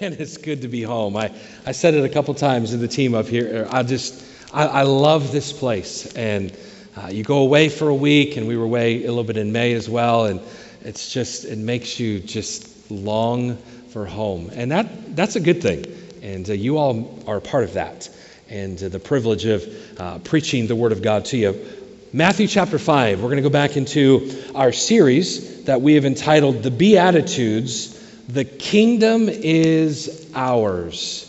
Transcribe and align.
Man, 0.00 0.12
it's 0.18 0.36
good 0.36 0.62
to 0.62 0.68
be 0.68 0.82
home. 0.82 1.16
I, 1.16 1.32
I 1.66 1.72
said 1.72 1.94
it 1.94 2.04
a 2.04 2.08
couple 2.08 2.34
times 2.34 2.72
in 2.72 2.80
the 2.80 2.88
team 2.88 3.14
up 3.14 3.26
here. 3.26 3.66
I 3.70 3.82
just, 3.82 4.24
I, 4.52 4.66
I 4.66 4.82
love 4.82 5.32
this 5.32 5.52
place. 5.52 6.14
And 6.14 6.56
uh, 6.96 7.08
you 7.08 7.22
go 7.22 7.38
away 7.38 7.68
for 7.68 7.88
a 7.88 7.94
week, 7.94 8.36
and 8.36 8.48
we 8.48 8.56
were 8.56 8.64
away 8.64 9.04
a 9.04 9.08
little 9.08 9.24
bit 9.24 9.36
in 9.36 9.52
May 9.52 9.72
as 9.74 9.88
well. 9.88 10.26
And 10.26 10.40
it's 10.82 11.12
just, 11.12 11.44
it 11.44 11.58
makes 11.58 12.00
you 12.00 12.20
just 12.20 12.90
long 12.90 13.56
for 13.90 14.06
home. 14.06 14.50
And 14.52 14.72
that, 14.72 15.16
that's 15.16 15.36
a 15.36 15.40
good 15.40 15.62
thing. 15.62 15.84
And 16.22 16.48
uh, 16.48 16.54
you 16.54 16.78
all 16.78 17.22
are 17.26 17.36
a 17.36 17.42
part 17.42 17.64
of 17.64 17.74
that. 17.74 18.08
And 18.48 18.82
uh, 18.82 18.88
the 18.88 18.98
privilege 18.98 19.44
of 19.44 20.00
uh, 20.00 20.18
preaching 20.18 20.66
the 20.66 20.76
Word 20.76 20.92
of 20.92 21.02
God 21.02 21.26
to 21.26 21.36
you. 21.36 21.66
Matthew 22.12 22.48
chapter 22.48 22.78
5, 22.78 23.20
we're 23.20 23.28
going 23.28 23.36
to 23.36 23.42
go 23.42 23.50
back 23.50 23.76
into 23.76 24.42
our 24.54 24.72
series 24.72 25.64
that 25.64 25.80
we 25.80 25.94
have 25.94 26.04
entitled 26.04 26.62
The 26.62 26.70
Beatitudes 26.72 27.99
the 28.32 28.44
kingdom 28.44 29.28
is 29.28 30.30
ours. 30.36 31.26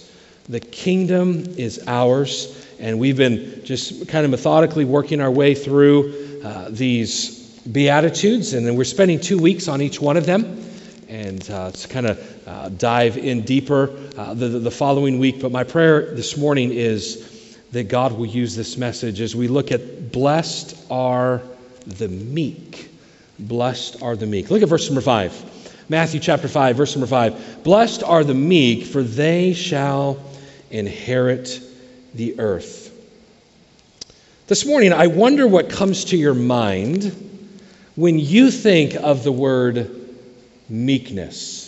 The 0.48 0.60
kingdom 0.60 1.46
is 1.58 1.84
ours. 1.88 2.68
And 2.80 3.00
we've 3.00 3.18
been 3.18 3.64
just 3.64 4.08
kind 4.08 4.24
of 4.24 4.30
methodically 4.32 4.86
working 4.86 5.20
our 5.20 5.32
way 5.32 5.56
through 5.56 6.42
uh, 6.44 6.68
these 6.70 7.40
Beatitudes. 7.72 8.54
And 8.54 8.68
then 8.68 8.76
we're 8.76 8.84
spending 8.84 9.20
two 9.20 9.40
weeks 9.40 9.68
on 9.68 9.82
each 9.82 10.00
one 10.00 10.16
of 10.16 10.28
them. 10.28 10.64
And 11.10 11.50
uh, 11.50 11.72
to 11.72 11.88
kind 11.88 12.06
of 12.06 12.48
uh, 12.48 12.70
dive 12.70 13.18
in 13.18 13.42
deeper 13.42 13.92
uh, 14.16 14.36
the, 14.36 14.48
the 14.48 14.72
following 14.72 15.18
week. 15.18 15.42
But 15.42 15.52
my 15.52 15.64
prayer 15.64 16.16
this 16.16 16.38
morning 16.38 16.72
is 16.72 17.58
that 17.72 17.88
God 17.88 18.14
will 18.14 18.28
use 18.28 18.56
this 18.56 18.78
message 18.78 19.22
as 19.22 19.36
we 19.36 19.48
look 19.48 19.72
at 19.72 20.12
blessed 20.12 20.78
are 20.92 21.42
the 21.86 22.08
meek. 22.08 22.92
Blessed 23.40 24.04
are 24.04 24.16
the 24.16 24.28
meek. 24.28 24.52
Look 24.52 24.62
at 24.62 24.70
verse 24.70 24.88
number 24.88 25.02
five. 25.02 25.51
Matthew 25.92 26.22
chapter 26.22 26.48
5, 26.48 26.78
verse 26.78 26.96
number 26.96 27.06
5. 27.06 27.66
Blessed 27.66 28.02
are 28.02 28.24
the 28.24 28.34
meek, 28.34 28.86
for 28.86 29.04
they 29.04 29.52
shall 29.52 30.24
inherit 30.70 31.60
the 32.14 32.40
earth. 32.40 32.98
This 34.48 34.66
morning, 34.66 34.94
I 34.94 35.08
wonder 35.08 35.46
what 35.46 35.70
comes 35.70 36.06
to 36.06 36.18
your 36.18 36.34
mind 36.34 37.14
when 37.98 38.20
you 38.20 38.52
think 38.52 38.96
of 38.96 39.26
the 39.26 39.34
word 39.34 40.16
meekness. 40.70 41.61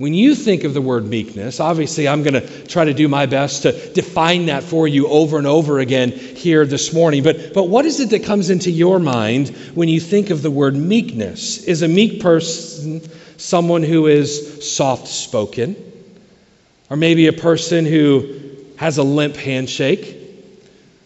When 0.00 0.14
you 0.14 0.34
think 0.34 0.64
of 0.64 0.72
the 0.72 0.80
word 0.80 1.04
meekness, 1.04 1.60
obviously 1.60 2.08
I'm 2.08 2.22
going 2.22 2.32
to 2.32 2.66
try 2.66 2.86
to 2.86 2.94
do 2.94 3.06
my 3.06 3.26
best 3.26 3.64
to 3.64 3.72
define 3.92 4.46
that 4.46 4.62
for 4.62 4.88
you 4.88 5.06
over 5.08 5.36
and 5.36 5.46
over 5.46 5.78
again 5.78 6.10
here 6.10 6.64
this 6.64 6.94
morning. 6.94 7.22
But, 7.22 7.52
but 7.52 7.64
what 7.64 7.84
is 7.84 8.00
it 8.00 8.08
that 8.08 8.24
comes 8.24 8.48
into 8.48 8.70
your 8.70 8.98
mind 8.98 9.50
when 9.74 9.90
you 9.90 10.00
think 10.00 10.30
of 10.30 10.40
the 10.40 10.50
word 10.50 10.74
meekness? 10.74 11.64
Is 11.64 11.82
a 11.82 11.88
meek 11.88 12.22
person 12.22 13.02
someone 13.36 13.82
who 13.82 14.06
is 14.06 14.74
soft 14.74 15.06
spoken? 15.06 15.76
Or 16.88 16.96
maybe 16.96 17.26
a 17.26 17.34
person 17.34 17.84
who 17.84 18.56
has 18.76 18.96
a 18.96 19.02
limp 19.02 19.36
handshake? 19.36 20.16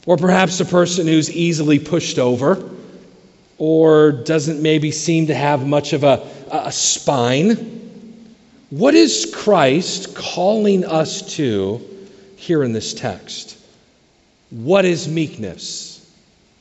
Or 0.06 0.16
perhaps 0.16 0.60
a 0.60 0.64
person 0.64 1.08
who's 1.08 1.32
easily 1.32 1.80
pushed 1.80 2.20
over? 2.20 2.62
Or 3.58 4.12
doesn't 4.12 4.62
maybe 4.62 4.92
seem 4.92 5.26
to 5.26 5.34
have 5.34 5.66
much 5.66 5.94
of 5.94 6.04
a, 6.04 6.24
a 6.52 6.70
spine? 6.70 7.83
What 8.70 8.94
is 8.94 9.30
Christ 9.34 10.14
calling 10.14 10.84
us 10.84 11.36
to 11.36 11.80
here 12.36 12.62
in 12.62 12.72
this 12.72 12.94
text? 12.94 13.58
What 14.50 14.84
is 14.84 15.06
meekness? 15.06 16.00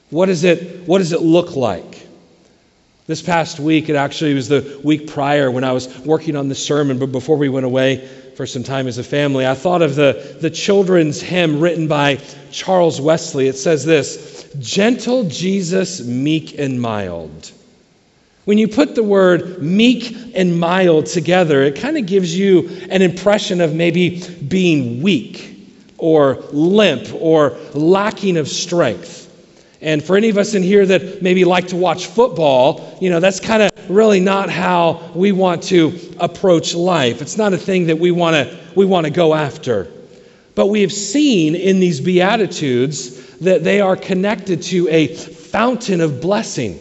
What, 0.09 0.30
is 0.30 0.44
it, 0.44 0.88
what 0.88 1.00
does 1.00 1.12
it 1.12 1.22
look 1.22 1.56
like? 1.56 2.08
This 3.08 3.22
past 3.22 3.59
week, 3.59 3.90
it 3.90 3.96
actually 3.96 4.34
was 4.34 4.48
the 4.48 4.80
week 4.84 5.08
prior 5.08 5.52
when 5.52 5.64
I 5.64 5.72
was 5.72 5.98
working 6.00 6.36
on 6.36 6.50
the 6.50 6.56
sermon, 6.56 7.00
but 7.00 7.12
before 7.12 7.38
we 7.38 7.50
went 7.50 7.66
away 7.66 8.08
for 8.36 8.46
some 8.46 8.64
time 8.64 8.88
as 8.88 8.98
a 8.98 9.04
family, 9.04 9.46
I 9.46 9.56
thought 9.56 9.81
of 9.81 9.96
the, 9.96 10.38
the 10.40 10.50
children's 10.50 11.22
hymn 11.22 11.59
written 11.59 11.88
by 11.88 12.22
Charles 12.52 13.02
Wesley. 13.02 13.48
It 13.48 13.58
says 13.58 13.86
this 13.86 14.50
Gentle 14.59 15.24
Jesus, 15.25 16.02
meek 16.02 16.58
and 16.59 16.80
mild. 16.81 17.52
When 18.46 18.58
you 18.58 18.68
put 18.68 18.94
the 18.96 19.04
word 19.04 19.62
meek 19.62 20.34
and 20.36 20.59
mild 20.59 21.06
together, 21.06 21.64
it 21.64 21.78
kind 21.78 21.98
of 21.98 22.06
gives 22.06 22.38
you 22.38 22.70
an 22.90 23.02
impression 23.02 23.62
of 23.62 23.74
maybe 23.74 24.22
being 24.48 25.02
weak 25.02 25.50
or 25.98 26.44
limp 26.52 27.08
or 27.14 27.52
lacking 27.74 28.36
of 28.36 28.50
strength. 28.50 29.22
And 29.80 30.04
for 30.04 30.18
any 30.18 30.28
of 30.28 30.38
us 30.38 30.56
in 30.56 30.64
here 30.64 30.86
that 30.86 31.22
maybe 31.22 31.46
like 31.46 31.68
to 31.70 31.78
watch 31.78 32.08
football, 32.08 32.98
you 33.00 33.09
know, 33.09 33.22
that's 33.22 33.40
kind 33.40 33.64
of 33.64 33.72
really 33.90 34.20
not 34.20 34.50
how 34.50 35.12
we 35.16 35.31
want 35.31 35.64
to 35.64 35.98
approach 36.20 36.74
life. 36.74 37.22
It's 37.22 37.38
not 37.38 37.54
a 37.54 37.58
thing 37.58 37.88
that 37.88 38.00
we 38.00 38.12
want 38.12 38.36
to 38.36 38.60
we 38.75 38.86
want 38.86 39.06
to 39.06 39.12
go 39.12 39.34
after. 39.34 39.88
But 40.56 40.68
we 40.68 40.81
have 40.81 40.92
seen 40.92 41.56
in 41.56 41.80
these 41.80 42.02
beatitudes 42.02 43.38
that 43.38 43.64
they 43.64 43.81
are 43.81 43.96
connected 43.96 44.62
to 44.64 44.88
a 44.90 45.08
fountain 45.16 46.02
of 46.02 46.20
blessing. 46.22 46.80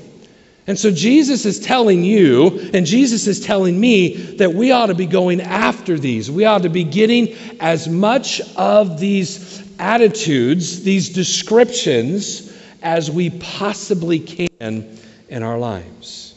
And 0.67 0.79
so 0.79 0.93
Jesus 0.93 1.45
is 1.45 1.59
telling 1.59 2.05
you, 2.05 2.71
and 2.73 2.87
Jesus 2.87 3.27
is 3.27 3.41
telling 3.41 3.79
me, 3.79 4.15
that 4.37 4.55
we 4.55 4.71
ought 4.71 4.87
to 4.87 4.95
be 4.95 5.07
going 5.07 5.41
after 5.41 5.99
these. 5.99 6.31
We 6.31 6.45
ought 6.45 6.63
to 6.63 6.69
be 6.69 6.85
getting 6.85 7.37
as 7.59 7.89
much 7.89 8.41
of 8.57 9.01
these 9.01 9.69
attitudes, 9.81 10.85
these 10.85 11.11
descriptions, 11.11 12.57
as 12.81 13.11
we 13.11 13.31
possibly 13.31 14.21
can 14.21 14.99
in 15.29 15.43
our 15.43 15.59
lives. 15.59 16.35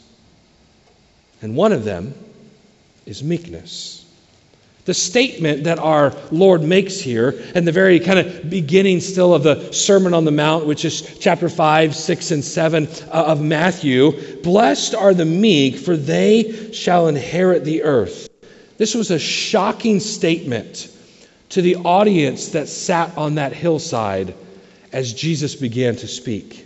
And 1.42 1.54
one 1.54 1.72
of 1.72 1.84
them 1.84 2.12
is 3.04 3.22
meekness. 3.22 3.95
The 4.86 4.94
statement 4.94 5.64
that 5.64 5.80
our 5.80 6.14
Lord 6.30 6.62
makes 6.62 7.00
here, 7.00 7.34
and 7.54 7.66
the 7.66 7.72
very 7.72 7.98
kind 7.98 8.20
of 8.20 8.48
beginning 8.48 9.00
still 9.00 9.34
of 9.34 9.42
the 9.42 9.72
Sermon 9.72 10.14
on 10.14 10.24
the 10.24 10.30
Mount, 10.30 10.64
which 10.64 10.84
is 10.84 11.18
chapter 11.18 11.48
5, 11.48 11.94
6, 11.94 12.30
and 12.30 12.44
7 12.44 12.86
uh, 12.86 13.10
of 13.10 13.42
Matthew 13.42 14.40
Blessed 14.42 14.94
are 14.94 15.12
the 15.12 15.24
meek, 15.24 15.76
for 15.76 15.96
they 15.96 16.72
shall 16.72 17.08
inherit 17.08 17.64
the 17.64 17.82
earth. 17.82 18.28
This 18.78 18.94
was 18.94 19.10
a 19.10 19.18
shocking 19.18 19.98
statement 19.98 20.88
to 21.50 21.62
the 21.62 21.76
audience 21.76 22.50
that 22.50 22.68
sat 22.68 23.16
on 23.18 23.36
that 23.36 23.52
hillside 23.52 24.34
as 24.92 25.12
Jesus 25.12 25.54
began 25.54 25.96
to 25.96 26.06
speak. 26.06 26.65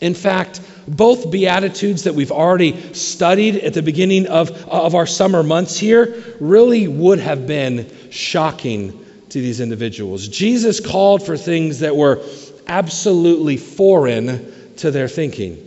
In 0.00 0.14
fact, 0.14 0.60
both 0.86 1.30
Beatitudes 1.30 2.04
that 2.04 2.14
we've 2.14 2.32
already 2.32 2.92
studied 2.92 3.56
at 3.56 3.74
the 3.74 3.82
beginning 3.82 4.26
of, 4.26 4.50
of 4.68 4.94
our 4.94 5.06
summer 5.06 5.42
months 5.42 5.78
here 5.78 6.22
really 6.40 6.86
would 6.86 7.18
have 7.18 7.46
been 7.46 7.90
shocking 8.10 9.04
to 9.30 9.40
these 9.40 9.60
individuals. 9.60 10.28
Jesus 10.28 10.80
called 10.80 11.24
for 11.24 11.36
things 11.36 11.80
that 11.80 11.96
were 11.96 12.22
absolutely 12.68 13.56
foreign 13.56 14.74
to 14.76 14.90
their 14.90 15.08
thinking. 15.08 15.66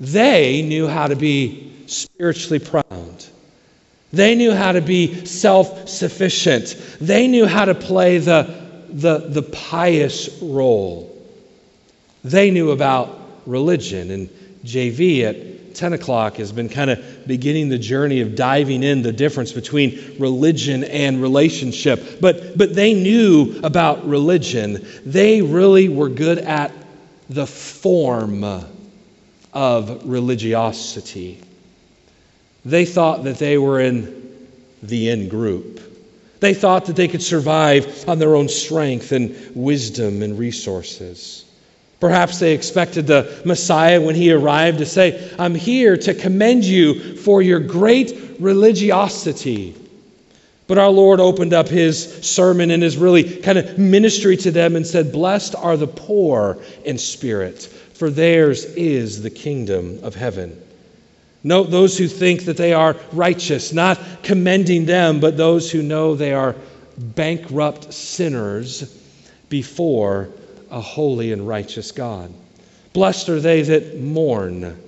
They 0.00 0.62
knew 0.62 0.88
how 0.88 1.06
to 1.06 1.16
be 1.16 1.84
spiritually 1.86 2.58
proud. 2.58 3.24
They 4.12 4.34
knew 4.34 4.52
how 4.52 4.72
to 4.72 4.80
be 4.80 5.24
self 5.24 5.88
sufficient. 5.88 6.76
They 7.00 7.28
knew 7.28 7.46
how 7.46 7.66
to 7.66 7.74
play 7.74 8.18
the, 8.18 8.42
the, 8.88 9.18
the 9.18 9.42
pious 9.42 10.38
role. 10.42 11.06
They 12.24 12.50
knew 12.50 12.72
about 12.72 13.19
religion. 13.46 14.10
And 14.10 14.28
JV 14.64 15.22
at 15.22 15.74
10 15.74 15.92
o'clock 15.92 16.36
has 16.36 16.52
been 16.52 16.68
kind 16.68 16.90
of 16.90 17.26
beginning 17.26 17.68
the 17.68 17.78
journey 17.78 18.20
of 18.20 18.34
diving 18.34 18.82
in 18.82 19.02
the 19.02 19.12
difference 19.12 19.52
between 19.52 20.16
religion 20.18 20.84
and 20.84 21.22
relationship. 21.22 22.20
But, 22.20 22.58
but 22.58 22.74
they 22.74 22.94
knew 22.94 23.60
about 23.62 24.06
religion. 24.06 24.86
They 25.04 25.42
really 25.42 25.88
were 25.88 26.08
good 26.08 26.38
at 26.38 26.72
the 27.28 27.46
form 27.46 28.44
of 29.52 30.04
religiosity. 30.04 31.40
They 32.64 32.84
thought 32.84 33.24
that 33.24 33.38
they 33.38 33.56
were 33.56 33.80
in 33.80 34.48
the 34.82 35.10
in 35.10 35.28
group. 35.28 35.80
They 36.40 36.54
thought 36.54 36.86
that 36.86 36.96
they 36.96 37.08
could 37.08 37.22
survive 37.22 38.08
on 38.08 38.18
their 38.18 38.34
own 38.34 38.48
strength 38.48 39.12
and 39.12 39.54
wisdom 39.54 40.22
and 40.22 40.38
resources. 40.38 41.39
Perhaps 42.00 42.38
they 42.38 42.54
expected 42.54 43.06
the 43.06 43.42
Messiah 43.44 44.00
when 44.00 44.14
he 44.14 44.32
arrived 44.32 44.78
to 44.78 44.86
say, 44.86 45.30
I'm 45.38 45.54
here 45.54 45.98
to 45.98 46.14
commend 46.14 46.64
you 46.64 47.16
for 47.16 47.42
your 47.42 47.60
great 47.60 48.38
religiosity. 48.40 49.76
But 50.66 50.78
our 50.78 50.88
Lord 50.88 51.20
opened 51.20 51.52
up 51.52 51.68
his 51.68 52.26
sermon 52.26 52.70
and 52.70 52.82
his 52.82 52.96
really 52.96 53.40
kind 53.40 53.58
of 53.58 53.76
ministry 53.76 54.36
to 54.38 54.50
them 54.50 54.76
and 54.76 54.86
said, 54.86 55.12
Blessed 55.12 55.54
are 55.56 55.76
the 55.76 55.86
poor 55.86 56.58
in 56.84 56.96
spirit, 56.96 57.62
for 57.64 58.08
theirs 58.08 58.64
is 58.64 59.22
the 59.22 59.30
kingdom 59.30 59.98
of 60.02 60.14
heaven. 60.14 60.58
Note 61.42 61.70
those 61.70 61.98
who 61.98 62.06
think 62.06 62.46
that 62.46 62.56
they 62.56 62.72
are 62.72 62.96
righteous, 63.12 63.74
not 63.74 64.00
commending 64.22 64.86
them, 64.86 65.20
but 65.20 65.36
those 65.36 65.70
who 65.70 65.82
know 65.82 66.14
they 66.14 66.32
are 66.32 66.54
bankrupt 66.96 67.92
sinners 67.92 68.96
before 69.48 70.30
a 70.70 70.80
holy 70.80 71.32
and 71.32 71.46
righteous 71.46 71.92
God. 71.92 72.32
Blessed 72.92 73.28
are 73.28 73.40
they 73.40 73.62
that 73.62 74.00
mourn, 74.00 74.80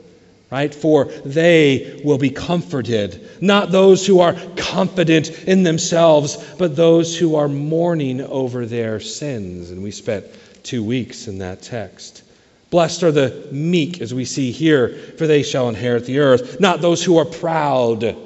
right? 0.51 0.75
For 0.75 1.05
they 1.05 2.01
will 2.05 2.19
be 2.19 2.31
comforted. 2.31 3.29
Not 3.41 3.71
those 3.71 4.07
who 4.07 4.21
are 4.21 4.37
confident 4.57 5.31
in 5.45 5.63
themselves, 5.63 6.37
but 6.59 6.77
those 6.77 7.17
who 7.17 7.37
are 7.37 7.49
mourning 7.49 8.21
over 8.21 8.67
their 8.67 9.01
sins. 9.01 9.71
And 9.71 9.83
we 9.83 9.91
spent 9.91 10.27
two 10.63 10.83
weeks 10.83 11.29
in 11.29 11.39
that 11.39 11.63
text. 11.63 12.23
Blessed 12.71 13.03
are 13.03 13.13
the 13.13 13.49
meek, 13.53 14.01
as 14.01 14.15
we 14.15 14.25
see 14.25 14.51
here, 14.51 14.97
for 15.19 15.27
they 15.27 15.43
shall 15.43 15.69
inherit 15.69 16.07
the 16.07 16.21
earth. 16.21 16.59
Not 16.59 16.81
those 16.81 17.05
who 17.05 17.19
are 17.19 17.27
proud, 17.27 18.17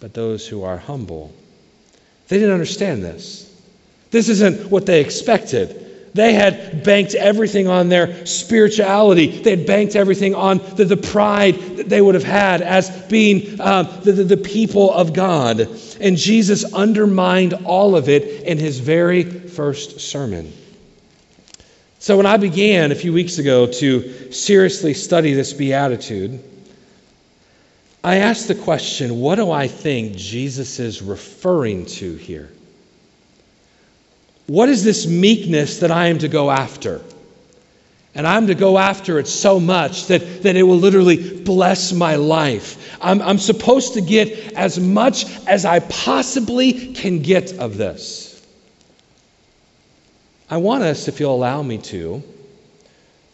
but 0.00 0.14
those 0.14 0.46
who 0.46 0.64
are 0.64 0.76
humble. 0.76 1.32
They 2.28 2.38
didn't 2.38 2.54
understand 2.54 3.04
this. 3.04 3.50
This 4.10 4.28
isn't 4.28 4.70
what 4.70 4.86
they 4.86 5.00
expected. 5.00 5.83
They 6.14 6.32
had 6.32 6.84
banked 6.84 7.16
everything 7.16 7.66
on 7.66 7.88
their 7.88 8.24
spirituality. 8.24 9.26
They 9.42 9.50
had 9.50 9.66
banked 9.66 9.96
everything 9.96 10.36
on 10.36 10.58
the, 10.76 10.84
the 10.84 10.96
pride 10.96 11.56
that 11.76 11.88
they 11.88 12.00
would 12.00 12.14
have 12.14 12.22
had 12.22 12.62
as 12.62 12.88
being 13.06 13.60
um, 13.60 13.88
the, 14.04 14.12
the, 14.12 14.24
the 14.24 14.36
people 14.36 14.92
of 14.92 15.12
God. 15.12 15.68
And 16.00 16.16
Jesus 16.16 16.72
undermined 16.72 17.54
all 17.64 17.96
of 17.96 18.08
it 18.08 18.44
in 18.44 18.58
his 18.58 18.78
very 18.78 19.24
first 19.24 20.00
sermon. 20.00 20.52
So, 21.98 22.16
when 22.16 22.26
I 22.26 22.36
began 22.36 22.92
a 22.92 22.94
few 22.94 23.12
weeks 23.12 23.38
ago 23.38 23.66
to 23.66 24.30
seriously 24.30 24.94
study 24.94 25.32
this 25.32 25.52
beatitude, 25.52 26.38
I 28.04 28.16
asked 28.16 28.46
the 28.46 28.54
question 28.54 29.18
what 29.18 29.36
do 29.36 29.50
I 29.50 29.66
think 29.66 30.14
Jesus 30.14 30.78
is 30.78 31.02
referring 31.02 31.86
to 31.86 32.14
here? 32.14 32.52
What 34.46 34.68
is 34.68 34.84
this 34.84 35.06
meekness 35.06 35.80
that 35.80 35.90
I 35.90 36.08
am 36.08 36.18
to 36.18 36.28
go 36.28 36.50
after? 36.50 37.00
And 38.14 38.26
I'm 38.26 38.46
to 38.46 38.54
go 38.54 38.78
after 38.78 39.18
it 39.18 39.26
so 39.26 39.58
much 39.58 40.06
that, 40.06 40.42
that 40.44 40.54
it 40.54 40.62
will 40.62 40.76
literally 40.76 41.42
bless 41.42 41.92
my 41.92 42.14
life. 42.14 42.96
I'm, 43.00 43.20
I'm 43.22 43.38
supposed 43.38 43.94
to 43.94 44.00
get 44.00 44.52
as 44.54 44.78
much 44.78 45.24
as 45.46 45.64
I 45.64 45.80
possibly 45.80 46.92
can 46.94 47.20
get 47.20 47.54
of 47.58 47.76
this. 47.76 48.30
I 50.48 50.58
want 50.58 50.84
us, 50.84 51.08
if 51.08 51.18
you'll 51.18 51.34
allow 51.34 51.62
me 51.62 51.78
to, 51.78 52.22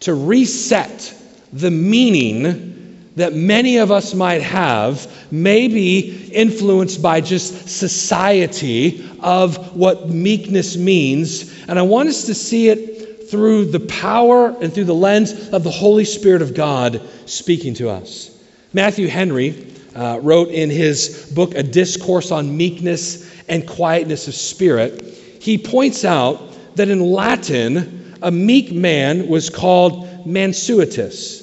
to 0.01 0.15
reset 0.15 1.15
the 1.53 1.71
meaning 1.71 2.70
that 3.17 3.35
many 3.35 3.79
of 3.79 3.91
us 3.91 4.15
might 4.15 4.43
have, 4.43 5.13
maybe 5.31 6.31
influenced 6.33 7.03
by 7.03 7.21
just 7.21 7.69
society 7.69 9.09
of 9.21 9.77
what 9.77 10.09
meekness 10.09 10.77
means. 10.77 11.65
And 11.67 11.79
I 11.79 11.83
want 11.83 12.09
us 12.09 12.25
to 12.27 12.35
see 12.35 12.69
it 12.69 13.29
through 13.31 13.67
the 13.67 13.81
power 13.81 14.57
and 14.61 14.73
through 14.73 14.85
the 14.85 14.95
lens 14.95 15.49
of 15.51 15.65
the 15.65 15.71
Holy 15.71 16.05
Spirit 16.05 16.43
of 16.43 16.55
God 16.55 17.01
speaking 17.27 17.75
to 17.75 17.89
us. 17.89 18.37
Matthew 18.73 19.09
Henry 19.09 19.67
uh, 19.95 20.21
wrote 20.23 20.49
in 20.49 20.71
his 20.71 21.31
book, 21.35 21.55
A 21.55 21.63
Discourse 21.63 22.31
on 22.31 22.57
Meekness 22.57 23.31
and 23.49 23.67
Quietness 23.67 24.29
of 24.29 24.35
Spirit, 24.35 25.05
he 25.41 25.59
points 25.59 26.05
out 26.05 26.77
that 26.77 26.89
in 26.89 27.01
Latin, 27.01 28.15
a 28.23 28.31
meek 28.31 28.73
man 28.73 29.27
was 29.29 29.51
called 29.51 30.27
mansuetus. 30.27 31.40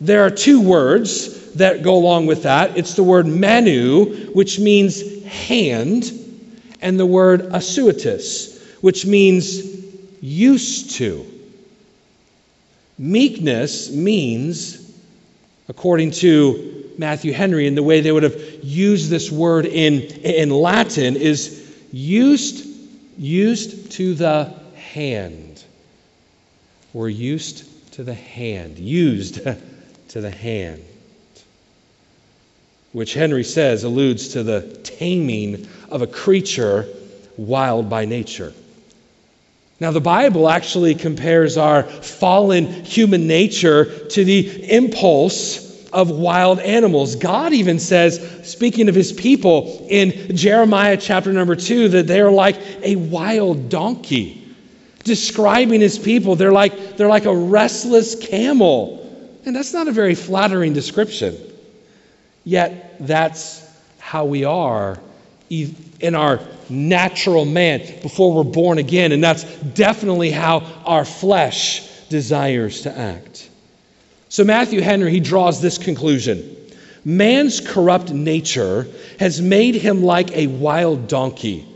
There 0.00 0.24
are 0.24 0.30
two 0.30 0.62
words 0.62 1.52
that 1.54 1.82
go 1.82 1.94
along 1.94 2.26
with 2.26 2.44
that. 2.44 2.76
It's 2.78 2.94
the 2.94 3.02
word 3.02 3.26
manu, 3.26 4.32
which 4.32 4.58
means 4.58 5.24
hand, 5.24 6.10
and 6.80 6.98
the 6.98 7.06
word 7.06 7.42
assuetus, 7.52 8.62
which 8.80 9.04
means 9.04 9.62
used 10.22 10.92
to. 10.92 11.26
Meekness 12.98 13.90
means, 13.90 14.90
according 15.68 16.12
to 16.12 16.92
Matthew 16.96 17.32
Henry, 17.32 17.66
and 17.66 17.76
the 17.76 17.82
way 17.82 18.00
they 18.00 18.12
would 18.12 18.22
have 18.22 18.40
used 18.62 19.10
this 19.10 19.30
word 19.30 19.66
in, 19.66 20.02
in 20.02 20.50
Latin, 20.50 21.16
is 21.16 21.74
used, 21.92 22.66
used 23.18 23.92
to 23.92 24.14
the 24.14 24.54
hand. 24.74 25.62
We're 26.92 27.08
used 27.08 27.92
to 27.92 28.04
the 28.04 28.14
hand, 28.14 28.78
used 28.78 29.40
to 30.10 30.20
the 30.20 30.30
hand, 30.30 30.84
which 32.92 33.14
Henry 33.14 33.44
says 33.44 33.84
alludes 33.84 34.28
to 34.28 34.42
the 34.42 34.62
taming 34.82 35.68
of 35.88 36.02
a 36.02 36.06
creature 36.06 36.86
wild 37.36 37.88
by 37.88 38.04
nature. 38.04 38.52
Now, 39.78 39.92
the 39.92 40.00
Bible 40.00 40.50
actually 40.50 40.94
compares 40.94 41.56
our 41.56 41.84
fallen 41.84 42.66
human 42.84 43.26
nature 43.26 44.06
to 44.08 44.24
the 44.24 44.70
impulse 44.70 45.88
of 45.90 46.10
wild 46.10 46.58
animals. 46.58 47.16
God 47.16 47.52
even 47.52 47.78
says, 47.78 48.20
speaking 48.42 48.88
of 48.88 48.94
his 48.94 49.12
people 49.12 49.86
in 49.88 50.36
Jeremiah 50.36 50.96
chapter 50.96 51.32
number 51.32 51.56
two, 51.56 51.88
that 51.88 52.06
they're 52.06 52.30
like 52.30 52.56
a 52.82 52.96
wild 52.96 53.68
donkey. 53.68 54.36
Describing 55.04 55.80
his 55.80 55.98
people, 55.98 56.36
they're 56.36 56.52
like, 56.52 56.96
they're 56.96 57.08
like 57.08 57.24
a 57.24 57.34
restless 57.34 58.16
camel. 58.16 58.99
And 59.44 59.56
that's 59.56 59.72
not 59.72 59.88
a 59.88 59.92
very 59.92 60.14
flattering 60.14 60.72
description. 60.72 61.36
Yet, 62.44 62.96
that's 63.00 63.66
how 63.98 64.24
we 64.24 64.44
are 64.44 64.98
in 65.48 66.14
our 66.14 66.40
natural 66.68 67.44
man 67.44 67.80
before 68.02 68.32
we're 68.32 68.44
born 68.44 68.78
again. 68.78 69.12
And 69.12 69.22
that's 69.22 69.44
definitely 69.44 70.30
how 70.30 70.60
our 70.84 71.04
flesh 71.04 71.88
desires 72.08 72.82
to 72.82 72.96
act. 72.96 73.48
So, 74.28 74.44
Matthew 74.44 74.80
Henry, 74.80 75.10
he 75.10 75.20
draws 75.20 75.60
this 75.60 75.78
conclusion 75.78 76.56
Man's 77.04 77.60
corrupt 77.60 78.10
nature 78.10 78.86
has 79.18 79.40
made 79.40 79.74
him 79.74 80.02
like 80.02 80.30
a 80.36 80.46
wild 80.46 81.08
donkey, 81.08 81.66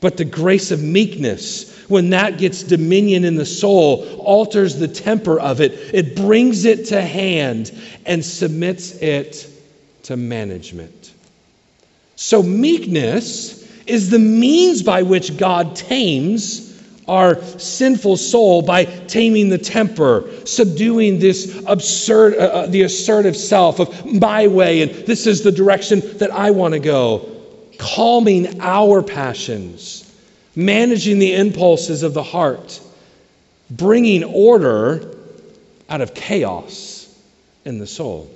but 0.00 0.16
the 0.16 0.24
grace 0.24 0.70
of 0.70 0.82
meekness 0.82 1.67
when 1.88 2.10
that 2.10 2.38
gets 2.38 2.62
dominion 2.62 3.24
in 3.24 3.34
the 3.34 3.46
soul, 3.46 4.04
alters 4.18 4.76
the 4.76 4.88
temper 4.88 5.40
of 5.40 5.60
it, 5.60 5.72
it 5.92 6.14
brings 6.14 6.64
it 6.64 6.86
to 6.86 7.00
hand 7.00 7.72
and 8.06 8.24
submits 8.24 8.92
it 8.96 9.48
to 10.04 10.16
management. 10.16 11.12
So, 12.16 12.42
meekness 12.42 13.66
is 13.86 14.10
the 14.10 14.18
means 14.18 14.82
by 14.82 15.02
which 15.02 15.36
God 15.36 15.74
tames 15.76 16.66
our 17.06 17.40
sinful 17.42 18.18
soul 18.18 18.60
by 18.60 18.84
taming 18.84 19.48
the 19.48 19.56
temper, 19.56 20.28
subduing 20.44 21.18
this 21.18 21.62
absurd, 21.66 22.34
uh, 22.34 22.38
uh 22.38 22.66
the 22.66 22.82
assertive 22.82 23.36
self 23.36 23.80
of 23.80 24.04
my 24.04 24.46
way, 24.46 24.82
and 24.82 24.90
this 25.06 25.26
is 25.26 25.42
the 25.42 25.52
direction 25.52 26.02
that 26.18 26.30
I 26.30 26.50
want 26.50 26.74
to 26.74 26.80
go, 26.80 27.26
calming 27.78 28.60
our 28.60 29.02
passions 29.02 30.07
managing 30.58 31.20
the 31.20 31.36
impulses 31.36 32.02
of 32.02 32.14
the 32.14 32.22
heart, 32.22 32.80
bringing 33.70 34.24
order 34.24 35.14
out 35.88 36.00
of 36.00 36.14
chaos 36.14 37.16
in 37.64 37.78
the 37.78 37.86
soul. 37.86 38.28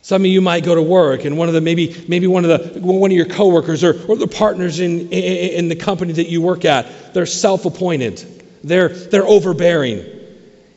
Some 0.00 0.22
of 0.22 0.26
you 0.26 0.40
might 0.40 0.64
go 0.64 0.74
to 0.74 0.80
work, 0.80 1.26
and 1.26 1.36
one 1.36 1.48
of 1.48 1.54
the 1.54 1.60
maybe 1.60 2.06
maybe 2.08 2.26
one 2.26 2.46
of 2.46 2.72
the 2.72 2.80
one 2.80 3.10
of 3.10 3.16
your 3.16 3.26
coworkers 3.26 3.84
or, 3.84 4.02
or 4.08 4.16
the 4.16 4.26
partners 4.26 4.80
in, 4.80 5.10
in, 5.10 5.50
in 5.58 5.68
the 5.68 5.76
company 5.76 6.14
that 6.14 6.30
you 6.30 6.40
work 6.40 6.64
at, 6.64 7.12
they're 7.12 7.26
self-appointed. 7.26 8.24
They're 8.64 8.88
they're 8.88 9.26
overbearing. 9.26 10.06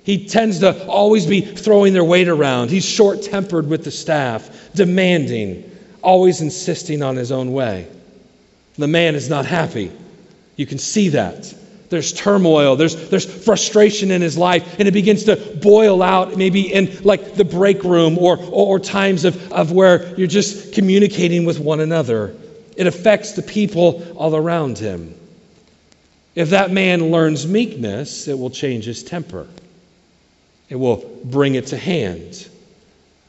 He 0.03 0.27
tends 0.27 0.59
to 0.59 0.85
always 0.87 1.25
be 1.25 1.39
throwing 1.39 1.93
their 1.93 2.03
weight 2.03 2.27
around. 2.27 2.69
He's 2.69 2.83
short-tempered 2.83 3.69
with 3.69 3.85
the 3.85 3.91
staff, 3.91 4.71
demanding, 4.75 5.71
always 6.01 6.41
insisting 6.41 7.01
on 7.01 7.15
his 7.15 7.31
own 7.31 7.53
way. 7.53 7.87
The 8.77 8.87
man 8.87 9.15
is 9.15 9.29
not 9.29 9.45
happy. 9.45 9.91
You 10.55 10.65
can 10.65 10.77
see 10.77 11.09
that. 11.09 11.53
There's 11.89 12.11
turmoil, 12.11 12.75
there's, 12.75 13.09
there's 13.09 13.25
frustration 13.45 14.09
in 14.09 14.21
his 14.21 14.35
life, 14.35 14.79
and 14.79 14.87
it 14.87 14.93
begins 14.93 15.25
to 15.25 15.35
boil 15.61 16.01
out 16.01 16.35
maybe 16.35 16.73
in 16.73 17.03
like 17.03 17.35
the 17.35 17.45
break 17.45 17.83
room 17.83 18.17
or, 18.17 18.37
or, 18.37 18.67
or 18.67 18.79
times 18.79 19.25
of, 19.25 19.51
of 19.51 19.71
where 19.71 20.15
you're 20.15 20.25
just 20.25 20.73
communicating 20.73 21.45
with 21.45 21.59
one 21.59 21.79
another. 21.79 22.35
It 22.75 22.87
affects 22.87 23.33
the 23.33 23.43
people 23.43 24.03
all 24.17 24.35
around 24.35 24.79
him. 24.79 25.13
If 26.33 26.49
that 26.49 26.71
man 26.71 27.11
learns 27.11 27.45
meekness, 27.45 28.27
it 28.27 28.39
will 28.39 28.49
change 28.49 28.85
his 28.85 29.03
temper. 29.03 29.45
It 30.69 30.77
will 30.77 30.97
bring 31.23 31.53
it 31.53 31.67
to 31.67 31.77
hand. 31.77 32.49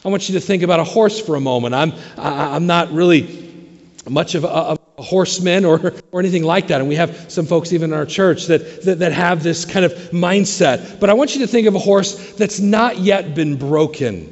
I 0.07 0.09
want 0.09 0.31
you 0.31 0.35
to 0.37 0.41
think 0.41 0.63
about 0.63 0.81
a 0.81 0.85
horse 0.85 1.21
for 1.21 1.35
a 1.35 1.41
moment. 1.41 1.75
I'm, 1.75 1.93
I, 2.17 2.57
I'm 2.57 2.67
not 2.67 2.93
really 2.93 3.69
much 4.09 4.35
of 4.35 4.45
a, 4.45 4.79
horsemen 4.97 5.65
or, 5.65 5.93
or 6.13 6.21
anything 6.21 6.45
like 6.45 6.69
that. 6.69 6.81
And 6.81 6.89
we 6.89 6.97
have 6.97 7.31
some 7.31 7.47
folks 7.47 7.73
even 7.73 7.93
in 7.93 7.99
our 7.99 8.07
church 8.07 8.47
that, 8.47 8.83
that, 8.83 9.01
that, 9.01 9.13
have 9.13 9.43
this 9.43 9.65
kind 9.65 9.85
of 9.85 9.93
mindset. 10.11 11.01
But 11.01 11.11
I 11.11 11.15
want 11.15 11.35
you 11.35 11.41
to 11.41 11.47
think 11.47 11.67
of 11.67 11.75
a 11.75 11.79
horse 11.79 12.33
that's 12.35 12.61
not 12.61 12.99
yet 12.99 13.35
been 13.35 13.57
broken. 13.57 14.31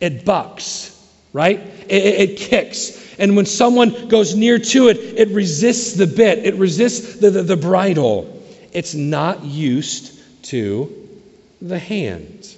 It 0.00 0.24
bucks, 0.24 0.90
right? 1.32 1.58
It, 1.88 2.30
it, 2.30 2.36
kicks. 2.38 3.14
And 3.18 3.36
when 3.36 3.46
someone 3.46 4.08
goes 4.08 4.34
near 4.34 4.58
to 4.58 4.88
it, 4.88 4.96
it 4.96 5.28
resists 5.28 5.94
the 5.94 6.06
bit, 6.06 6.44
it 6.44 6.54
resists 6.54 7.16
the, 7.16 7.30
the, 7.30 7.42
the 7.42 7.56
bridle. 7.56 8.42
It's 8.72 8.94
not 8.94 9.44
used 9.44 10.18
to 10.44 10.92
the 11.60 11.78
hand. 11.78 12.56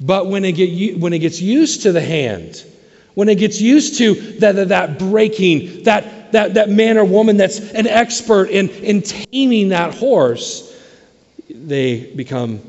But 0.00 0.26
when 0.26 0.44
it, 0.44 0.52
get, 0.52 0.98
when 0.98 1.12
it 1.12 1.20
gets 1.20 1.40
used 1.40 1.82
to 1.82 1.92
the 1.92 2.00
hand, 2.00 2.64
when 3.14 3.28
it 3.28 3.36
gets 3.36 3.60
used 3.60 3.98
to 3.98 4.14
that, 4.40 4.68
that, 4.68 4.98
breaking, 4.98 5.84
that, 5.84 6.32
that, 6.32 6.54
that 6.54 6.68
man 6.68 6.98
or 6.98 7.04
woman 7.04 7.36
that's 7.36 7.58
an 7.72 7.86
expert 7.86 8.50
in, 8.50 8.68
in 8.68 9.02
taming 9.02 9.68
that 9.70 9.94
horse, 9.94 10.70
they 11.48 12.12
become 12.14 12.60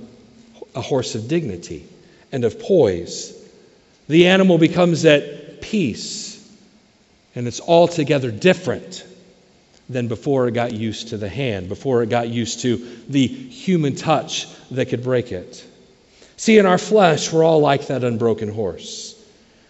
a 0.76 0.82
horse 0.82 1.16
of 1.16 1.28
dignity 1.28 1.88
and 2.32 2.44
of 2.44 2.60
poise. 2.60 3.34
The 4.08 4.28
animal 4.28 4.58
becomes 4.58 5.04
at 5.06 5.62
peace, 5.62 6.32
and 7.34 7.48
it's 7.48 7.62
altogether 7.62 8.32
different 8.32 9.04
than 9.90 10.08
before 10.08 10.48
it 10.48 10.54
got 10.54 10.74
used 10.74 11.10
to 11.10 11.18
the 11.18 11.30
hand, 11.30 11.70
before 11.70 12.04
it 12.04 12.10
got 12.10 12.30
used 12.30 12.62
to 12.62 12.78
the 13.08 13.28
human 13.28 13.96
touch 13.96 14.48
that 14.72 14.88
could 14.90 15.04
break 15.04 15.32
it. 15.32 15.66
See, 16.38 16.58
in 16.58 16.66
our 16.66 16.78
flesh, 16.78 17.32
we're 17.32 17.44
all 17.44 17.60
like 17.60 17.88
that 17.88 18.04
unbroken 18.04 18.50
horse. 18.50 19.05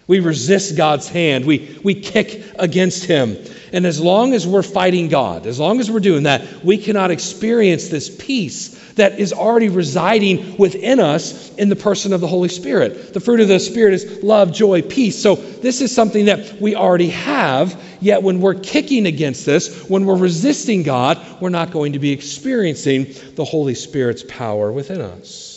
We 0.07 0.19
resist 0.19 0.77
God's 0.77 1.09
hand. 1.09 1.45
We, 1.45 1.79
we 1.83 1.95
kick 1.95 2.43
against 2.59 3.05
Him. 3.05 3.37
And 3.73 3.85
as 3.85 3.99
long 3.99 4.33
as 4.33 4.45
we're 4.45 4.61
fighting 4.61 5.07
God, 5.07 5.47
as 5.47 5.59
long 5.59 5.79
as 5.79 5.89
we're 5.89 5.99
doing 5.99 6.23
that, 6.23 6.63
we 6.63 6.77
cannot 6.77 7.11
experience 7.11 7.87
this 7.87 8.15
peace 8.15 8.81
that 8.93 9.19
is 9.19 9.33
already 9.33 9.67
residing 9.69 10.57
within 10.57 10.99
us 10.99 11.53
in 11.55 11.69
the 11.69 11.75
person 11.75 12.13
of 12.13 12.21
the 12.21 12.27
Holy 12.27 12.49
Spirit. 12.49 13.13
The 13.13 13.19
fruit 13.19 13.39
of 13.39 13.47
the 13.47 13.59
Spirit 13.59 13.95
is 13.95 14.23
love, 14.23 14.53
joy, 14.53 14.81
peace. 14.83 15.21
So 15.21 15.35
this 15.35 15.81
is 15.81 15.93
something 15.93 16.25
that 16.25 16.61
we 16.61 16.75
already 16.75 17.09
have, 17.09 17.81
yet 17.99 18.23
when 18.23 18.39
we're 18.39 18.53
kicking 18.53 19.07
against 19.07 19.45
this, 19.45 19.89
when 19.89 20.05
we're 20.05 20.17
resisting 20.17 20.83
God, 20.83 21.19
we're 21.41 21.49
not 21.49 21.71
going 21.71 21.93
to 21.93 21.99
be 21.99 22.11
experiencing 22.11 23.13
the 23.35 23.43
Holy 23.43 23.75
Spirit's 23.75 24.23
power 24.23 24.71
within 24.71 25.01
us. 25.01 25.54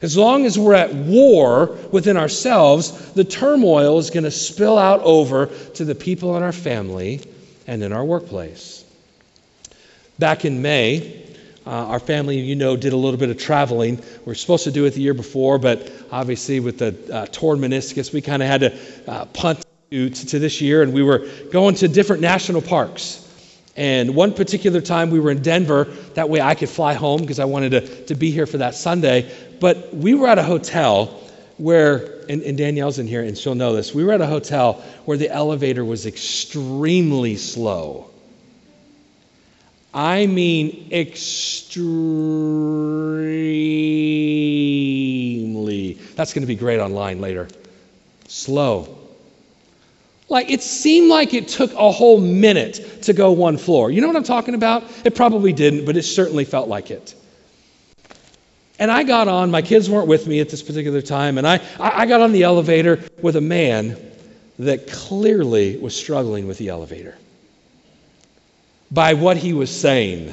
As 0.00 0.16
long 0.16 0.46
as 0.46 0.58
we're 0.58 0.74
at 0.74 0.94
war 0.94 1.76
within 1.90 2.16
ourselves, 2.16 3.12
the 3.12 3.24
turmoil 3.24 3.98
is 3.98 4.10
going 4.10 4.24
to 4.24 4.30
spill 4.30 4.78
out 4.78 5.00
over 5.02 5.46
to 5.46 5.84
the 5.84 5.94
people 5.94 6.36
in 6.36 6.42
our 6.42 6.52
family 6.52 7.20
and 7.66 7.82
in 7.82 7.92
our 7.92 8.04
workplace. 8.04 8.84
Back 10.18 10.44
in 10.44 10.62
May, 10.62 11.24
uh, 11.66 11.70
our 11.70 12.00
family, 12.00 12.38
you 12.38 12.56
know, 12.56 12.76
did 12.76 12.92
a 12.92 12.96
little 12.96 13.18
bit 13.18 13.30
of 13.30 13.38
traveling. 13.38 13.96
We 13.96 14.24
were 14.24 14.34
supposed 14.34 14.64
to 14.64 14.70
do 14.70 14.84
it 14.84 14.94
the 14.94 15.02
year 15.02 15.14
before, 15.14 15.58
but 15.58 15.90
obviously 16.10 16.60
with 16.60 16.78
the 16.78 16.96
uh, 17.12 17.26
torn 17.26 17.58
meniscus, 17.58 18.12
we 18.12 18.22
kind 18.22 18.42
of 18.42 18.48
had 18.48 18.60
to 18.60 18.78
uh, 19.06 19.24
punt 19.26 19.64
to, 19.90 20.10
to, 20.10 20.26
to 20.26 20.38
this 20.38 20.60
year, 20.60 20.82
and 20.82 20.92
we 20.92 21.02
were 21.02 21.28
going 21.50 21.74
to 21.76 21.88
different 21.88 22.22
national 22.22 22.62
parks. 22.62 23.27
And 23.78 24.16
one 24.16 24.34
particular 24.34 24.80
time 24.80 25.10
we 25.12 25.20
were 25.20 25.30
in 25.30 25.40
Denver, 25.40 25.84
that 26.14 26.28
way 26.28 26.40
I 26.40 26.56
could 26.56 26.68
fly 26.68 26.94
home 26.94 27.20
because 27.20 27.38
I 27.38 27.44
wanted 27.44 27.70
to, 27.70 28.06
to 28.06 28.16
be 28.16 28.32
here 28.32 28.44
for 28.44 28.58
that 28.58 28.74
Sunday. 28.74 29.32
But 29.60 29.94
we 29.94 30.14
were 30.14 30.26
at 30.26 30.36
a 30.36 30.42
hotel 30.42 31.06
where, 31.58 32.24
and, 32.28 32.42
and, 32.42 32.58
Danielle's 32.58 32.98
in 32.98 33.06
here 33.06 33.22
and 33.22 33.38
she'll 33.38 33.54
know 33.54 33.74
this, 33.74 33.94
we 33.94 34.02
were 34.02 34.12
at 34.12 34.20
a 34.20 34.26
hotel 34.26 34.82
where 35.04 35.16
the 35.16 35.30
elevator 35.30 35.84
was 35.84 36.06
extremely 36.06 37.36
slow. 37.36 38.10
I 39.94 40.26
mean, 40.26 40.88
extremely. 40.90 41.92
That's 46.16 46.34
going 46.34 46.42
to 46.42 46.48
be 46.48 46.56
great 46.56 46.80
online 46.80 47.20
later. 47.20 47.48
Slow. 48.26 48.97
Like 50.28 50.50
it 50.50 50.62
seemed 50.62 51.08
like 51.08 51.32
it 51.32 51.48
took 51.48 51.72
a 51.72 51.90
whole 51.90 52.20
minute 52.20 53.02
to 53.02 53.12
go 53.12 53.32
one 53.32 53.56
floor. 53.56 53.90
You 53.90 54.00
know 54.00 54.06
what 54.06 54.16
I'm 54.16 54.24
talking 54.24 54.54
about? 54.54 54.84
It 55.04 55.14
probably 55.14 55.52
didn't, 55.52 55.86
but 55.86 55.96
it 55.96 56.02
certainly 56.02 56.44
felt 56.44 56.68
like 56.68 56.90
it. 56.90 57.14
And 58.78 58.92
I 58.92 59.02
got 59.02 59.26
on, 59.26 59.50
my 59.50 59.62
kids 59.62 59.90
weren't 59.90 60.06
with 60.06 60.26
me 60.26 60.40
at 60.40 60.50
this 60.50 60.62
particular 60.62 61.02
time, 61.02 61.36
and 61.38 61.46
I, 61.46 61.60
I 61.80 62.06
got 62.06 62.20
on 62.20 62.32
the 62.32 62.44
elevator 62.44 63.02
with 63.20 63.34
a 63.36 63.40
man 63.40 63.96
that 64.58 64.88
clearly 64.88 65.76
was 65.76 65.96
struggling 65.96 66.46
with 66.46 66.58
the 66.58 66.68
elevator 66.68 67.16
by 68.90 69.14
what 69.14 69.36
he 69.36 69.52
was 69.52 69.74
saying. 69.74 70.32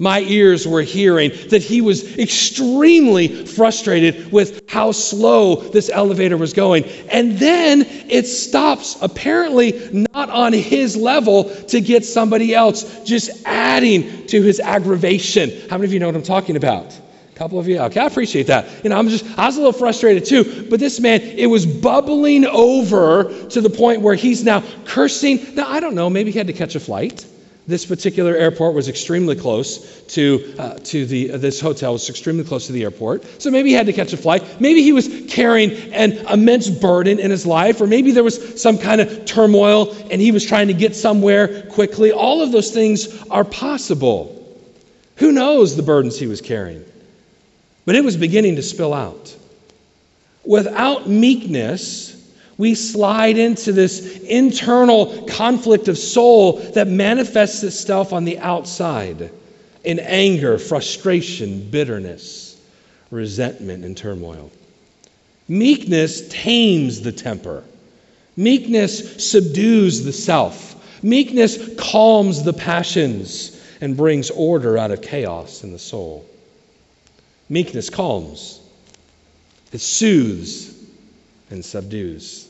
My 0.00 0.20
ears 0.20 0.66
were 0.66 0.80
hearing 0.80 1.30
that 1.50 1.62
he 1.62 1.82
was 1.82 2.16
extremely 2.16 3.44
frustrated 3.44 4.32
with 4.32 4.62
how 4.66 4.92
slow 4.92 5.56
this 5.56 5.90
elevator 5.90 6.38
was 6.38 6.54
going. 6.54 6.84
And 7.10 7.38
then 7.38 7.82
it 8.08 8.26
stops, 8.26 8.96
apparently 9.02 10.06
not 10.14 10.30
on 10.30 10.54
his 10.54 10.96
level, 10.96 11.54
to 11.66 11.82
get 11.82 12.06
somebody 12.06 12.54
else, 12.54 13.04
just 13.04 13.42
adding 13.44 14.26
to 14.28 14.40
his 14.40 14.58
aggravation. 14.58 15.50
How 15.68 15.76
many 15.76 15.84
of 15.84 15.92
you 15.92 16.00
know 16.00 16.06
what 16.06 16.16
I'm 16.16 16.22
talking 16.22 16.56
about? 16.56 16.98
A 17.34 17.36
couple 17.36 17.58
of 17.58 17.66
you 17.68 17.78
okay 17.78 18.00
i 18.00 18.04
appreciate 18.04 18.48
that 18.48 18.68
you 18.84 18.90
know 18.90 18.98
i'm 18.98 19.08
just 19.08 19.24
i 19.38 19.46
was 19.46 19.56
a 19.56 19.60
little 19.60 19.72
frustrated 19.72 20.26
too 20.26 20.66
but 20.68 20.78
this 20.78 21.00
man 21.00 21.22
it 21.22 21.46
was 21.46 21.64
bubbling 21.64 22.44
over 22.44 23.32
to 23.48 23.62
the 23.62 23.70
point 23.70 24.02
where 24.02 24.14
he's 24.14 24.44
now 24.44 24.62
cursing 24.84 25.54
now 25.54 25.66
i 25.66 25.80
don't 25.80 25.94
know 25.94 26.10
maybe 26.10 26.30
he 26.30 26.36
had 26.36 26.48
to 26.48 26.52
catch 26.52 26.74
a 26.74 26.80
flight 26.80 27.24
this 27.70 27.86
particular 27.86 28.34
airport 28.36 28.74
was 28.74 28.88
extremely 28.88 29.36
close 29.36 30.02
to, 30.08 30.54
uh, 30.58 30.78
to 30.84 31.06
the, 31.06 31.32
uh, 31.32 31.36
this 31.38 31.60
hotel 31.60 31.92
was 31.92 32.08
extremely 32.10 32.44
close 32.44 32.66
to 32.66 32.72
the 32.72 32.82
airport. 32.82 33.24
So 33.40 33.50
maybe 33.50 33.70
he 33.70 33.74
had 33.74 33.86
to 33.86 33.92
catch 33.92 34.12
a 34.12 34.16
flight. 34.16 34.60
Maybe 34.60 34.82
he 34.82 34.92
was 34.92 35.08
carrying 35.28 35.70
an 35.92 36.12
immense 36.28 36.68
burden 36.68 37.18
in 37.18 37.30
his 37.30 37.46
life, 37.46 37.80
or 37.80 37.86
maybe 37.86 38.10
there 38.10 38.24
was 38.24 38.60
some 38.60 38.76
kind 38.76 39.00
of 39.00 39.24
turmoil 39.24 39.94
and 40.10 40.20
he 40.20 40.32
was 40.32 40.44
trying 40.44 40.68
to 40.68 40.74
get 40.74 40.94
somewhere 40.94 41.62
quickly. 41.68 42.12
All 42.12 42.42
of 42.42 42.52
those 42.52 42.72
things 42.72 43.22
are 43.28 43.44
possible. 43.44 44.36
Who 45.16 45.32
knows 45.32 45.76
the 45.76 45.82
burdens 45.82 46.18
he 46.18 46.26
was 46.26 46.40
carrying? 46.40 46.84
But 47.86 47.94
it 47.94 48.04
was 48.04 48.16
beginning 48.16 48.56
to 48.56 48.62
spill 48.62 48.92
out. 48.92 49.36
Without 50.44 51.08
meekness, 51.08 52.19
we 52.60 52.74
slide 52.74 53.38
into 53.38 53.72
this 53.72 54.18
internal 54.18 55.26
conflict 55.26 55.88
of 55.88 55.96
soul 55.96 56.58
that 56.74 56.86
manifests 56.86 57.62
itself 57.62 58.12
on 58.12 58.26
the 58.26 58.38
outside 58.38 59.30
in 59.82 59.98
anger, 59.98 60.58
frustration, 60.58 61.70
bitterness, 61.70 62.60
resentment, 63.10 63.82
and 63.82 63.96
turmoil. 63.96 64.50
Meekness 65.48 66.28
tames 66.28 67.00
the 67.00 67.12
temper. 67.12 67.64
Meekness 68.36 69.30
subdues 69.30 70.04
the 70.04 70.12
self. 70.12 71.02
Meekness 71.02 71.76
calms 71.78 72.42
the 72.42 72.52
passions 72.52 73.58
and 73.80 73.96
brings 73.96 74.28
order 74.28 74.76
out 74.76 74.90
of 74.90 75.00
chaos 75.00 75.64
in 75.64 75.72
the 75.72 75.78
soul. 75.78 76.28
Meekness 77.48 77.88
calms, 77.88 78.60
it 79.72 79.80
soothes 79.80 80.74
and 81.48 81.64
subdues. 81.64 82.48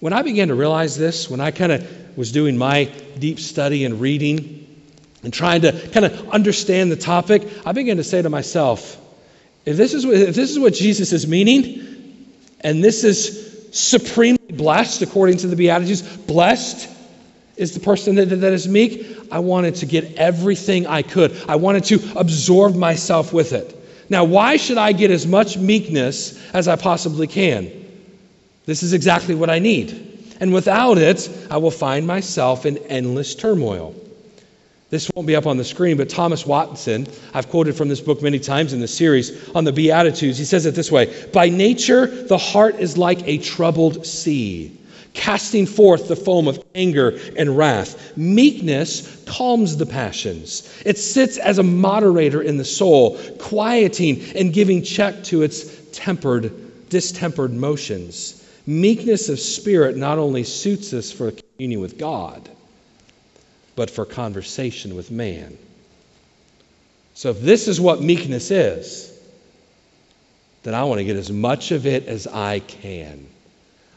When 0.00 0.12
I 0.12 0.22
began 0.22 0.48
to 0.48 0.54
realize 0.54 0.96
this, 0.96 1.30
when 1.30 1.40
I 1.40 1.50
kind 1.50 1.72
of 1.72 2.16
was 2.18 2.32
doing 2.32 2.58
my 2.58 2.84
deep 3.18 3.40
study 3.40 3.84
and 3.84 4.00
reading 4.00 4.66
and 5.22 5.32
trying 5.32 5.62
to 5.62 5.72
kind 5.88 6.04
of 6.04 6.30
understand 6.30 6.92
the 6.92 6.96
topic, 6.96 7.48
I 7.64 7.72
began 7.72 7.96
to 7.96 8.04
say 8.04 8.20
to 8.20 8.28
myself, 8.28 9.00
if 9.64 9.76
this 9.76 9.94
is 9.94 10.06
what, 10.06 10.14
if 10.14 10.34
this 10.34 10.50
is 10.50 10.58
what 10.58 10.74
Jesus 10.74 11.12
is 11.12 11.26
meaning, 11.26 11.82
and 12.60 12.84
this 12.84 13.04
is 13.04 13.68
supremely 13.72 14.52
blessed 14.52 15.02
according 15.02 15.38
to 15.38 15.46
the 15.46 15.56
Beatitudes, 15.56 16.02
blessed 16.02 16.88
is 17.56 17.72
the 17.72 17.80
person 17.80 18.16
that, 18.16 18.26
that 18.26 18.52
is 18.52 18.68
meek, 18.68 19.06
I 19.32 19.38
wanted 19.38 19.76
to 19.76 19.86
get 19.86 20.16
everything 20.16 20.86
I 20.86 21.02
could. 21.02 21.36
I 21.48 21.56
wanted 21.56 21.84
to 21.84 22.12
absorb 22.16 22.76
myself 22.76 23.32
with 23.32 23.52
it. 23.54 23.72
Now, 24.10 24.24
why 24.24 24.58
should 24.58 24.78
I 24.78 24.92
get 24.92 25.10
as 25.10 25.26
much 25.26 25.56
meekness 25.56 26.38
as 26.52 26.68
I 26.68 26.76
possibly 26.76 27.26
can? 27.26 27.85
This 28.66 28.82
is 28.82 28.92
exactly 28.92 29.36
what 29.36 29.48
I 29.48 29.60
need. 29.60 30.34
And 30.40 30.52
without 30.52 30.98
it, 30.98 31.30
I 31.50 31.56
will 31.56 31.70
find 31.70 32.06
myself 32.06 32.66
in 32.66 32.78
endless 32.78 33.34
turmoil. 33.34 33.94
This 34.90 35.10
won't 35.14 35.26
be 35.26 35.34
up 35.34 35.46
on 35.46 35.56
the 35.56 35.64
screen, 35.64 35.96
but 35.96 36.08
Thomas 36.08 36.46
Watson, 36.46 37.06
I've 37.32 37.48
quoted 37.48 37.76
from 37.76 37.88
this 37.88 38.00
book 38.00 38.22
many 38.22 38.38
times 38.38 38.72
in 38.72 38.80
the 38.80 38.88
series 38.88 39.48
on 39.50 39.64
the 39.64 39.72
Beatitudes. 39.72 40.38
He 40.38 40.44
says 40.44 40.66
it 40.66 40.74
this 40.74 40.92
way 40.92 41.12
By 41.32 41.48
nature, 41.48 42.06
the 42.06 42.38
heart 42.38 42.76
is 42.76 42.98
like 42.98 43.26
a 43.26 43.38
troubled 43.38 44.06
sea, 44.06 44.76
casting 45.12 45.66
forth 45.66 46.06
the 46.06 46.14
foam 46.14 46.46
of 46.46 46.62
anger 46.74 47.18
and 47.36 47.56
wrath. 47.56 48.16
Meekness 48.16 49.24
calms 49.26 49.76
the 49.76 49.86
passions, 49.86 50.72
it 50.84 50.98
sits 50.98 51.36
as 51.38 51.58
a 51.58 51.64
moderator 51.64 52.42
in 52.42 52.56
the 52.56 52.64
soul, 52.64 53.18
quieting 53.38 54.22
and 54.36 54.52
giving 54.52 54.82
check 54.82 55.24
to 55.24 55.42
its 55.42 55.64
tempered, 55.92 56.88
distempered 56.90 57.52
motions. 57.52 58.44
Meekness 58.66 59.28
of 59.28 59.38
spirit 59.38 59.96
not 59.96 60.18
only 60.18 60.42
suits 60.42 60.92
us 60.92 61.12
for 61.12 61.30
communion 61.30 61.80
with 61.80 61.98
God, 61.98 62.48
but 63.76 63.90
for 63.90 64.04
conversation 64.04 64.96
with 64.96 65.10
man. 65.10 65.56
So 67.14 67.30
if 67.30 67.40
this 67.40 67.68
is 67.68 67.80
what 67.80 68.02
meekness 68.02 68.50
is, 68.50 69.12
then 70.64 70.74
I 70.74 70.84
want 70.84 70.98
to 70.98 71.04
get 71.04 71.16
as 71.16 71.30
much 71.30 71.70
of 71.70 71.86
it 71.86 72.06
as 72.06 72.26
I 72.26 72.58
can. 72.58 73.26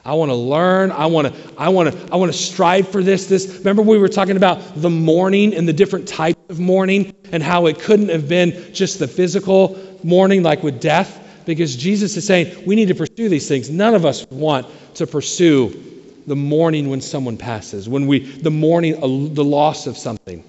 I 0.05 0.13
want 0.13 0.29
to 0.29 0.35
learn. 0.35 0.91
I 0.91 1.07
want 1.07 1.27
to, 1.27 1.53
I 1.57 1.69
want 1.69 1.91
to, 1.91 2.13
I 2.13 2.15
want 2.15 2.31
to 2.31 2.37
strive 2.37 2.87
for 2.87 3.03
this. 3.03 3.25
This 3.25 3.57
remember 3.57 3.81
we 3.81 3.97
were 3.97 4.07
talking 4.07 4.37
about 4.37 4.79
the 4.79 4.89
mourning 4.89 5.53
and 5.53 5.67
the 5.67 5.73
different 5.73 6.07
types 6.07 6.39
of 6.49 6.59
mourning 6.59 7.13
and 7.31 7.43
how 7.43 7.65
it 7.65 7.79
couldn't 7.79 8.09
have 8.09 8.29
been 8.29 8.73
just 8.73 8.99
the 8.99 9.07
physical 9.07 9.79
mourning 10.03 10.43
like 10.43 10.63
with 10.63 10.79
death 10.79 11.18
because 11.49 11.75
Jesus 11.75 12.15
is 12.15 12.25
saying 12.25 12.65
we 12.65 12.75
need 12.75 12.89
to 12.89 12.95
pursue 12.95 13.27
these 13.27 13.47
things. 13.47 13.69
None 13.69 13.95
of 13.95 14.05
us 14.05 14.25
want 14.29 14.67
to 14.95 15.07
pursue 15.07 15.83
the 16.27 16.35
mourning 16.35 16.89
when 16.89 17.01
someone 17.01 17.37
passes, 17.37 17.89
when 17.89 18.05
we, 18.05 18.19
the 18.19 18.51
mourning, 18.51 19.33
the 19.33 19.43
loss 19.43 19.87
of 19.87 19.97
something. 19.97 20.43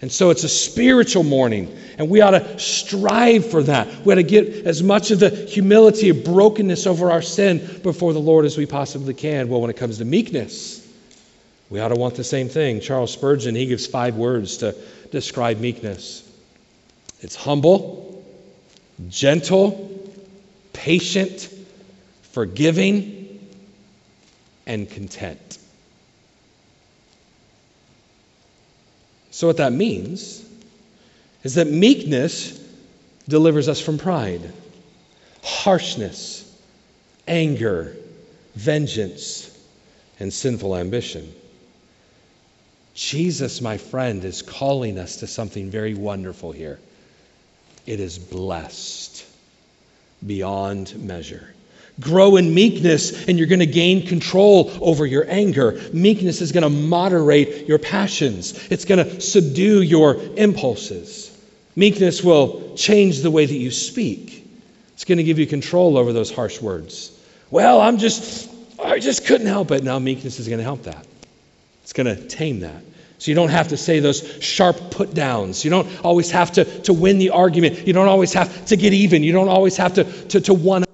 And 0.00 0.12
so 0.12 0.30
it's 0.30 0.44
a 0.44 0.48
spiritual 0.48 1.24
mourning, 1.24 1.76
and 1.98 2.08
we 2.08 2.20
ought 2.20 2.32
to 2.32 2.58
strive 2.58 3.50
for 3.50 3.62
that. 3.64 3.88
We 4.04 4.12
ought 4.12 4.16
to 4.16 4.22
get 4.22 4.66
as 4.66 4.82
much 4.82 5.10
of 5.10 5.18
the 5.18 5.30
humility 5.30 6.10
of 6.10 6.24
brokenness 6.24 6.86
over 6.86 7.10
our 7.10 7.22
sin 7.22 7.80
before 7.82 8.12
the 8.12 8.20
Lord 8.20 8.44
as 8.44 8.56
we 8.56 8.66
possibly 8.66 9.14
can. 9.14 9.48
Well, 9.48 9.60
when 9.60 9.70
it 9.70 9.76
comes 9.76 9.98
to 9.98 10.04
meekness, 10.04 10.86
we 11.70 11.80
ought 11.80 11.88
to 11.88 11.96
want 11.96 12.14
the 12.14 12.24
same 12.24 12.48
thing. 12.48 12.80
Charles 12.80 13.12
Spurgeon, 13.12 13.54
he 13.54 13.66
gives 13.66 13.86
five 13.86 14.16
words 14.16 14.58
to 14.58 14.76
describe 15.10 15.58
meekness 15.58 16.20
it's 17.20 17.34
humble, 17.34 18.24
gentle, 19.08 19.93
patient, 20.74 21.48
forgiving, 22.32 23.40
and 24.66 24.90
content. 24.90 25.58
So, 29.30 29.46
what 29.46 29.56
that 29.56 29.72
means 29.72 30.44
is 31.42 31.54
that 31.54 31.68
meekness 31.68 32.60
delivers 33.28 33.68
us 33.68 33.80
from 33.80 33.98
pride, 33.98 34.52
harshness, 35.42 36.40
anger, 37.26 37.96
vengeance, 38.54 39.50
and 40.20 40.32
sinful 40.32 40.76
ambition. 40.76 41.32
Jesus, 42.94 43.60
my 43.60 43.76
friend, 43.76 44.24
is 44.24 44.42
calling 44.42 44.98
us 44.98 45.16
to 45.16 45.26
something 45.26 45.70
very 45.70 45.94
wonderful 45.94 46.52
here. 46.52 46.78
It 47.86 48.00
is 48.00 48.18
blessed 48.18 49.13
beyond 50.26 50.96
measure. 50.98 51.54
Grow 52.00 52.36
in 52.36 52.52
meekness, 52.52 53.28
and 53.28 53.38
you're 53.38 53.46
going 53.46 53.60
to 53.60 53.66
gain 53.66 54.06
control 54.06 54.72
over 54.80 55.06
your 55.06 55.24
anger. 55.28 55.80
Meekness 55.92 56.40
is 56.40 56.50
going 56.50 56.64
to 56.64 56.70
moderate 56.70 57.68
your 57.68 57.78
passions, 57.78 58.68
it's 58.70 58.84
going 58.84 59.04
to 59.04 59.20
subdue 59.20 59.82
your 59.82 60.16
impulses. 60.36 61.30
Meekness 61.76 62.22
will 62.22 62.76
change 62.76 63.20
the 63.20 63.30
way 63.30 63.46
that 63.46 63.54
you 63.54 63.70
speak, 63.70 64.48
it's 64.94 65.04
going 65.04 65.18
to 65.18 65.24
give 65.24 65.38
you 65.38 65.46
control 65.46 65.96
over 65.96 66.12
those 66.12 66.32
harsh 66.32 66.60
words. 66.60 67.10
Well, 67.50 67.80
I'm 67.80 67.98
just, 67.98 68.50
I 68.82 68.98
just 68.98 69.26
couldn't 69.26 69.46
help 69.46 69.70
it. 69.70 69.84
Now, 69.84 69.98
meekness 70.00 70.40
is 70.40 70.48
going 70.48 70.58
to 70.58 70.64
help 70.64 70.84
that. 70.84 71.06
It's 71.82 71.92
going 71.92 72.06
to 72.06 72.26
tame 72.26 72.60
that. 72.60 72.82
So 73.24 73.30
you 73.30 73.36
don't 73.36 73.48
have 73.48 73.68
to 73.68 73.78
say 73.78 74.00
those 74.00 74.36
sharp 74.44 74.90
put 74.90 75.14
downs. 75.14 75.64
You 75.64 75.70
don't 75.70 75.88
always 76.04 76.30
have 76.32 76.52
to, 76.52 76.66
to 76.82 76.92
win 76.92 77.16
the 77.16 77.30
argument. 77.30 77.86
You 77.86 77.94
don't 77.94 78.06
always 78.06 78.34
have 78.34 78.66
to 78.66 78.76
get 78.76 78.92
even. 78.92 79.22
You 79.22 79.32
don't 79.32 79.48
always 79.48 79.78
have 79.78 79.94
to, 79.94 80.04
to, 80.04 80.42
to 80.42 80.52
one. 80.52 80.84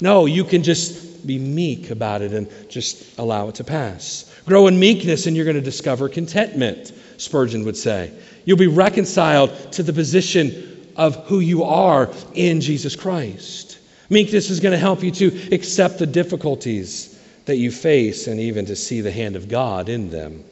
No, 0.00 0.26
you 0.26 0.44
can 0.44 0.62
just 0.62 1.26
be 1.26 1.40
meek 1.40 1.90
about 1.90 2.22
it 2.22 2.32
and 2.32 2.48
just 2.70 3.18
allow 3.18 3.48
it 3.48 3.56
to 3.56 3.64
pass. 3.64 4.32
Grow 4.46 4.68
in 4.68 4.78
meekness 4.78 5.26
and 5.26 5.34
you're 5.34 5.44
going 5.44 5.56
to 5.56 5.60
discover 5.60 6.08
contentment, 6.08 6.92
Spurgeon 7.16 7.64
would 7.64 7.76
say. 7.76 8.12
You'll 8.44 8.56
be 8.56 8.68
reconciled 8.68 9.72
to 9.72 9.82
the 9.82 9.92
position 9.92 10.92
of 10.94 11.16
who 11.26 11.40
you 11.40 11.64
are 11.64 12.12
in 12.34 12.60
Jesus 12.60 12.94
Christ. 12.94 13.80
Meekness 14.08 14.50
is 14.50 14.60
going 14.60 14.70
to 14.70 14.78
help 14.78 15.02
you 15.02 15.10
to 15.10 15.52
accept 15.52 15.98
the 15.98 16.06
difficulties 16.06 17.20
that 17.46 17.56
you 17.56 17.72
face 17.72 18.28
and 18.28 18.38
even 18.38 18.66
to 18.66 18.76
see 18.76 19.00
the 19.00 19.10
hand 19.10 19.34
of 19.34 19.48
God 19.48 19.88
in 19.88 20.10
them. 20.10 20.44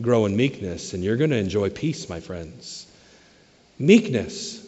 Grow 0.00 0.26
in 0.26 0.36
meekness 0.36 0.92
and 0.92 1.02
you're 1.02 1.16
going 1.16 1.30
to 1.30 1.36
enjoy 1.36 1.70
peace, 1.70 2.08
my 2.08 2.20
friends. 2.20 2.86
Meekness 3.78 4.64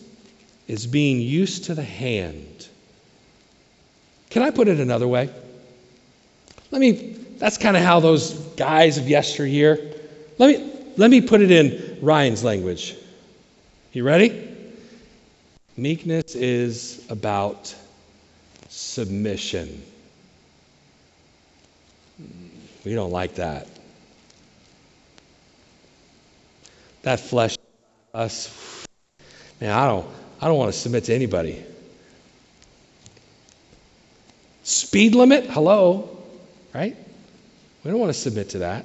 is 0.67 0.87
being 0.87 1.21
used 1.21 1.65
to 1.65 1.75
the 1.75 1.83
hand 1.83 2.69
can 4.31 4.43
I 4.43 4.51
put 4.51 4.69
it 4.69 4.79
another 4.79 5.09
way? 5.09 5.31
Let 6.71 6.81
me, 6.81 7.17
that's 7.39 7.57
kind 7.57 7.77
of 7.77 7.83
how 7.83 8.01
those 8.01 8.35
guys 8.57 8.99
of 8.99 9.09
yesteryear, 9.09 9.95
let 10.39 10.59
me, 10.59 10.73
let 10.97 11.11
me 11.11 11.21
put 11.21 11.41
it 11.41 11.51
in 11.51 11.99
Ryan's 12.03 12.45
language. 12.45 12.95
You 13.93 14.05
ready? 14.05 14.45
Meekness 15.77 16.35
is 16.35 17.07
about 17.09 17.75
submission. 18.69 19.83
We 22.85 22.95
don't 22.95 23.13
like 23.13 23.37
that. 23.37 23.67
That 27.09 27.21
flesh, 27.21 27.57
us, 28.13 28.87
man, 29.63 29.71
I 29.71 29.87
don't, 29.87 30.07
I 30.43 30.47
don't 30.47 30.59
want 30.59 30.75
to 30.75 30.79
submit 30.79 31.05
to 31.05 31.15
anybody. 31.15 31.65
Speed 34.63 35.15
limit? 35.15 35.47
Hello, 35.47 36.19
right? 36.75 36.95
We 37.83 37.91
don't 37.91 37.99
want 37.99 38.13
to 38.13 38.19
submit 38.19 38.51
to 38.51 38.59
that. 38.59 38.85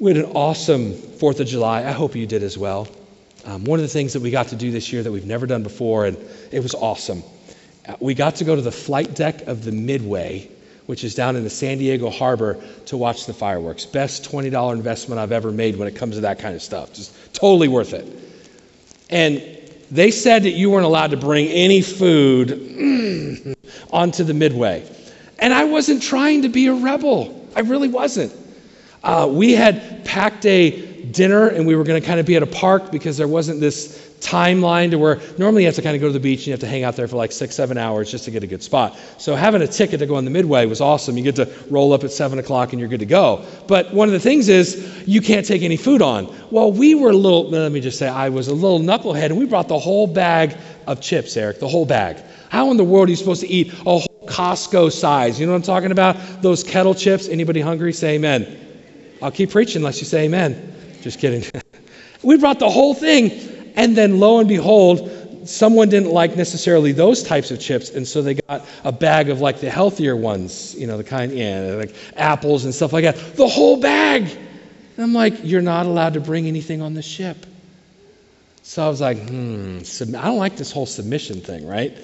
We 0.00 0.12
had 0.12 0.24
an 0.24 0.32
awesome 0.32 0.94
4th 0.94 1.38
of 1.38 1.46
July. 1.46 1.84
I 1.84 1.92
hope 1.92 2.16
you 2.16 2.26
did 2.26 2.42
as 2.42 2.58
well. 2.58 2.88
Um, 3.44 3.62
one 3.62 3.78
of 3.78 3.84
the 3.84 3.88
things 3.88 4.12
that 4.14 4.20
we 4.20 4.32
got 4.32 4.48
to 4.48 4.56
do 4.56 4.72
this 4.72 4.92
year 4.92 5.04
that 5.04 5.12
we've 5.12 5.24
never 5.24 5.46
done 5.46 5.62
before, 5.62 6.06
and 6.06 6.16
it 6.50 6.60
was 6.60 6.74
awesome. 6.74 7.22
Uh, 7.86 7.94
we 8.00 8.14
got 8.14 8.34
to 8.34 8.44
go 8.44 8.56
to 8.56 8.62
the 8.62 8.72
flight 8.72 9.14
deck 9.14 9.42
of 9.42 9.64
the 9.64 9.70
Midway, 9.70 10.50
which 10.86 11.04
is 11.04 11.14
down 11.14 11.36
in 11.36 11.44
the 11.44 11.50
San 11.50 11.78
Diego 11.78 12.10
harbor, 12.10 12.62
to 12.86 12.96
watch 12.96 13.26
the 13.26 13.32
fireworks. 13.32 13.86
Best 13.86 14.30
$20 14.30 14.72
investment 14.72 15.20
I've 15.20 15.32
ever 15.32 15.50
made 15.50 15.76
when 15.76 15.88
it 15.88 15.94
comes 15.94 16.16
to 16.16 16.20
that 16.22 16.38
kind 16.38 16.54
of 16.54 16.62
stuff. 16.62 16.92
Just 16.92 17.34
totally 17.34 17.68
worth 17.68 17.92
it. 17.92 18.06
And 19.10 19.42
they 19.90 20.10
said 20.10 20.44
that 20.44 20.52
you 20.52 20.70
weren't 20.70 20.86
allowed 20.86 21.10
to 21.10 21.16
bring 21.16 21.48
any 21.48 21.82
food 21.82 22.50
onto 23.92 24.24
the 24.24 24.34
midway. 24.34 24.88
And 25.38 25.52
I 25.52 25.64
wasn't 25.64 26.02
trying 26.02 26.42
to 26.42 26.48
be 26.48 26.66
a 26.68 26.74
rebel. 26.74 27.48
I 27.54 27.60
really 27.60 27.88
wasn't. 27.88 28.32
Uh, 29.02 29.28
we 29.30 29.52
had 29.52 30.04
packed 30.04 30.46
a 30.46 30.91
dinner 31.10 31.48
and 31.48 31.66
we 31.66 31.74
were 31.74 31.84
going 31.84 32.00
to 32.00 32.06
kind 32.06 32.20
of 32.20 32.26
be 32.26 32.36
at 32.36 32.42
a 32.42 32.46
park 32.46 32.92
because 32.92 33.16
there 33.16 33.28
wasn't 33.28 33.60
this 33.60 34.10
timeline 34.20 34.90
to 34.90 34.98
where 34.98 35.20
normally 35.36 35.62
you 35.62 35.66
have 35.66 35.74
to 35.74 35.82
kind 35.82 35.96
of 35.96 36.00
go 36.00 36.06
to 36.06 36.12
the 36.12 36.20
beach 36.20 36.40
and 36.40 36.46
you 36.46 36.52
have 36.52 36.60
to 36.60 36.66
hang 36.66 36.84
out 36.84 36.94
there 36.94 37.08
for 37.08 37.16
like 37.16 37.32
six, 37.32 37.54
seven 37.54 37.76
hours 37.76 38.10
just 38.10 38.24
to 38.24 38.30
get 38.30 38.42
a 38.44 38.46
good 38.46 38.62
spot. 38.62 38.96
So 39.18 39.34
having 39.34 39.62
a 39.62 39.66
ticket 39.66 39.98
to 40.00 40.06
go 40.06 40.14
on 40.14 40.24
the 40.24 40.30
Midway 40.30 40.64
was 40.66 40.80
awesome. 40.80 41.16
You 41.16 41.24
get 41.24 41.36
to 41.36 41.52
roll 41.68 41.92
up 41.92 42.04
at 42.04 42.12
seven 42.12 42.38
o'clock 42.38 42.72
and 42.72 42.78
you're 42.78 42.88
good 42.88 43.00
to 43.00 43.06
go. 43.06 43.44
But 43.66 43.92
one 43.92 44.08
of 44.08 44.12
the 44.12 44.20
things 44.20 44.48
is 44.48 45.02
you 45.06 45.20
can't 45.20 45.44
take 45.44 45.62
any 45.62 45.76
food 45.76 46.02
on. 46.02 46.32
Well, 46.50 46.70
we 46.70 46.94
were 46.94 47.10
a 47.10 47.16
little, 47.16 47.50
let 47.50 47.72
me 47.72 47.80
just 47.80 47.98
say, 47.98 48.08
I 48.08 48.28
was 48.28 48.48
a 48.48 48.54
little 48.54 48.78
knucklehead 48.78 49.26
and 49.26 49.38
we 49.38 49.46
brought 49.46 49.68
the 49.68 49.78
whole 49.78 50.06
bag 50.06 50.56
of 50.86 51.00
chips, 51.00 51.36
Eric, 51.36 51.58
the 51.58 51.68
whole 51.68 51.84
bag. 51.84 52.22
How 52.48 52.70
in 52.70 52.76
the 52.76 52.84
world 52.84 53.08
are 53.08 53.10
you 53.10 53.16
supposed 53.16 53.40
to 53.40 53.48
eat 53.48 53.72
a 53.72 53.98
whole 53.98 54.06
Costco 54.26 54.92
size? 54.92 55.40
You 55.40 55.46
know 55.46 55.52
what 55.52 55.56
I'm 55.56 55.62
talking 55.62 55.90
about? 55.90 56.42
Those 56.42 56.62
kettle 56.62 56.94
chips. 56.94 57.28
Anybody 57.28 57.60
hungry? 57.60 57.92
Say 57.92 58.14
amen. 58.14 58.58
I'll 59.20 59.30
keep 59.30 59.50
preaching 59.50 59.76
unless 59.76 60.00
you 60.00 60.06
say 60.06 60.24
amen. 60.24 60.71
Just 61.02 61.18
kidding. 61.18 61.44
we 62.22 62.38
brought 62.38 62.58
the 62.58 62.70
whole 62.70 62.94
thing 62.94 63.30
and 63.76 63.96
then 63.96 64.20
lo 64.20 64.38
and 64.38 64.48
behold, 64.48 65.10
someone 65.44 65.88
didn't 65.88 66.10
like 66.10 66.36
necessarily 66.36 66.92
those 66.92 67.22
types 67.22 67.50
of 67.50 67.60
chips, 67.60 67.90
and 67.90 68.06
so 68.06 68.22
they 68.22 68.34
got 68.34 68.66
a 68.84 68.92
bag 68.92 69.28
of 69.28 69.40
like 69.40 69.60
the 69.60 69.70
healthier 69.70 70.16
ones, 70.16 70.74
you 70.76 70.86
know, 70.86 70.96
the 70.96 71.04
kind, 71.04 71.32
yeah, 71.32 71.74
like 71.78 71.94
apples 72.16 72.64
and 72.64 72.74
stuff 72.74 72.92
like 72.92 73.04
that. 73.04 73.16
The 73.36 73.48
whole 73.48 73.80
bag. 73.80 74.22
And 74.24 75.04
I'm 75.04 75.14
like, 75.14 75.42
you're 75.42 75.62
not 75.62 75.86
allowed 75.86 76.14
to 76.14 76.20
bring 76.20 76.46
anything 76.46 76.82
on 76.82 76.94
the 76.94 77.02
ship. 77.02 77.46
So 78.62 78.84
I 78.84 78.88
was 78.88 79.00
like, 79.00 79.18
hmm, 79.28 79.78
I 80.16 80.26
don't 80.26 80.38
like 80.38 80.56
this 80.56 80.70
whole 80.70 80.86
submission 80.86 81.40
thing, 81.40 81.66
right? 81.66 81.96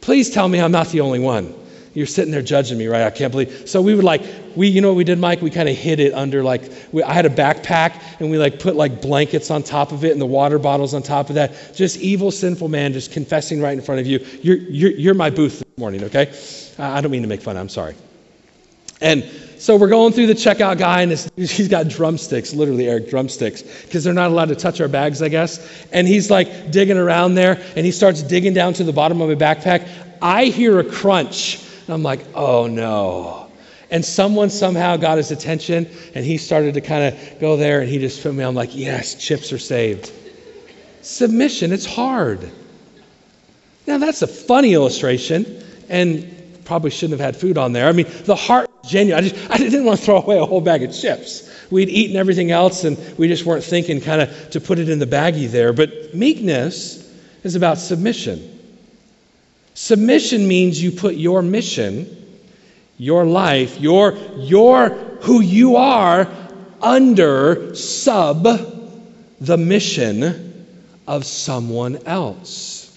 Please 0.00 0.30
tell 0.30 0.48
me 0.48 0.60
I'm 0.60 0.72
not 0.72 0.88
the 0.88 1.00
only 1.00 1.18
one. 1.18 1.54
You're 1.92 2.06
sitting 2.06 2.30
there 2.30 2.42
judging 2.42 2.78
me, 2.78 2.86
right? 2.86 3.02
I 3.02 3.10
can't 3.10 3.32
believe. 3.32 3.68
So 3.68 3.82
we 3.82 3.94
would 3.94 4.04
like, 4.04 4.22
we, 4.54 4.68
you 4.68 4.80
know 4.80 4.88
what 4.88 4.96
we 4.96 5.02
did, 5.02 5.18
Mike? 5.18 5.42
We 5.42 5.50
kind 5.50 5.68
of 5.68 5.76
hid 5.76 5.98
it 5.98 6.14
under 6.14 6.44
like, 6.44 6.70
we, 6.92 7.02
I 7.02 7.12
had 7.12 7.26
a 7.26 7.30
backpack 7.30 8.00
and 8.20 8.30
we 8.30 8.38
like 8.38 8.60
put 8.60 8.76
like 8.76 9.02
blankets 9.02 9.50
on 9.50 9.64
top 9.64 9.90
of 9.90 10.04
it 10.04 10.12
and 10.12 10.20
the 10.20 10.26
water 10.26 10.60
bottles 10.60 10.94
on 10.94 11.02
top 11.02 11.30
of 11.30 11.34
that. 11.34 11.74
Just 11.74 11.96
evil, 11.96 12.30
sinful 12.30 12.68
man 12.68 12.92
just 12.92 13.10
confessing 13.10 13.60
right 13.60 13.72
in 13.72 13.82
front 13.82 14.00
of 14.00 14.06
you. 14.06 14.24
You're, 14.40 14.58
you're, 14.58 14.92
you're 14.92 15.14
my 15.14 15.30
booth 15.30 15.58
this 15.58 15.78
morning, 15.78 16.04
okay? 16.04 16.32
I 16.78 17.00
don't 17.00 17.10
mean 17.10 17.22
to 17.22 17.28
make 17.28 17.42
fun. 17.42 17.56
I'm 17.56 17.68
sorry. 17.68 17.96
And 19.00 19.24
so 19.58 19.76
we're 19.76 19.88
going 19.88 20.12
through 20.12 20.26
the 20.26 20.34
checkout 20.34 20.78
guy, 20.78 21.02
and 21.02 21.10
he's 21.36 21.68
got 21.68 21.88
drumsticks, 21.88 22.52
literally, 22.54 22.88
Eric, 22.88 23.08
drumsticks, 23.08 23.62
because 23.62 24.04
they're 24.04 24.12
not 24.12 24.30
allowed 24.30 24.48
to 24.50 24.56
touch 24.56 24.80
our 24.80 24.88
bags, 24.88 25.22
I 25.22 25.28
guess. 25.28 25.86
And 25.90 26.06
he's 26.06 26.30
like 26.30 26.70
digging 26.70 26.98
around 26.98 27.34
there, 27.34 27.60
and 27.76 27.84
he 27.84 27.92
starts 27.92 28.22
digging 28.22 28.54
down 28.54 28.74
to 28.74 28.84
the 28.84 28.92
bottom 28.92 29.20
of 29.20 29.28
my 29.28 29.34
backpack. 29.34 29.88
I 30.22 30.46
hear 30.46 30.78
a 30.78 30.84
crunch 30.84 31.66
and 31.90 31.94
I'm 31.96 32.04
like, 32.04 32.24
oh 32.36 32.68
no. 32.68 33.48
And 33.90 34.04
someone 34.04 34.48
somehow 34.48 34.96
got 34.96 35.16
his 35.16 35.32
attention 35.32 35.88
and 36.14 36.24
he 36.24 36.36
started 36.36 36.74
to 36.74 36.80
kind 36.80 37.12
of 37.12 37.40
go 37.40 37.56
there 37.56 37.80
and 37.80 37.90
he 37.90 37.98
just 37.98 38.22
put 38.22 38.32
me, 38.32 38.44
I'm 38.44 38.54
like, 38.54 38.76
yes, 38.76 39.16
chips 39.16 39.52
are 39.52 39.58
saved. 39.58 40.12
Submission, 41.02 41.72
it's 41.72 41.84
hard. 41.84 42.48
Now 43.88 43.98
that's 43.98 44.22
a 44.22 44.28
funny 44.28 44.72
illustration 44.72 45.64
and 45.88 46.62
probably 46.64 46.90
shouldn't 46.90 47.18
have 47.18 47.34
had 47.34 47.36
food 47.36 47.58
on 47.58 47.72
there. 47.72 47.88
I 47.88 47.92
mean, 47.92 48.06
the 48.22 48.36
heart 48.36 48.70
genuine. 48.86 49.24
I, 49.24 49.28
just, 49.28 49.50
I 49.50 49.56
didn't 49.56 49.84
want 49.84 49.98
to 49.98 50.04
throw 50.04 50.22
away 50.22 50.38
a 50.38 50.46
whole 50.46 50.60
bag 50.60 50.84
of 50.84 50.94
chips. 50.94 51.50
We'd 51.72 51.88
eaten 51.88 52.14
everything 52.14 52.52
else 52.52 52.84
and 52.84 52.96
we 53.18 53.26
just 53.26 53.44
weren't 53.44 53.64
thinking 53.64 54.00
kind 54.00 54.22
of 54.22 54.50
to 54.50 54.60
put 54.60 54.78
it 54.78 54.88
in 54.88 55.00
the 55.00 55.06
baggie 55.08 55.50
there. 55.50 55.72
But 55.72 56.14
meekness 56.14 57.12
is 57.42 57.56
about 57.56 57.78
submission. 57.78 58.59
Submission 59.80 60.46
means 60.46 60.80
you 60.80 60.92
put 60.92 61.14
your 61.14 61.40
mission, 61.40 62.06
your 62.98 63.24
life, 63.24 63.80
your, 63.80 64.12
your 64.36 64.90
who 65.22 65.40
you 65.40 65.76
are 65.76 66.30
under 66.82 67.74
sub 67.74 68.42
the 69.40 69.56
mission 69.56 70.66
of 71.06 71.24
someone 71.24 71.96
else. 72.04 72.94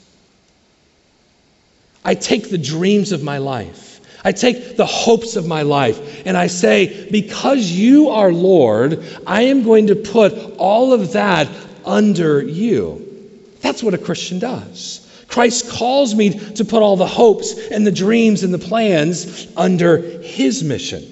I 2.04 2.15
take 2.15 2.50
the 2.50 2.58
dreams 2.58 3.13
of 3.13 3.24
my 3.24 3.38
life. 3.38 4.02
I 4.26 4.34
take 4.34 4.76
the 4.76 4.86
hopes 4.86 5.38
of 5.38 5.48
my 5.48 5.62
life 5.62 6.28
and 6.28 6.36
I 6.36 6.48
say, 6.48 7.10
because 7.10 7.72
you 7.72 8.10
are 8.10 8.34
Lord, 8.34 9.06
I 9.26 9.43
am 9.43 9.63
going 9.63 9.88
to 9.88 9.96
put 9.96 10.34
all 10.58 10.91
of 10.91 11.13
that 11.13 11.48
under 11.86 12.41
you. 12.41 13.39
That's 13.62 13.82
what 13.82 13.93
a 13.93 13.98
Christian 13.98 14.39
does. 14.39 15.03
Christ 15.34 15.67
calls 15.67 16.13
me 16.13 16.30
to 16.30 16.63
put 16.63 16.84
all 16.84 16.96
the 16.96 17.08
hopes 17.08 17.58
and 17.72 17.88
the 17.88 17.91
dreams 17.91 18.43
and 18.43 18.54
the 18.54 18.60
plans 18.60 19.48
under 19.58 19.98
his 20.22 20.63
mission. 20.63 21.04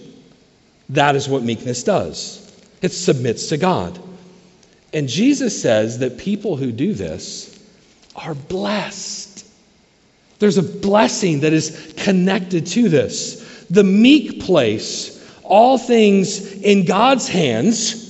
That 0.90 1.16
is 1.16 1.28
what 1.28 1.42
meekness 1.42 1.82
does. 1.82 2.38
It 2.84 2.90
submits 2.90 3.50
to 3.50 3.58
God. 3.58 3.98
And 4.94 5.10
Jesus 5.10 5.60
says 5.60 5.98
that 6.00 6.20
people 6.20 6.56
who 6.56 6.72
do 6.72 6.94
this 6.94 7.60
are 8.16 8.36
blessed. 8.36 9.44
There's 10.38 10.60
a 10.60 10.64
blessing 10.64 11.40
that 11.40 11.54
is 11.54 11.96
connected 11.98 12.68
to 12.68 12.90
this. 12.90 13.66
The 13.72 13.84
meek 13.84 14.42
place 14.42 15.18
all 15.44 15.80
things 15.80 16.62
in 16.62 16.86
God's 16.86 17.28
hands, 17.28 18.01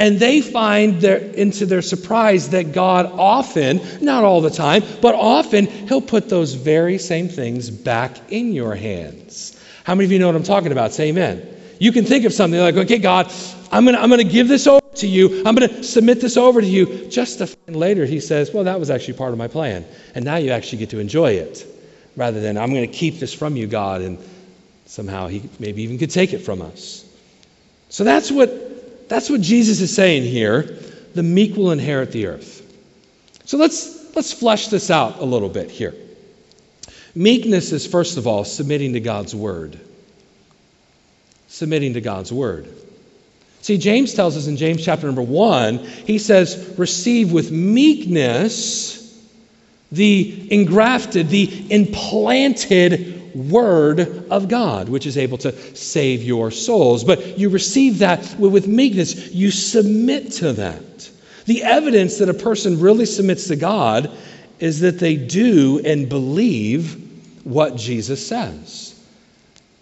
and 0.00 0.18
they 0.18 0.40
find 0.40 0.98
their, 1.00 1.18
into 1.18 1.66
their 1.66 1.82
surprise 1.82 2.48
that 2.48 2.72
God 2.72 3.04
often, 3.06 3.80
not 4.00 4.24
all 4.24 4.40
the 4.40 4.50
time, 4.50 4.82
but 5.02 5.14
often, 5.14 5.66
He'll 5.66 6.00
put 6.00 6.30
those 6.30 6.54
very 6.54 6.96
same 6.96 7.28
things 7.28 7.68
back 7.68 8.32
in 8.32 8.54
your 8.54 8.74
hands. 8.74 9.62
How 9.84 9.94
many 9.94 10.06
of 10.06 10.12
you 10.12 10.18
know 10.18 10.26
what 10.26 10.36
I'm 10.36 10.42
talking 10.42 10.72
about? 10.72 10.92
Say 10.92 11.10
amen. 11.10 11.46
You 11.78 11.92
can 11.92 12.06
think 12.06 12.24
of 12.24 12.32
something 12.32 12.58
like, 12.58 12.76
okay, 12.76 12.98
God, 12.98 13.30
I'm 13.70 13.84
going 13.84 13.94
to 13.94 14.02
I'm 14.02 14.08
going 14.08 14.26
to 14.26 14.32
give 14.32 14.48
this 14.48 14.66
over 14.66 14.80
to 14.96 15.06
you. 15.06 15.42
I'm 15.44 15.54
going 15.54 15.68
to 15.68 15.82
submit 15.84 16.22
this 16.22 16.38
over 16.38 16.62
to 16.62 16.66
you. 16.66 17.08
Just 17.08 17.38
to 17.38 17.46
find 17.46 17.76
later, 17.76 18.06
he 18.06 18.20
says, 18.20 18.52
well, 18.54 18.64
that 18.64 18.80
was 18.80 18.88
actually 18.88 19.14
part 19.14 19.32
of 19.32 19.38
my 19.38 19.48
plan. 19.48 19.84
And 20.14 20.24
now 20.24 20.36
you 20.36 20.50
actually 20.50 20.78
get 20.78 20.90
to 20.90 20.98
enjoy 20.98 21.32
it 21.32 21.66
rather 22.16 22.40
than 22.40 22.56
I'm 22.56 22.70
going 22.72 22.90
to 22.90 22.96
keep 22.96 23.18
this 23.18 23.34
from 23.34 23.54
you, 23.56 23.66
God. 23.66 24.00
And 24.00 24.18
somehow 24.86 25.28
he 25.28 25.42
maybe 25.58 25.82
even 25.82 25.98
could 25.98 26.10
take 26.10 26.32
it 26.32 26.38
from 26.38 26.62
us. 26.62 27.04
So 27.90 28.04
that's 28.04 28.30
what, 28.30 28.69
that's 29.10 29.28
what 29.28 29.42
Jesus 29.42 29.82
is 29.82 29.94
saying 29.94 30.22
here. 30.22 30.62
The 31.14 31.22
meek 31.22 31.56
will 31.56 31.72
inherit 31.72 32.12
the 32.12 32.28
earth. 32.28 32.56
So 33.44 33.58
let's, 33.58 34.16
let's 34.16 34.32
flesh 34.32 34.68
this 34.68 34.90
out 34.90 35.18
a 35.18 35.24
little 35.24 35.50
bit 35.50 35.70
here. 35.70 35.94
Meekness 37.14 37.72
is, 37.72 37.86
first 37.86 38.16
of 38.16 38.26
all, 38.26 38.44
submitting 38.44 38.94
to 38.94 39.00
God's 39.00 39.34
word 39.34 39.78
submitting 41.50 41.94
to 41.94 42.00
God's 42.00 42.32
word. 42.32 42.72
See, 43.60 43.76
James 43.76 44.14
tells 44.14 44.36
us 44.36 44.46
in 44.46 44.56
James 44.56 44.82
chapter 44.82 45.06
number 45.06 45.20
one, 45.20 45.78
he 45.78 46.18
says, 46.18 46.74
receive 46.78 47.32
with 47.32 47.50
meekness 47.50 48.96
the 49.92 50.48
engrafted, 50.52 51.28
the 51.28 51.66
implanted 51.70 53.19
word 53.34 54.26
of 54.30 54.48
God, 54.48 54.88
which 54.88 55.06
is 55.06 55.16
able 55.18 55.38
to 55.38 55.52
save 55.76 56.22
your 56.22 56.50
souls. 56.50 57.04
But 57.04 57.38
you 57.38 57.48
receive 57.48 57.98
that 57.98 58.38
with 58.38 58.66
meekness, 58.66 59.32
you 59.32 59.50
submit 59.50 60.32
to 60.32 60.52
that. 60.54 61.10
The 61.46 61.62
evidence 61.62 62.18
that 62.18 62.28
a 62.28 62.34
person 62.34 62.80
really 62.80 63.06
submits 63.06 63.48
to 63.48 63.56
God 63.56 64.10
is 64.58 64.80
that 64.80 64.98
they 64.98 65.16
do 65.16 65.80
and 65.84 66.08
believe 66.08 67.44
what 67.44 67.76
Jesus 67.76 68.26
says. 68.26 68.86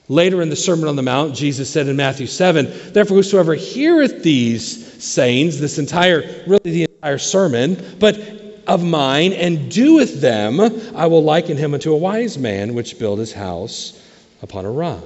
Later 0.08 0.40
in 0.40 0.48
the 0.48 0.56
Sermon 0.56 0.88
on 0.88 0.96
the 0.96 1.02
Mount, 1.02 1.34
Jesus 1.34 1.68
said 1.68 1.86
in 1.86 1.96
Matthew 1.96 2.26
7, 2.26 2.92
Therefore, 2.92 3.18
whosoever 3.18 3.54
heareth 3.54 4.22
these 4.22 5.04
sayings, 5.04 5.60
this 5.60 5.78
entire, 5.78 6.20
really 6.46 6.70
the 6.70 6.82
entire 6.84 7.18
sermon, 7.18 7.96
but 7.98 8.47
of 8.68 8.84
mine, 8.84 9.32
and 9.32 9.70
doeth 9.70 10.20
them, 10.20 10.60
I 10.94 11.06
will 11.06 11.22
liken 11.22 11.56
him 11.56 11.72
unto 11.72 11.92
a 11.92 11.96
wise 11.96 12.36
man 12.36 12.74
which 12.74 12.98
built 12.98 13.18
his 13.18 13.32
house 13.32 14.00
upon 14.42 14.66
a 14.66 14.70
rock. 14.70 15.02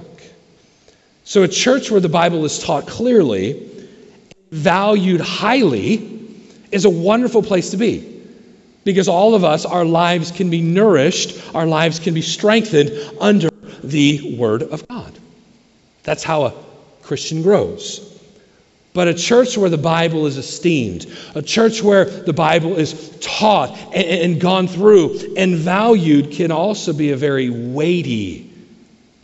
So, 1.23 1.43
a 1.43 1.47
church 1.47 1.89
where 1.89 2.01
the 2.01 2.09
Bible 2.09 2.43
is 2.43 2.59
taught 2.59 2.85
clearly, 2.85 3.69
valued 4.51 5.21
highly, 5.21 6.09
is 6.71 6.83
a 6.83 6.89
wonderful 6.89 7.41
place 7.41 7.71
to 7.71 7.77
be. 7.77 8.09
Because 8.83 9.07
all 9.07 9.33
of 9.33 9.45
us, 9.45 9.65
our 9.65 9.85
lives 9.85 10.31
can 10.31 10.49
be 10.49 10.61
nourished, 10.61 11.55
our 11.55 11.65
lives 11.65 11.99
can 11.99 12.13
be 12.13 12.21
strengthened 12.21 12.91
under 13.21 13.49
the 13.81 14.35
Word 14.37 14.63
of 14.63 14.85
God. 14.89 15.17
That's 16.03 16.23
how 16.23 16.43
a 16.43 16.53
Christian 17.01 17.41
grows. 17.41 18.12
But 18.93 19.07
a 19.07 19.13
church 19.13 19.57
where 19.57 19.71
the 19.71 19.77
Bible 19.77 20.27
is 20.27 20.37
esteemed, 20.37 21.07
a 21.33 21.41
church 21.41 21.81
where 21.81 22.05
the 22.05 22.33
Bible 22.33 22.75
is 22.75 23.17
taught 23.21 23.75
and, 23.93 24.05
and, 24.05 24.41
gone 24.41 24.67
through 24.67 25.33
and 25.35 25.55
valued, 25.55 26.31
can 26.31 26.51
also 26.51 26.93
be 26.93 27.11
a 27.11 27.17
very 27.17 27.49
weighty 27.49 28.51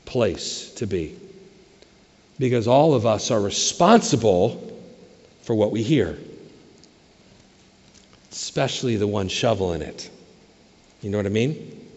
place 0.06 0.74
to 0.76 0.88
be. 0.88 1.16
Because 2.40 2.68
all 2.68 2.96
of 2.96 3.06
us 3.06 3.30
are 3.30 3.40
responsible 3.40 4.76
for 5.44 5.54
what 5.54 5.72
we 5.72 5.84
hear, 5.84 6.18
especially 8.32 8.96
the 8.96 9.08
one 9.08 9.28
shoveling 9.28 9.82
it. 9.82 10.10
You 11.02 11.12
know 11.12 11.18
what 11.18 11.28
I 11.28 11.30
mean? 11.30 11.88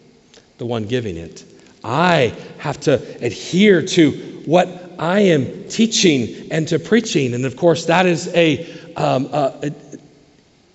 The 0.59 0.65
one 0.65 0.85
giving 0.85 1.17
it. 1.17 1.43
I 1.83 2.35
have 2.59 2.79
to 2.81 2.93
adhere 3.25 3.81
to 3.81 4.11
what 4.45 4.82
I 5.03 5.19
am 5.19 5.67
teaching 5.67 6.49
and 6.49 6.65
to 6.69 6.79
preaching. 6.79 7.33
And 7.33 7.43
of 7.43 7.57
course, 7.57 7.87
that 7.87 8.05
is 8.05 8.29
a, 8.29 8.65
um, 8.95 9.27
a, 9.33 9.73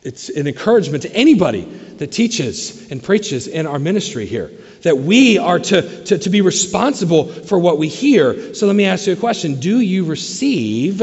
it's 0.03 0.29
an 0.29 0.47
encouragement 0.47 1.05
to 1.05 1.13
anybody 1.15 1.63
that 1.63 2.13
teaches 2.13 2.91
and 2.91 3.03
preaches 3.03 3.47
in 3.47 3.67
our 3.67 3.79
ministry 3.79 4.27
here 4.27 4.51
that 4.83 4.99
we 4.99 5.39
are 5.39 5.59
to, 5.59 6.05
to, 6.05 6.19
to 6.19 6.29
be 6.29 6.43
responsible 6.43 7.25
for 7.25 7.59
what 7.59 7.79
we 7.79 7.89
hear. 7.89 8.53
So 8.53 8.67
let 8.67 8.77
me 8.77 8.85
ask 8.85 9.07
you 9.07 9.15
a 9.15 9.17
question 9.17 9.61
Do 9.61 9.81
you 9.81 10.05
receive, 10.05 11.01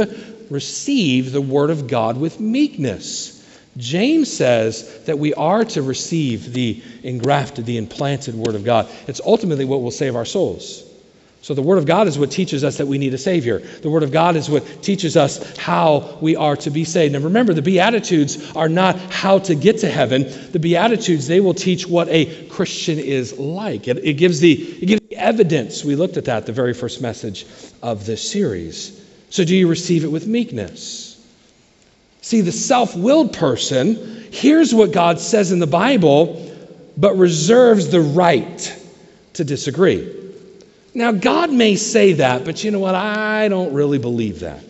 receive 0.51 1.31
the 1.31 1.41
word 1.41 1.71
of 1.71 1.87
God 1.87 2.17
with 2.17 2.39
meekness? 2.39 3.31
James 3.75 4.31
says 4.31 5.03
that 5.05 5.17
we 5.17 5.33
are 5.33 5.65
to 5.65 5.81
receive 5.81 6.53
the 6.53 6.81
engrafted, 7.01 7.65
the 7.65 7.77
implanted 7.77 8.35
Word 8.35 8.55
of 8.55 8.63
God. 8.63 8.87
It's 9.07 9.19
ultimately 9.19 9.65
what 9.65 9.81
will 9.81 9.91
save 9.91 10.15
our 10.15 10.25
souls. 10.25 10.94
So, 11.45 11.53
the 11.53 11.61
Word 11.61 11.77
of 11.77 11.85
God 11.85 12.07
is 12.07 12.17
what 12.17 12.31
teaches 12.31 12.63
us 12.63 12.77
that 12.77 12.87
we 12.87 12.97
need 12.97 13.13
a 13.13 13.19
Savior. 13.19 13.59
The 13.59 13.87
Word 13.91 14.01
of 14.01 14.11
God 14.11 14.35
is 14.35 14.49
what 14.49 14.81
teaches 14.81 15.15
us 15.15 15.55
how 15.57 16.17
we 16.19 16.35
are 16.35 16.55
to 16.55 16.71
be 16.71 16.85
saved. 16.85 17.13
Now, 17.13 17.19
remember, 17.19 17.53
the 17.53 17.61
Beatitudes 17.61 18.51
are 18.55 18.67
not 18.67 18.97
how 19.13 19.37
to 19.37 19.53
get 19.53 19.77
to 19.81 19.87
heaven. 19.87 20.23
The 20.53 20.57
Beatitudes, 20.57 21.27
they 21.27 21.39
will 21.39 21.53
teach 21.53 21.85
what 21.85 22.07
a 22.09 22.47
Christian 22.47 22.97
is 22.97 23.37
like. 23.37 23.87
It, 23.87 24.03
it 24.03 24.13
gives, 24.13 24.39
the, 24.39 24.53
it 24.53 24.85
gives 24.87 25.07
the 25.07 25.17
evidence. 25.17 25.85
We 25.85 25.95
looked 25.95 26.17
at 26.17 26.25
that 26.25 26.47
the 26.47 26.51
very 26.51 26.73
first 26.73 26.99
message 26.99 27.45
of 27.83 28.07
this 28.07 28.27
series. 28.27 28.99
So, 29.29 29.45
do 29.45 29.55
you 29.55 29.67
receive 29.67 30.03
it 30.03 30.11
with 30.11 30.25
meekness? 30.25 31.23
See, 32.21 32.41
the 32.41 32.51
self 32.51 32.95
willed 32.95 33.33
person 33.33 34.31
hears 34.31 34.73
what 34.73 34.91
God 34.91 35.19
says 35.19 35.51
in 35.51 35.59
the 35.59 35.67
Bible, 35.67 36.51
but 36.97 37.15
reserves 37.19 37.89
the 37.89 38.01
right 38.01 38.83
to 39.33 39.43
disagree. 39.43 40.14
Now, 40.95 41.11
God 41.11 41.51
may 41.51 41.75
say 41.75 42.13
that, 42.13 42.45
but 42.45 42.63
you 42.63 42.71
know 42.71 42.79
what? 42.79 42.95
I 42.95 43.49
don't 43.49 43.73
really 43.73 43.99
believe 43.99 44.39
that. 44.39 44.63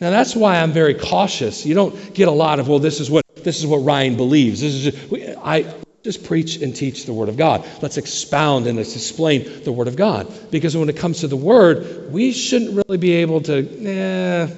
Now, 0.00 0.10
that's 0.10 0.34
why 0.34 0.60
I'm 0.60 0.72
very 0.72 0.94
cautious. 0.94 1.64
You 1.64 1.74
don't 1.74 2.12
get 2.12 2.26
a 2.26 2.32
lot 2.32 2.58
of, 2.58 2.68
well, 2.68 2.80
this 2.80 2.98
is 2.98 3.08
what, 3.08 3.24
this 3.36 3.60
is 3.60 3.66
what 3.66 3.78
Ryan 3.78 4.16
believes. 4.16 4.60
This 4.60 4.74
is 4.74 4.82
just, 4.82 5.38
I 5.44 5.72
just 6.02 6.24
preach 6.24 6.56
and 6.56 6.74
teach 6.74 7.06
the 7.06 7.12
Word 7.12 7.28
of 7.28 7.36
God. 7.36 7.64
Let's 7.82 7.98
expound 7.98 8.66
and 8.66 8.78
let's 8.78 8.96
explain 8.96 9.62
the 9.62 9.70
Word 9.70 9.86
of 9.86 9.94
God. 9.94 10.32
Because 10.50 10.76
when 10.76 10.88
it 10.88 10.96
comes 10.96 11.20
to 11.20 11.28
the 11.28 11.36
Word, 11.36 12.10
we 12.10 12.32
shouldn't 12.32 12.74
really 12.74 12.98
be 12.98 13.12
able 13.12 13.42
to, 13.42 13.86
eh, 13.86 14.48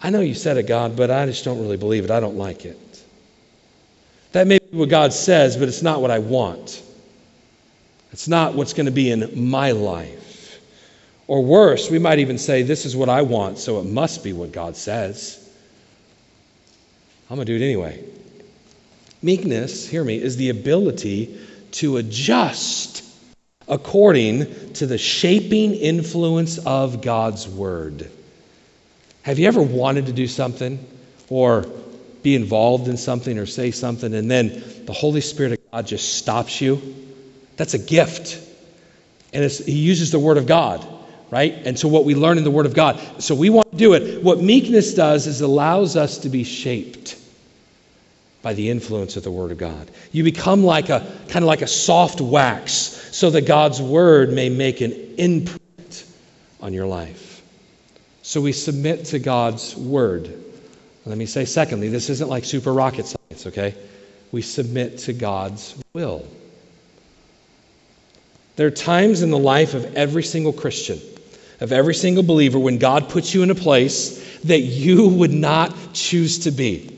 I 0.00 0.10
know 0.10 0.20
you 0.20 0.34
said 0.34 0.56
it, 0.56 0.66
God, 0.66 0.96
but 0.96 1.10
I 1.10 1.26
just 1.26 1.44
don't 1.44 1.60
really 1.60 1.76
believe 1.76 2.04
it. 2.04 2.10
I 2.10 2.20
don't 2.20 2.36
like 2.36 2.64
it. 2.64 2.78
That 4.32 4.46
may 4.46 4.58
be 4.58 4.76
what 4.78 4.88
God 4.88 5.12
says, 5.12 5.56
but 5.56 5.68
it's 5.68 5.82
not 5.82 6.00
what 6.00 6.10
I 6.10 6.20
want. 6.20 6.82
It's 8.14 8.28
not 8.28 8.54
what's 8.54 8.74
going 8.74 8.86
to 8.86 8.92
be 8.92 9.10
in 9.10 9.48
my 9.48 9.72
life. 9.72 10.60
Or 11.26 11.42
worse, 11.42 11.90
we 11.90 11.98
might 11.98 12.20
even 12.20 12.38
say, 12.38 12.62
This 12.62 12.86
is 12.86 12.94
what 12.94 13.08
I 13.08 13.22
want, 13.22 13.58
so 13.58 13.80
it 13.80 13.86
must 13.86 14.22
be 14.22 14.32
what 14.32 14.52
God 14.52 14.76
says. 14.76 15.52
I'm 17.28 17.34
going 17.34 17.44
to 17.44 17.58
do 17.58 17.60
it 17.60 17.66
anyway. 17.66 18.04
Meekness, 19.20 19.88
hear 19.88 20.04
me, 20.04 20.22
is 20.22 20.36
the 20.36 20.50
ability 20.50 21.40
to 21.72 21.96
adjust 21.96 23.02
according 23.66 24.74
to 24.74 24.86
the 24.86 24.96
shaping 24.96 25.74
influence 25.74 26.58
of 26.58 27.02
God's 27.02 27.48
Word. 27.48 28.08
Have 29.22 29.40
you 29.40 29.48
ever 29.48 29.60
wanted 29.60 30.06
to 30.06 30.12
do 30.12 30.28
something 30.28 30.78
or 31.28 31.66
be 32.22 32.36
involved 32.36 32.86
in 32.86 32.96
something 32.96 33.40
or 33.40 33.46
say 33.46 33.72
something, 33.72 34.14
and 34.14 34.30
then 34.30 34.62
the 34.84 34.92
Holy 34.92 35.20
Spirit 35.20 35.54
of 35.54 35.58
God 35.72 35.88
just 35.88 36.14
stops 36.14 36.60
you 36.60 36.80
That's 37.56 37.74
a 37.74 37.78
gift. 37.78 38.40
And 39.32 39.50
he 39.50 39.78
uses 39.78 40.10
the 40.10 40.18
Word 40.18 40.36
of 40.36 40.46
God, 40.46 40.86
right? 41.30 41.52
And 41.52 41.78
so 41.78 41.88
what 41.88 42.04
we 42.04 42.14
learn 42.14 42.38
in 42.38 42.44
the 42.44 42.50
Word 42.50 42.66
of 42.66 42.74
God. 42.74 43.00
So 43.22 43.34
we 43.34 43.50
want 43.50 43.70
to 43.72 43.76
do 43.76 43.94
it. 43.94 44.22
What 44.22 44.40
meekness 44.40 44.94
does 44.94 45.26
is 45.26 45.40
allows 45.40 45.96
us 45.96 46.18
to 46.18 46.28
be 46.28 46.44
shaped 46.44 47.18
by 48.42 48.54
the 48.54 48.70
influence 48.70 49.16
of 49.16 49.24
the 49.24 49.30
Word 49.30 49.50
of 49.50 49.58
God. 49.58 49.90
You 50.12 50.22
become 50.22 50.64
like 50.64 50.90
a 50.90 51.00
kind 51.28 51.42
of 51.42 51.44
like 51.44 51.62
a 51.62 51.66
soft 51.66 52.20
wax 52.20 52.70
so 53.12 53.30
that 53.30 53.46
God's 53.46 53.80
Word 53.80 54.32
may 54.32 54.50
make 54.50 54.80
an 54.80 54.92
imprint 55.16 56.04
on 56.60 56.72
your 56.72 56.86
life. 56.86 57.42
So 58.22 58.40
we 58.40 58.52
submit 58.52 59.06
to 59.06 59.18
God's 59.18 59.74
Word. 59.74 60.32
Let 61.06 61.18
me 61.18 61.26
say, 61.26 61.44
secondly, 61.44 61.88
this 61.88 62.08
isn't 62.10 62.28
like 62.28 62.44
super 62.44 62.72
rocket 62.72 63.06
science, 63.06 63.46
okay? 63.46 63.74
We 64.32 64.42
submit 64.42 64.98
to 65.00 65.12
God's 65.12 65.74
will. 65.92 66.26
There 68.56 68.66
are 68.66 68.70
times 68.70 69.22
in 69.22 69.30
the 69.30 69.38
life 69.38 69.74
of 69.74 69.96
every 69.96 70.22
single 70.22 70.52
Christian, 70.52 71.00
of 71.60 71.72
every 71.72 71.94
single 71.94 72.22
believer, 72.22 72.58
when 72.58 72.78
God 72.78 73.08
puts 73.08 73.34
you 73.34 73.42
in 73.42 73.50
a 73.50 73.54
place 73.54 74.38
that 74.44 74.60
you 74.60 75.08
would 75.08 75.32
not 75.32 75.74
choose 75.92 76.40
to 76.40 76.50
be. 76.50 76.90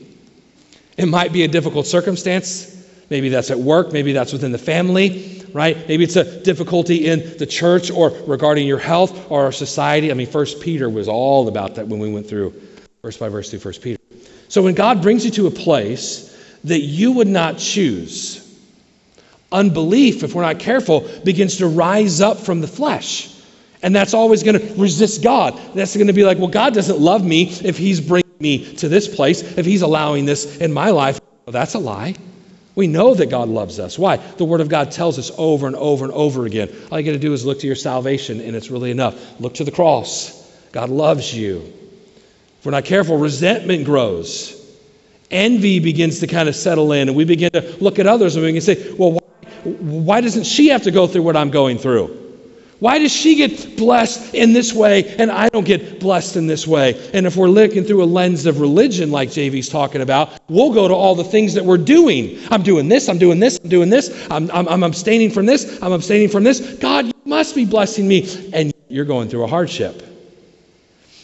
It 0.97 1.07
might 1.07 1.33
be 1.33 1.43
a 1.43 1.47
difficult 1.47 1.87
circumstance. 1.87 2.73
Maybe 3.09 3.29
that's 3.29 3.51
at 3.51 3.59
work. 3.59 3.93
Maybe 3.93 4.13
that's 4.13 4.33
within 4.33 4.51
the 4.51 4.57
family, 4.57 5.45
right? 5.53 5.87
Maybe 5.87 6.03
it's 6.03 6.15
a 6.15 6.41
difficulty 6.41 7.07
in 7.07 7.37
the 7.37 7.45
church 7.45 7.89
or 7.89 8.09
regarding 8.27 8.67
your 8.67 8.79
health 8.79 9.31
or 9.31 9.45
our 9.45 9.51
society. 9.51 10.11
I 10.11 10.13
mean, 10.13 10.27
First 10.27 10.61
Peter 10.61 10.89
was 10.89 11.07
all 11.07 11.47
about 11.47 11.75
that 11.75 11.87
when 11.87 11.99
we 11.99 12.11
went 12.11 12.27
through 12.27 12.53
verse 13.01 13.17
by 13.17 13.29
verse 13.29 13.49
through 13.49 13.59
First 13.59 13.81
Peter. 13.81 14.01
So 14.49 14.61
when 14.61 14.75
God 14.75 15.01
brings 15.01 15.25
you 15.25 15.31
to 15.31 15.47
a 15.47 15.51
place 15.51 16.35
that 16.65 16.81
you 16.81 17.13
would 17.13 17.27
not 17.27 17.57
choose, 17.57 18.43
Unbelief, 19.51 20.23
if 20.23 20.35
we're 20.35 20.41
not 20.41 20.59
careful, 20.59 21.07
begins 21.23 21.57
to 21.57 21.67
rise 21.67 22.21
up 22.21 22.37
from 22.37 22.61
the 22.61 22.67
flesh. 22.67 23.33
And 23.81 23.95
that's 23.95 24.13
always 24.13 24.43
going 24.43 24.59
to 24.59 24.73
resist 24.75 25.23
God. 25.23 25.59
That's 25.73 25.95
going 25.95 26.07
to 26.07 26.13
be 26.13 26.23
like, 26.23 26.37
well, 26.37 26.47
God 26.47 26.73
doesn't 26.73 26.99
love 26.99 27.23
me 27.23 27.49
if 27.63 27.77
He's 27.77 28.01
bringing 28.01 28.25
me 28.39 28.75
to 28.75 28.89
this 28.89 29.13
place, 29.13 29.41
if 29.57 29.65
He's 29.65 29.83
allowing 29.83 30.25
this 30.25 30.57
in 30.57 30.73
my 30.73 30.89
life. 30.89 31.19
Well, 31.45 31.53
that's 31.53 31.75
a 31.75 31.79
lie. 31.79 32.15
We 32.75 32.87
know 32.87 33.13
that 33.13 33.27
God 33.27 33.49
loves 33.49 33.79
us. 33.79 33.97
Why? 33.97 34.17
The 34.17 34.45
Word 34.45 34.61
of 34.61 34.69
God 34.69 34.91
tells 34.91 35.17
us 35.17 35.31
over 35.37 35.65
and 35.65 35.75
over 35.75 36.05
and 36.05 36.13
over 36.13 36.45
again. 36.45 36.69
All 36.91 36.99
you 36.99 37.05
got 37.05 37.13
to 37.13 37.19
do 37.19 37.33
is 37.33 37.45
look 37.45 37.59
to 37.61 37.67
your 37.67 37.75
salvation, 37.75 38.41
and 38.41 38.55
it's 38.55 38.69
really 38.69 38.91
enough. 38.91 39.39
Look 39.39 39.55
to 39.55 39.63
the 39.63 39.71
cross. 39.71 40.43
God 40.71 40.89
loves 40.89 41.35
you. 41.35 41.73
If 42.59 42.65
we're 42.65 42.71
not 42.71 42.85
careful, 42.85 43.17
resentment 43.17 43.85
grows. 43.85 44.53
Envy 45.31 45.79
begins 45.79 46.19
to 46.19 46.27
kind 46.27 46.47
of 46.47 46.55
settle 46.55 46.91
in, 46.91 47.07
and 47.07 47.17
we 47.17 47.25
begin 47.25 47.51
to 47.51 47.77
look 47.81 47.99
at 47.99 48.07
others 48.07 48.35
and 48.35 48.45
we 48.45 48.51
can 48.51 48.61
say, 48.61 48.93
well, 48.93 49.13
why 49.13 49.26
doesn't 49.63 50.45
she 50.45 50.69
have 50.69 50.83
to 50.83 50.91
go 50.91 51.07
through 51.07 51.23
what 51.23 51.35
I'm 51.35 51.49
going 51.49 51.77
through? 51.77 52.25
Why 52.79 52.99
does 52.99 53.11
she 53.11 53.35
get 53.35 53.75
blessed 53.75 54.35
in 54.35 54.53
this 54.53 54.71
way 54.71 55.15
and 55.17 55.31
I 55.31 55.49
don't 55.49 55.65
get 55.65 55.99
blessed 55.99 56.35
in 56.35 56.45
this 56.45 56.67
way? 56.67 57.09
And 57.11 57.25
if 57.25 57.35
we're 57.35 57.49
looking 57.49 57.83
through 57.83 58.03
a 58.03 58.05
lens 58.05 58.45
of 58.45 58.59
religion, 58.59 59.09
like 59.09 59.29
JV's 59.29 59.67
talking 59.67 60.01
about, 60.01 60.39
we'll 60.47 60.71
go 60.71 60.87
to 60.87 60.93
all 60.93 61.15
the 61.15 61.23
things 61.23 61.55
that 61.55 61.65
we're 61.65 61.79
doing. 61.79 62.37
I'm 62.51 62.61
doing 62.61 62.87
this, 62.87 63.09
I'm 63.09 63.17
doing 63.17 63.39
this, 63.39 63.59
I'm 63.63 63.69
doing 63.69 63.89
this, 63.89 64.27
I'm, 64.29 64.51
I'm, 64.51 64.67
I'm 64.67 64.83
abstaining 64.83 65.31
from 65.31 65.47
this, 65.47 65.81
I'm 65.81 65.91
abstaining 65.91 66.29
from 66.29 66.43
this. 66.43 66.75
God, 66.75 67.07
you 67.07 67.13
must 67.25 67.55
be 67.55 67.65
blessing 67.65 68.07
me. 68.07 68.51
And 68.53 68.71
you're 68.89 69.05
going 69.05 69.27
through 69.27 69.43
a 69.43 69.47
hardship. 69.47 70.03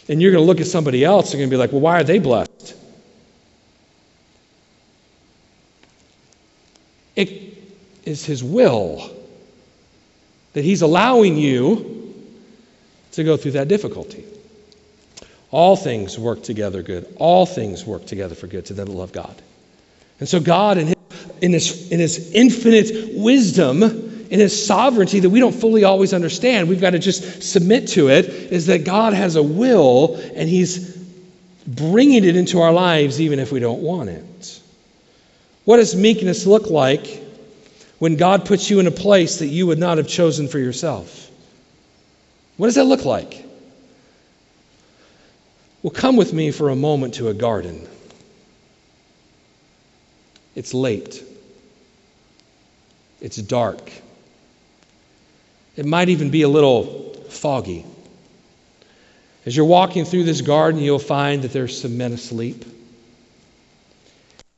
And 0.08 0.20
you're 0.20 0.32
going 0.32 0.42
to 0.42 0.46
look 0.46 0.60
at 0.60 0.66
somebody 0.66 1.04
else 1.04 1.30
and 1.32 1.38
going 1.38 1.48
to 1.48 1.54
be 1.54 1.56
like, 1.56 1.70
well, 1.70 1.80
why 1.80 2.00
are 2.00 2.04
they 2.04 2.18
blessed? 2.18 2.76
It 7.16 7.43
is 8.04 8.24
His 8.24 8.42
will 8.42 9.10
that 10.52 10.64
He's 10.64 10.82
allowing 10.82 11.36
you 11.36 12.14
to 13.12 13.24
go 13.24 13.36
through 13.36 13.52
that 13.52 13.68
difficulty. 13.68 14.24
All 15.50 15.76
things 15.76 16.18
work 16.18 16.42
together 16.42 16.82
good. 16.82 17.06
All 17.16 17.46
things 17.46 17.84
work 17.84 18.06
together 18.06 18.34
for 18.34 18.46
good 18.46 18.66
to 18.66 18.74
them 18.74 18.88
that 18.88 18.92
love 18.92 19.12
God. 19.12 19.40
And 20.20 20.28
so, 20.28 20.40
God, 20.40 20.78
in 20.78 20.88
His, 20.88 20.96
in 21.40 21.52
His, 21.52 21.92
in 21.92 22.00
his 22.00 22.32
infinite 22.32 23.14
wisdom, 23.14 23.82
in 23.82 24.40
His 24.40 24.66
sovereignty 24.66 25.20
that 25.20 25.30
we 25.30 25.40
don't 25.40 25.54
fully 25.54 25.84
always 25.84 26.12
understand, 26.12 26.68
we've 26.68 26.80
got 26.80 26.90
to 26.90 26.98
just 26.98 27.42
submit 27.42 27.88
to 27.88 28.08
it, 28.08 28.26
is 28.26 28.66
that 28.66 28.84
God 28.84 29.12
has 29.12 29.36
a 29.36 29.42
will 29.42 30.16
and 30.34 30.48
He's 30.48 30.94
bringing 31.66 32.24
it 32.24 32.36
into 32.36 32.60
our 32.60 32.72
lives 32.72 33.20
even 33.20 33.38
if 33.38 33.52
we 33.52 33.60
don't 33.60 33.80
want 33.80 34.10
it. 34.10 34.60
What 35.64 35.78
does 35.78 35.96
meekness 35.96 36.46
look 36.46 36.68
like 36.68 37.23
when 38.04 38.16
God 38.16 38.44
puts 38.44 38.68
you 38.68 38.80
in 38.80 38.86
a 38.86 38.90
place 38.90 39.38
that 39.38 39.46
you 39.46 39.66
would 39.68 39.78
not 39.78 39.96
have 39.96 40.06
chosen 40.06 40.46
for 40.46 40.58
yourself? 40.58 41.30
What 42.58 42.66
does 42.66 42.74
that 42.74 42.84
look 42.84 43.06
like? 43.06 43.42
Well, 45.82 45.90
come 45.90 46.16
with 46.16 46.30
me 46.30 46.50
for 46.50 46.68
a 46.68 46.76
moment 46.76 47.14
to 47.14 47.28
a 47.28 47.32
garden. 47.32 47.88
It's 50.54 50.74
late. 50.74 51.24
It's 53.22 53.38
dark. 53.38 53.90
It 55.74 55.86
might 55.86 56.10
even 56.10 56.28
be 56.28 56.42
a 56.42 56.48
little 56.48 57.14
foggy. 57.30 57.86
As 59.46 59.56
you're 59.56 59.64
walking 59.64 60.04
through 60.04 60.24
this 60.24 60.42
garden, 60.42 60.82
you'll 60.82 60.98
find 60.98 61.40
that 61.40 61.54
there's 61.54 61.80
some 61.80 61.96
men 61.96 62.12
asleep. 62.12 62.66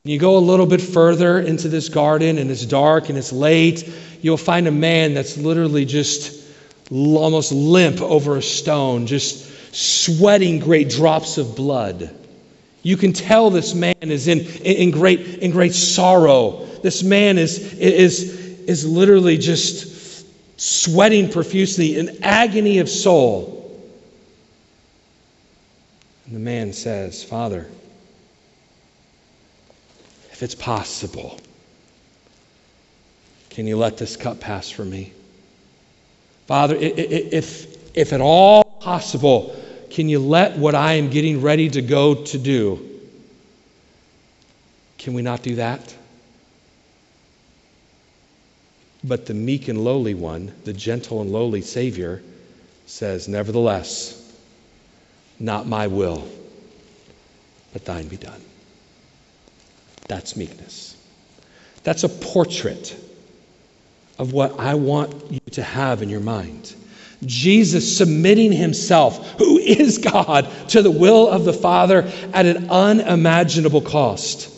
You 0.07 0.17
go 0.17 0.37
a 0.37 0.39
little 0.39 0.65
bit 0.65 0.81
further 0.81 1.39
into 1.39 1.67
this 1.67 1.89
garden, 1.89 2.37
and 2.37 2.49
it's 2.49 2.65
dark 2.65 3.09
and 3.09 3.17
it's 3.17 3.33
late. 3.33 3.93
You'll 4.21 4.37
find 4.37 4.65
a 4.67 4.71
man 4.71 5.13
that's 5.13 5.35
literally 5.35 5.83
just 5.83 6.45
almost 6.89 7.51
limp 7.51 8.01
over 8.01 8.37
a 8.37 8.41
stone, 8.41 9.05
just 9.05 9.75
sweating 9.75 10.59
great 10.59 10.89
drops 10.89 11.37
of 11.37 11.57
blood. 11.57 12.09
You 12.83 12.95
can 12.95 13.11
tell 13.11 13.49
this 13.49 13.73
man 13.73 13.95
is 13.99 14.29
in, 14.29 14.39
in, 14.39 14.91
great, 14.91 15.19
in 15.39 15.51
great 15.51 15.73
sorrow. 15.73 16.65
This 16.81 17.03
man 17.03 17.37
is, 17.37 17.73
is, 17.73 18.61
is 18.61 18.87
literally 18.87 19.37
just 19.37 20.25
sweating 20.57 21.29
profusely, 21.29 21.99
in 21.99 22.23
agony 22.23 22.79
of 22.79 22.87
soul. 22.87 23.53
And 26.25 26.35
the 26.35 26.39
man 26.39 26.71
says, 26.71 27.25
Father, 27.25 27.67
if 30.37 30.43
it's 30.43 30.53
possible, 30.53 31.35
can 33.49 33.65
you 33.65 33.75
let 33.75 33.97
this 33.97 34.15
cup 34.15 34.39
pass 34.39 34.69
from 34.69 34.87
me? 34.87 35.11
Father, 36.45 36.75
if, 36.79 37.97
if 37.97 38.13
at 38.13 38.21
all 38.21 38.63
possible, 38.63 39.59
can 39.89 40.07
you 40.07 40.19
let 40.19 40.55
what 40.55 40.75
I 40.75 40.93
am 40.93 41.09
getting 41.09 41.41
ready 41.41 41.71
to 41.71 41.81
go 41.81 42.13
to 42.13 42.37
do, 42.37 42.87
can 44.99 45.15
we 45.15 45.23
not 45.23 45.41
do 45.41 45.55
that? 45.55 45.95
But 49.03 49.25
the 49.25 49.33
meek 49.33 49.69
and 49.69 49.83
lowly 49.83 50.13
one, 50.13 50.53
the 50.65 50.73
gentle 50.73 51.21
and 51.21 51.31
lowly 51.31 51.63
Savior, 51.63 52.21
says, 52.85 53.27
Nevertheless, 53.27 54.37
not 55.39 55.65
my 55.65 55.87
will, 55.87 56.27
but 57.73 57.85
thine 57.85 58.07
be 58.07 58.17
done. 58.17 58.41
That's 60.07 60.35
meekness. 60.35 60.95
That's 61.83 62.03
a 62.03 62.09
portrait 62.09 62.95
of 64.19 64.33
what 64.33 64.59
I 64.59 64.75
want 64.75 65.31
you 65.31 65.39
to 65.51 65.63
have 65.63 66.01
in 66.01 66.09
your 66.09 66.19
mind. 66.19 66.73
Jesus 67.25 67.97
submitting 67.97 68.51
himself, 68.51 69.39
who 69.39 69.57
is 69.57 69.97
God, 69.97 70.47
to 70.69 70.81
the 70.81 70.91
will 70.91 71.27
of 71.27 71.45
the 71.45 71.53
Father 71.53 72.11
at 72.33 72.45
an 72.45 72.69
unimaginable 72.69 73.81
cost. 73.81 74.53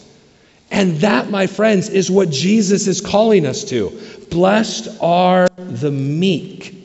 And 0.71 0.97
that, 0.97 1.29
my 1.29 1.47
friends, 1.47 1.89
is 1.89 2.12
what 2.12 2.29
Jesus 2.29 2.88
is 2.88 3.01
calling 3.01 3.45
us 3.45 3.63
to. 3.65 3.99
Blessed 4.29 4.89
are 5.01 5.47
the 5.57 5.91
meek. 5.91 6.75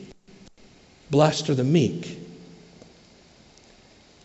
Blessed 1.11 1.49
are 1.49 1.55
the 1.55 1.63
meek. 1.63 2.19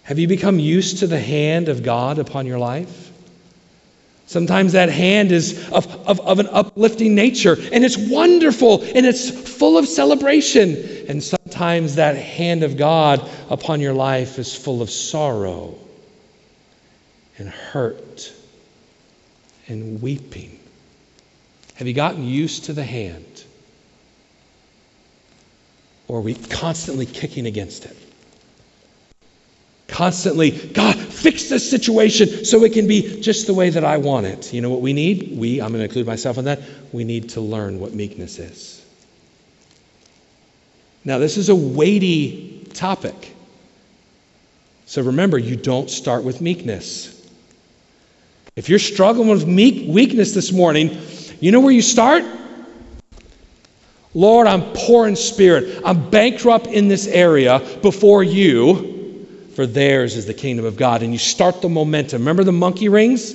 Have 0.05 0.19
you 0.19 0.29
become 0.29 0.59
used 0.59 0.99
to 0.99 1.07
the 1.07 1.21
hand 1.21 1.69
of 1.69 1.83
God 1.83 2.19
upon 2.19 2.47
your 2.47 2.59
life? 2.59 3.10
Sometimes 4.31 4.75
that 4.75 4.91
hand 4.91 5.33
is 5.33 5.59
of, 5.71 5.89
of, 6.07 6.21
of, 6.21 6.39
an 6.39 6.47
uplifting 6.53 7.17
nature, 7.17 7.57
and 7.73 7.85
it's 7.85 7.97
wonderful 7.99 8.81
and 8.81 9.05
it's 9.05 9.29
full 9.29 9.77
of 9.77 9.89
celebration. 9.89 10.77
And 11.09 11.21
sometimes 11.21 11.97
that 11.97 12.15
hand 12.15 12.63
of 12.63 12.77
God 12.77 13.29
upon 13.51 13.81
your 13.81 13.93
life 13.93 14.39
is 14.39 14.55
full 14.55 14.83
of 14.83 14.91
sorrow 14.91 15.77
and 17.39 17.49
hurt 17.49 18.33
and 19.67 20.01
weeping. 20.01 20.61
Have 21.75 21.89
you 21.89 21.95
gotten 21.95 22.25
used 22.25 22.67
to 22.67 22.73
the 22.73 22.85
hand? 22.85 23.45
Or 26.07 26.19
are 26.19 26.23
we 26.23 26.35
constantly 26.35 27.07
kicking 27.07 27.47
against 27.47 27.85
it? 27.85 27.97
Constantly, 29.91 30.53
God, 30.53 30.97
fix 30.97 31.49
this 31.49 31.69
situation 31.69 32.45
so 32.45 32.63
it 32.63 32.73
can 32.73 32.87
be 32.87 33.21
just 33.21 33.49
the 33.49 33.55
way 33.55 33.71
that 33.71 33.85
I 33.85 33.97
want 33.97 34.27
it. 34.27 34.53
You 34.53 34.61
know 34.61 34.71
what 34.71 34.81
we 34.81 34.93
need? 34.93 35.37
We, 35.37 35.61
I'm 35.61 35.69
going 35.73 35.81
to 35.81 35.85
include 35.85 36.07
myself 36.07 36.39
in 36.39 36.45
that, 36.45 36.61
we 36.93 37.03
need 37.03 37.31
to 37.31 37.41
learn 37.41 37.81
what 37.81 37.93
meekness 37.93 38.39
is. 38.39 38.87
Now, 41.05 41.19
this 41.19 41.37
is 41.37 41.49
a 41.49 41.57
weighty 41.57 42.67
topic. 42.73 43.35
So 44.87 45.03
remember, 45.03 45.39
you 45.39 45.57
don't 45.57 45.91
start 45.91 46.23
with 46.23 46.41
meekness. 46.41 47.29
If 48.55 48.69
you're 48.69 48.79
struggling 48.79 49.29
with 49.29 49.47
meek, 49.47 49.89
weakness 49.89 50.35
this 50.35 50.53
morning, 50.53 51.01
you 51.41 51.51
know 51.51 51.61
where 51.61 51.73
you 51.73 51.83
start? 51.83 52.23
Lord, 54.15 54.47
I'm 54.47 54.73
poor 54.73 55.09
in 55.09 55.17
spirit. 55.17 55.83
I'm 55.85 56.11
bankrupt 56.11 56.67
in 56.67 56.89
this 56.89 57.07
area 57.09 57.61
before 57.83 58.23
you, 58.23 59.00
for 59.61 59.67
theirs 59.67 60.17
is 60.17 60.25
the 60.25 60.33
kingdom 60.33 60.65
of 60.65 60.79
God. 60.79 61.03
And 61.03 61.13
you 61.13 61.19
start 61.19 61.61
the 61.61 61.69
momentum. 61.69 62.23
Remember 62.23 62.45
the 62.45 62.51
monkey 62.51 62.89
rings? 62.89 63.35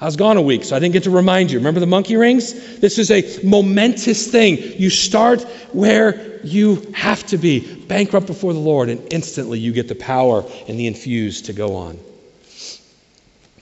I 0.00 0.06
was 0.06 0.16
gone 0.16 0.36
a 0.36 0.42
week, 0.42 0.64
so 0.64 0.74
I 0.74 0.80
didn't 0.80 0.94
get 0.94 1.04
to 1.04 1.12
remind 1.12 1.52
you. 1.52 1.60
Remember 1.60 1.78
the 1.78 1.86
monkey 1.86 2.16
rings? 2.16 2.80
This 2.80 2.98
is 2.98 3.12
a 3.12 3.46
momentous 3.46 4.32
thing. 4.32 4.58
You 4.80 4.90
start 4.90 5.42
where 5.72 6.40
you 6.42 6.90
have 6.92 7.24
to 7.26 7.38
be, 7.38 7.60
bankrupt 7.60 8.26
before 8.26 8.52
the 8.52 8.58
Lord, 8.58 8.88
and 8.88 9.12
instantly 9.12 9.60
you 9.60 9.70
get 9.70 9.86
the 9.86 9.94
power 9.94 10.44
and 10.66 10.76
the 10.76 10.88
infuse 10.88 11.42
to 11.42 11.52
go 11.52 11.76
on. 11.76 12.00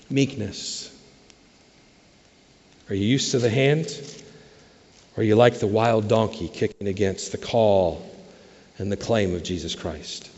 Meekness. 0.09 0.91
Are 2.89 2.95
you 2.95 3.05
used 3.05 3.33
to 3.33 3.39
the 3.39 3.51
hand? 3.51 3.87
Or 5.15 5.21
are 5.21 5.25
you 5.25 5.37
like 5.37 5.59
the 5.59 5.67
wild 5.67 6.09
donkey 6.09 6.49
kicking 6.49 6.89
against 6.89 7.33
the 7.33 7.39
call 7.39 8.11
and 8.79 8.91
the 8.91 8.97
claim 8.97 9.35
of 9.35 9.43
Jesus 9.43 9.75
Christ? 9.75 10.31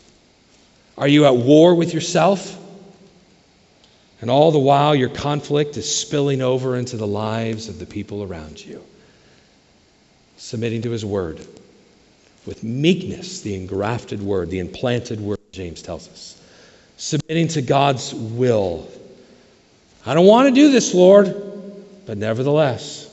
Are 0.99 1.07
you 1.07 1.25
at 1.25 1.35
war 1.35 1.73
with 1.75 1.93
yourself? 1.93 2.57
And 4.21 4.29
all 4.29 4.51
the 4.51 4.59
while, 4.59 4.93
your 4.93 5.07
conflict 5.07 5.77
is 5.77 5.89
spilling 5.89 6.41
over 6.41 6.75
into 6.75 6.97
the 6.97 7.07
lives 7.07 7.69
of 7.69 7.79
the 7.79 7.85
people 7.85 8.21
around 8.21 8.63
you. 8.63 8.83
Submitting 10.35 10.81
to 10.81 10.91
His 10.91 11.05
Word 11.05 11.39
with 12.45 12.63
meekness, 12.63 13.41
the 13.41 13.55
engrafted 13.55 14.21
Word, 14.21 14.49
the 14.49 14.59
implanted 14.59 15.21
Word, 15.21 15.39
James 15.53 15.81
tells 15.81 16.09
us. 16.09 16.41
Submitting 16.97 17.47
to 17.49 17.61
God's 17.61 18.13
will. 18.13 18.89
I 20.05 20.13
don't 20.13 20.25
want 20.25 20.49
to 20.49 20.53
do 20.53 20.69
this, 20.69 20.93
Lord, 20.93 21.33
but 22.05 22.17
nevertheless, 22.17 23.05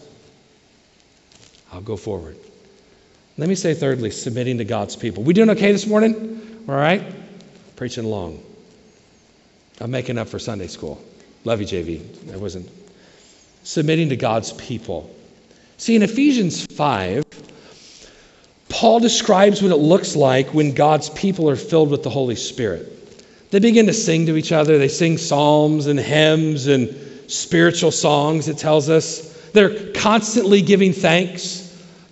I'll 1.73 1.83
go 1.83 1.97
forward. 1.97 2.37
Let 3.39 3.49
me 3.49 3.55
say, 3.55 3.75
thirdly, 3.75 4.11
submitting 4.11 4.59
to 4.59 4.65
God's 4.65 4.97
people. 4.97 5.23
We 5.23 5.35
doing 5.35 5.51
okay 5.51 5.71
this 5.71 5.87
morning? 5.87 6.65
All 6.69 6.75
right? 6.75 7.16
Preaching 7.77 8.05
along. 8.05 8.43
I'm 9.81 9.91
making 9.91 10.19
up 10.19 10.29
for 10.29 10.39
Sunday 10.39 10.67
school. 10.67 11.03
Love 11.45 11.61
you, 11.61 11.67
JV. 11.67 12.33
I 12.33 12.37
wasn't. 12.37 12.71
Submitting 13.63 14.09
to 14.09 14.17
God's 14.17 14.53
people. 14.55 15.15
See, 15.77 15.95
in 15.95 16.03
Ephesians 16.03 16.65
5, 16.65 17.25
Paul 18.69 19.01
describes 19.01 19.63
what 19.63 19.71
it 19.71 19.77
looks 19.77 20.17
like 20.17 20.55
when 20.55 20.73
God's 20.73 21.11
people 21.11 21.51
are 21.51 21.57
filled 21.57 21.91
with 21.91 22.03
the 22.03 22.11
Holy 22.11 22.37
Spirit. 22.37 22.93
They 23.51 23.59
begin 23.59 23.87
to 23.87 23.93
sing 23.93 24.27
to 24.27 24.37
each 24.37 24.53
other. 24.53 24.79
They 24.79 24.89
sing 24.89 25.19
psalms 25.19 25.87
and 25.87 26.01
hymns 26.01 26.67
and 26.67 26.95
spiritual 27.29 27.91
songs, 27.91 28.49
it 28.49 28.59
tells 28.59 28.89
us. 28.89 29.33
They're 29.53 29.93
constantly 29.93 30.63
giving 30.63 30.93
thanks. 30.93 31.66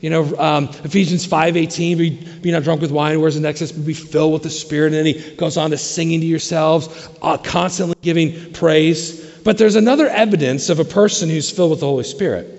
You 0.05 0.11
know, 0.11 0.37
um, 0.37 0.65
Ephesians 0.85 1.27
5.18, 1.27 1.97
be, 1.97 2.11
be 2.11 2.51
not 2.51 2.63
drunk 2.63 2.83
with 2.83 2.91
wine, 2.91 3.19
where's 3.23 3.37
the 3.37 3.41
nexus, 3.41 3.73
but 3.73 3.87
be 3.87 3.95
filled 3.95 4.35
with 4.35 4.43
the 4.43 4.51
Spirit. 4.51 4.93
And 4.93 4.97
then 4.97 5.07
he 5.07 5.35
goes 5.37 5.57
on 5.57 5.71
to 5.71 5.79
singing 5.79 6.21
to 6.21 6.27
yourselves, 6.27 7.09
uh, 7.23 7.39
constantly 7.39 7.97
giving 8.03 8.53
praise. 8.53 9.25
But 9.45 9.57
there's 9.57 9.77
another 9.77 10.07
evidence 10.07 10.69
of 10.69 10.79
a 10.79 10.85
person 10.85 11.31
who's 11.31 11.51
filled 11.51 11.71
with 11.71 11.81
the 11.81 11.87
Holy 11.87 12.05
Spirit. 12.05 12.51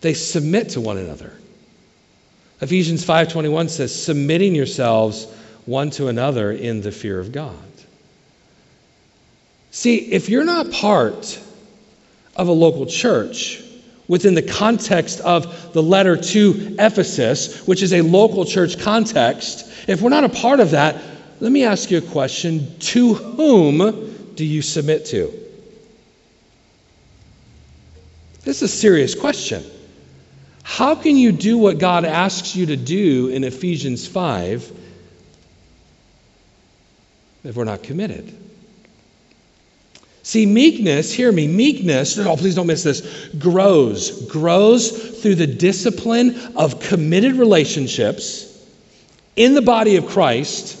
They 0.00 0.14
submit 0.14 0.70
to 0.70 0.80
one 0.80 0.96
another. 0.96 1.34
Ephesians 2.62 3.04
5.21 3.04 3.68
says, 3.68 3.94
submitting 3.94 4.54
yourselves 4.54 5.26
one 5.66 5.90
to 5.90 6.08
another 6.08 6.52
in 6.52 6.80
the 6.80 6.90
fear 6.90 7.20
of 7.20 7.32
God. 7.32 7.54
See, 9.72 9.96
if 9.96 10.30
you're 10.30 10.46
not 10.46 10.70
part 10.70 11.38
of 12.34 12.48
a 12.48 12.52
local 12.52 12.86
church, 12.86 13.61
within 14.12 14.34
the 14.34 14.42
context 14.42 15.20
of 15.20 15.72
the 15.72 15.82
letter 15.82 16.18
to 16.18 16.76
Ephesus, 16.78 17.66
which 17.66 17.82
is 17.82 17.94
a 17.94 18.02
local 18.02 18.44
church 18.44 18.78
context, 18.78 19.88
if 19.88 20.02
we're 20.02 20.10
not 20.10 20.22
a 20.22 20.28
part 20.28 20.60
of 20.60 20.72
that, 20.72 21.02
let 21.40 21.50
me 21.50 21.64
ask 21.64 21.90
you 21.90 21.96
a 21.96 22.02
question. 22.02 22.78
To 22.78 23.14
whom 23.14 24.34
do 24.34 24.44
you 24.44 24.60
submit 24.60 25.06
to? 25.06 25.32
This 28.42 28.60
is 28.60 28.70
a 28.70 28.76
serious 28.76 29.14
question. 29.14 29.64
How 30.62 30.94
can 30.94 31.16
you 31.16 31.32
do 31.32 31.56
what 31.56 31.78
God 31.78 32.04
asks 32.04 32.54
you 32.54 32.66
to 32.66 32.76
do 32.76 33.28
in 33.28 33.44
Ephesians 33.44 34.06
5 34.06 34.72
if 37.44 37.56
we're 37.56 37.64
not 37.64 37.82
committed? 37.82 38.41
See, 40.22 40.46
meekness, 40.46 41.12
hear 41.12 41.32
me, 41.32 41.48
meekness, 41.48 42.16
oh, 42.18 42.36
please 42.36 42.54
don't 42.54 42.68
miss 42.68 42.84
this, 42.84 43.28
grows, 43.38 44.26
grows 44.28 45.20
through 45.20 45.34
the 45.34 45.48
discipline 45.48 46.38
of 46.54 46.80
committed 46.80 47.34
relationships 47.34 48.48
in 49.34 49.54
the 49.54 49.62
body 49.62 49.96
of 49.96 50.06
Christ 50.06 50.78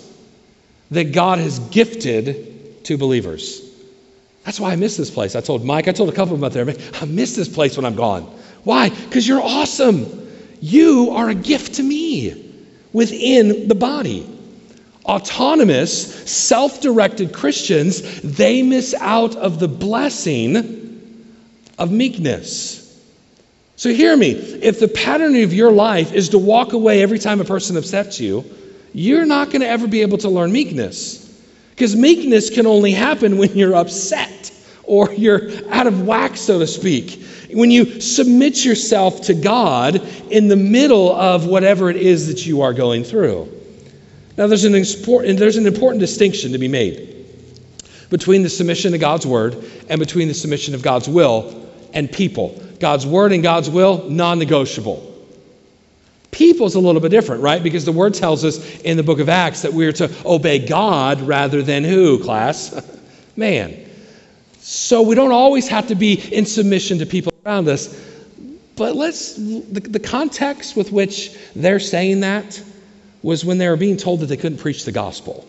that 0.92 1.12
God 1.12 1.40
has 1.40 1.58
gifted 1.58 2.84
to 2.84 2.96
believers. 2.96 3.68
That's 4.44 4.60
why 4.60 4.72
I 4.72 4.76
miss 4.76 4.96
this 4.96 5.10
place. 5.10 5.34
I 5.34 5.40
told 5.40 5.64
Mike, 5.64 5.88
I 5.88 5.92
told 5.92 6.08
a 6.08 6.12
couple 6.12 6.34
of 6.34 6.40
them 6.40 6.46
out 6.46 6.52
there, 6.52 6.76
I 7.00 7.04
miss 7.06 7.34
this 7.34 7.48
place 7.48 7.76
when 7.76 7.84
I'm 7.84 7.96
gone. 7.96 8.24
Why? 8.62 8.90
Because 8.90 9.26
you're 9.26 9.42
awesome. 9.42 10.30
You 10.60 11.10
are 11.10 11.30
a 11.30 11.34
gift 11.34 11.74
to 11.74 11.82
me 11.82 12.52
within 12.92 13.66
the 13.66 13.74
body 13.74 14.31
autonomous, 15.04 16.30
self 16.30 16.80
directed 16.80 17.32
Christians, 17.32 18.20
they 18.22 18.62
miss 18.62 18.94
out 18.94 19.36
of 19.36 19.58
the 19.58 19.68
blessing 19.68 21.26
of 21.78 21.90
meekness. 21.90 22.78
So, 23.76 23.92
hear 23.92 24.16
me. 24.16 24.30
If 24.30 24.78
the 24.78 24.88
pattern 24.88 25.34
of 25.36 25.52
your 25.52 25.72
life 25.72 26.12
is 26.12 26.28
to 26.30 26.38
walk 26.38 26.72
away 26.72 27.02
every 27.02 27.18
time 27.18 27.40
a 27.40 27.44
person 27.44 27.76
upsets 27.76 28.20
you, 28.20 28.44
you're 28.92 29.26
not 29.26 29.48
going 29.48 29.62
to 29.62 29.68
ever 29.68 29.88
be 29.88 30.02
able 30.02 30.18
to 30.18 30.28
learn 30.28 30.52
meekness. 30.52 31.18
Because 31.70 31.96
meekness 31.96 32.50
can 32.50 32.66
only 32.66 32.92
happen 32.92 33.38
when 33.38 33.56
you're 33.56 33.74
upset 33.74 34.52
or 34.84 35.12
you're 35.14 35.50
out 35.72 35.86
of 35.86 36.06
whack, 36.06 36.36
so 36.36 36.58
to 36.58 36.66
speak. 36.66 37.24
When 37.52 37.70
you 37.70 38.00
submit 38.00 38.64
yourself 38.64 39.22
to 39.22 39.34
God 39.34 39.96
in 40.30 40.48
the 40.48 40.56
middle 40.56 41.12
of 41.12 41.46
whatever 41.46 41.90
it 41.90 41.96
is 41.96 42.28
that 42.28 42.46
you 42.46 42.62
are 42.62 42.72
going 42.72 43.04
through. 43.04 43.61
Now, 44.36 44.46
there's 44.46 44.64
an, 44.64 44.74
important, 44.74 45.38
there's 45.38 45.56
an 45.56 45.66
important 45.66 46.00
distinction 46.00 46.52
to 46.52 46.58
be 46.58 46.68
made 46.68 47.12
between 48.08 48.42
the 48.42 48.48
submission 48.48 48.92
to 48.92 48.98
God's 48.98 49.26
word 49.26 49.56
and 49.88 49.98
between 49.98 50.28
the 50.28 50.34
submission 50.34 50.74
of 50.74 50.82
God's 50.82 51.08
will 51.08 51.70
and 51.92 52.10
people. 52.10 52.60
God's 52.80 53.06
word 53.06 53.32
and 53.32 53.42
God's 53.42 53.68
will, 53.68 54.08
non 54.08 54.38
negotiable. 54.38 55.08
People's 56.30 56.74
a 56.74 56.80
little 56.80 57.00
bit 57.00 57.10
different, 57.10 57.42
right? 57.42 57.62
Because 57.62 57.84
the 57.84 57.92
word 57.92 58.14
tells 58.14 58.42
us 58.42 58.80
in 58.80 58.96
the 58.96 59.02
book 59.02 59.20
of 59.20 59.28
Acts 59.28 59.62
that 59.62 59.72
we 59.72 59.86
are 59.86 59.92
to 59.92 60.10
obey 60.24 60.58
God 60.58 61.20
rather 61.20 61.62
than 61.62 61.84
who, 61.84 62.22
class? 62.22 62.74
Man. 63.36 63.88
So 64.60 65.02
we 65.02 65.14
don't 65.14 65.32
always 65.32 65.68
have 65.68 65.88
to 65.88 65.94
be 65.94 66.14
in 66.14 66.46
submission 66.46 66.98
to 66.98 67.06
people 67.06 67.32
around 67.44 67.68
us. 67.68 68.00
But 68.76 68.96
let's, 68.96 69.34
the, 69.34 69.80
the 69.80 70.00
context 70.00 70.76
with 70.76 70.90
which 70.90 71.36
they're 71.54 71.80
saying 71.80 72.20
that 72.20 72.62
was 73.22 73.44
when 73.44 73.58
they 73.58 73.68
were 73.68 73.76
being 73.76 73.96
told 73.96 74.20
that 74.20 74.26
they 74.26 74.36
couldn't 74.36 74.58
preach 74.58 74.84
the 74.84 74.92
gospel. 74.92 75.46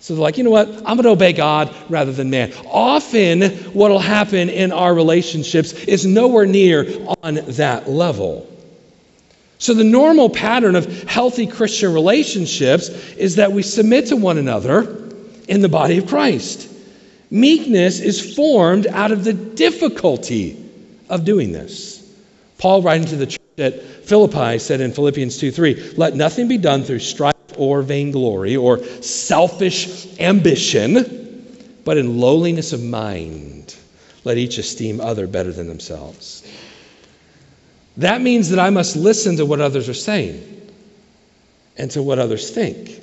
So 0.00 0.14
they're 0.14 0.22
like, 0.22 0.36
you 0.36 0.44
know 0.44 0.50
what? 0.50 0.68
I'm 0.68 0.96
going 0.96 1.04
to 1.04 1.10
obey 1.10 1.32
God 1.32 1.74
rather 1.88 2.10
than 2.12 2.30
man. 2.30 2.52
Often, 2.66 3.42
what 3.72 3.90
will 3.90 4.00
happen 4.00 4.48
in 4.48 4.72
our 4.72 4.92
relationships 4.92 5.72
is 5.72 6.04
nowhere 6.04 6.44
near 6.44 7.06
on 7.22 7.34
that 7.34 7.88
level. 7.88 8.48
So, 9.58 9.74
the 9.74 9.84
normal 9.84 10.28
pattern 10.28 10.74
of 10.74 11.04
healthy 11.04 11.46
Christian 11.46 11.94
relationships 11.94 12.88
is 12.88 13.36
that 13.36 13.52
we 13.52 13.62
submit 13.62 14.06
to 14.06 14.16
one 14.16 14.38
another 14.38 15.08
in 15.46 15.60
the 15.60 15.68
body 15.68 15.98
of 15.98 16.08
Christ. 16.08 16.68
Meekness 17.30 18.00
is 18.00 18.34
formed 18.34 18.88
out 18.88 19.12
of 19.12 19.22
the 19.22 19.32
difficulty 19.32 20.68
of 21.08 21.24
doing 21.24 21.52
this. 21.52 22.00
Paul, 22.58 22.82
writing 22.82 23.06
to 23.06 23.16
the 23.16 23.26
church 23.26 23.41
at 23.58 23.82
Philippi 23.82 24.58
said 24.58 24.80
in 24.80 24.92
Philippians 24.92 25.38
2 25.38 25.50
3, 25.50 25.94
let 25.96 26.14
nothing 26.14 26.48
be 26.48 26.58
done 26.58 26.84
through 26.84 27.00
strife 27.00 27.34
or 27.56 27.82
vainglory 27.82 28.56
or 28.56 28.82
selfish 29.02 30.18
ambition, 30.18 31.78
but 31.84 31.98
in 31.98 32.18
lowliness 32.18 32.72
of 32.72 32.82
mind, 32.82 33.76
let 34.24 34.38
each 34.38 34.58
esteem 34.58 35.00
other 35.00 35.26
better 35.26 35.52
than 35.52 35.66
themselves. 35.66 36.48
That 37.98 38.22
means 38.22 38.50
that 38.50 38.58
I 38.58 38.70
must 38.70 38.96
listen 38.96 39.36
to 39.36 39.44
what 39.44 39.60
others 39.60 39.88
are 39.88 39.94
saying 39.94 40.70
and 41.76 41.90
to 41.90 42.02
what 42.02 42.18
others 42.18 42.50
think. 42.50 43.00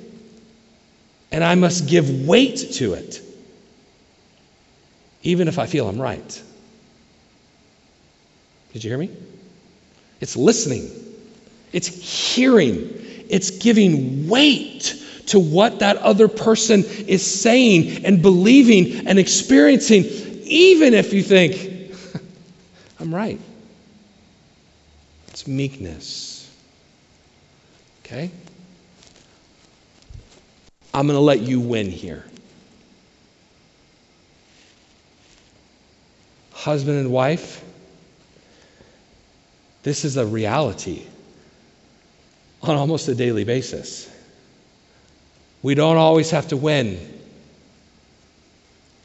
And 1.30 1.44
I 1.44 1.54
must 1.54 1.86
give 1.86 2.26
weight 2.26 2.72
to 2.74 2.94
it, 2.94 3.20
even 5.22 5.46
if 5.46 5.60
I 5.60 5.66
feel 5.66 5.88
I'm 5.88 6.00
right. 6.00 6.42
Did 8.72 8.82
you 8.82 8.90
hear 8.90 8.98
me? 8.98 9.10
It's 10.20 10.36
listening, 10.36 10.90
it's 11.72 11.86
hearing, 11.86 12.90
it's 13.28 13.50
giving 13.50 14.28
weight 14.28 14.94
to 15.28 15.38
what 15.38 15.78
that 15.78 15.96
other 15.98 16.28
person 16.28 16.84
is 16.84 17.24
saying 17.24 18.04
and 18.04 18.20
believing 18.20 19.06
and 19.06 19.18
experiencing, 19.18 20.04
even 20.44 20.92
if 20.92 21.12
you 21.12 21.22
think, 21.22 21.94
I'm 23.00 23.14
right. 23.14 23.40
It's 25.28 25.46
meekness. 25.46 26.52
Okay? 28.04 28.30
I'm 30.92 31.06
going 31.06 31.16
to 31.16 31.20
let 31.20 31.40
you 31.40 31.60
win 31.60 31.90
here. 31.90 32.24
Husband 36.52 36.98
and 36.98 37.10
wife, 37.12 37.64
this 39.82 40.04
is 40.04 40.16
a 40.16 40.26
reality 40.26 41.06
on 42.62 42.76
almost 42.76 43.08
a 43.08 43.14
daily 43.14 43.44
basis. 43.44 44.10
We 45.62 45.74
don't 45.74 45.96
always 45.96 46.30
have 46.30 46.48
to 46.48 46.56
win. 46.56 46.98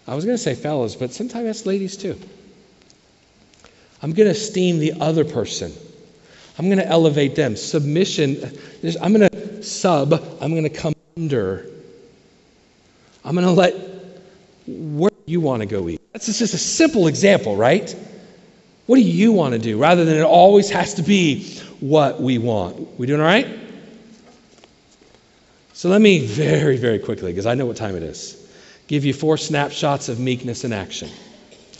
I 0.08 0.16
was 0.16 0.26
going 0.26 0.38
to 0.38 0.42
say 0.44 0.56
fellas, 0.56 0.96
but 0.96 1.14
sometimes 1.14 1.46
that's 1.46 1.66
ladies 1.66 1.98
too. 1.98 2.20
I'm 4.02 4.12
going 4.12 4.28
to 4.28 4.32
esteem 4.32 4.80
the 4.80 4.94
other 5.02 5.26
person. 5.26 5.74
I'm 6.58 6.66
going 6.66 6.78
to 6.78 6.88
elevate 6.88 7.36
them. 7.36 7.56
Submission, 7.56 8.58
I'm 9.02 9.14
going 9.14 9.30
to 9.30 9.64
sub, 9.64 10.14
I'm 10.42 10.52
going 10.52 10.64
to 10.64 10.70
come 10.70 10.94
under. 11.18 11.66
I'm 13.24 13.36
going 13.36 13.48
to 13.48 13.52
let 13.52 13.74
where 14.68 15.12
you 15.26 15.42
want 15.42 15.62
to 15.62 15.66
go 15.66 15.90
eat. 15.90 16.02
That's 16.14 16.26
just 16.26 16.54
a 16.54 16.58
simple 16.58 17.08
example, 17.08 17.56
right? 17.56 17.94
What 18.86 18.98
do 18.98 19.02
you 19.02 19.32
want 19.32 19.54
to 19.54 19.60
do? 19.60 19.78
Rather 19.78 20.06
than 20.06 20.18
it 20.18 20.24
always 20.24 20.70
has 20.70 20.96
to 20.96 21.04
be 21.04 21.44
what 21.80 22.22
we 22.22 22.38
want. 22.38 23.00
We 23.00 23.08
doing 23.08 23.20
all 23.20 23.26
right? 23.26 23.60
So 25.74 25.90
let 25.90 26.02
me 26.02 26.26
very, 26.26 26.78
very 26.78 27.00
quickly, 27.00 27.32
because 27.32 27.46
I 27.46 27.56
know 27.56 27.66
what 27.66 27.78
time 27.78 27.96
it 27.96 28.04
is, 28.04 28.50
give 28.88 29.04
you 29.04 29.14
four 29.14 29.38
snapshots 29.38 30.08
of 30.08 30.20
meekness 30.20 30.64
in 30.64 30.72
action. 30.72 31.10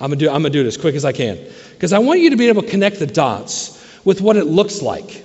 I'm 0.02 0.10
going 0.10 0.20
to 0.20 0.26
do, 0.26 0.30
I'm 0.30 0.44
to 0.44 0.50
do 0.50 0.62
it 0.62 0.68
as 0.68 0.76
quick 0.78 0.96
as 0.96 1.06
I 1.06 1.14
can. 1.14 1.40
Because 1.72 1.94
I 1.94 2.00
want 2.00 2.20
you 2.20 2.32
to 2.32 2.36
be 2.36 2.50
able 2.50 2.64
to 2.64 2.70
connect 2.70 3.00
the 3.00 3.08
dots 3.08 3.82
with 4.04 4.20
what 4.20 4.36
it 4.36 4.46
looks 4.46 4.82
like 4.82 5.24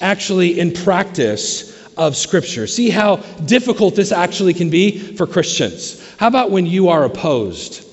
actually 0.00 0.58
in 0.58 0.72
practice 0.72 1.70
of 1.96 2.16
Scripture. 2.16 2.66
See 2.66 2.90
how 2.90 3.16
difficult 3.44 3.94
this 3.94 4.10
actually 4.10 4.54
can 4.54 4.70
be 4.70 4.98
for 5.16 5.26
Christians. 5.26 6.04
How 6.16 6.26
about 6.26 6.50
when 6.50 6.66
you 6.66 6.88
are 6.88 7.04
opposed? 7.04 7.86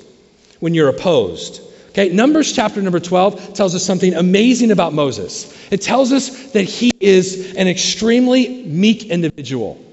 When 0.59 0.73
you're 0.73 0.89
opposed. 0.89 1.61
Okay, 1.97 2.13
Numbers 2.13 2.53
chapter 2.53 2.81
number 2.81 2.99
12 2.99 3.53
tells 3.55 3.73
us 3.73 3.83
something 3.83 4.13
amazing 4.13 4.69
about 4.71 4.93
Moses. 4.93 5.51
It 5.71 5.81
tells 5.81 6.11
us 6.11 6.51
that 6.51 6.63
he 6.63 6.91
is 6.99 7.55
an 7.55 7.67
extremely 7.67 8.63
meek 8.65 9.07
individual. 9.07 9.83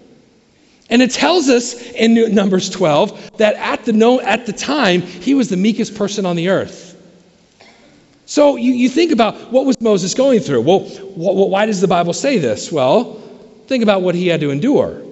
And 0.91 1.01
it 1.01 1.11
tells 1.11 1.49
us 1.49 1.75
in 1.93 2.35
Numbers 2.35 2.69
12 2.69 3.39
that 3.39 3.55
at 3.55 3.87
the, 3.87 3.95
no, 3.95 4.21
at 4.21 4.45
the 4.45 4.53
time, 4.53 5.01
he 5.01 5.35
was 5.35 5.49
the 5.49 5.57
meekest 5.57 5.95
person 5.95 6.27
on 6.27 6.37
the 6.37 6.51
earth. 6.51 6.91
So 8.27 8.57
you, 8.57 8.73
you 8.73 8.91
think 8.91 9.11
about 9.11 9.51
what 9.51 9.65
was 9.65 9.81
Moses 9.81 10.13
going 10.13 10.41
through? 10.41 10.61
Well, 10.61 10.81
wh- 10.81 11.51
why 11.51 11.65
does 11.65 11.81
the 11.81 11.89
Bible 11.89 12.13
say 12.13 12.39
this? 12.39 12.71
Well, 12.71 13.23
Think 13.67 13.83
about 13.83 14.03
what 14.03 14.15
he 14.15 14.29
had 14.29 14.41
to 14.41 14.51
endure. 14.51 15.03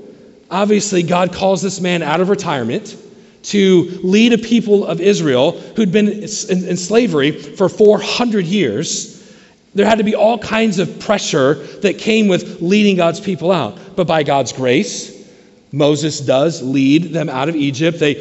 Obviously, 0.51 1.03
God 1.03 1.33
calls 1.33 1.63
this 1.63 1.81
man 1.81 2.03
out 2.03 2.21
of 2.21 2.29
retirement 2.29 2.97
to 3.43 4.01
lead 4.03 4.33
a 4.33 4.39
people 4.39 4.87
of 4.87 5.01
Israel 5.01 5.53
who'd 5.53 5.93
been 5.93 6.09
in, 6.09 6.29
slavery 6.29 7.33
for 7.33 7.69
400 7.69 8.45
years. 8.45 9.19
There 9.75 9.87
had 9.87 9.99
to 9.99 10.05
be 10.05 10.15
all 10.15 10.39
kinds 10.39 10.79
of 10.79 11.01
pressure 11.01 11.55
that 11.55 11.99
came 11.99 12.29
with 12.29 12.61
leading 12.61 12.97
God's 12.97 13.21
people 13.21 13.51
out. 13.51 13.79
But 13.97 14.07
by 14.07 14.23
God's 14.23 14.53
grace, 14.53 15.13
Moses 15.73 16.21
does 16.21 16.63
lead 16.63 17.13
them 17.13 17.29
out 17.29 17.49
of 17.49 17.57
Egypt. 17.57 17.99
They, 17.99 18.17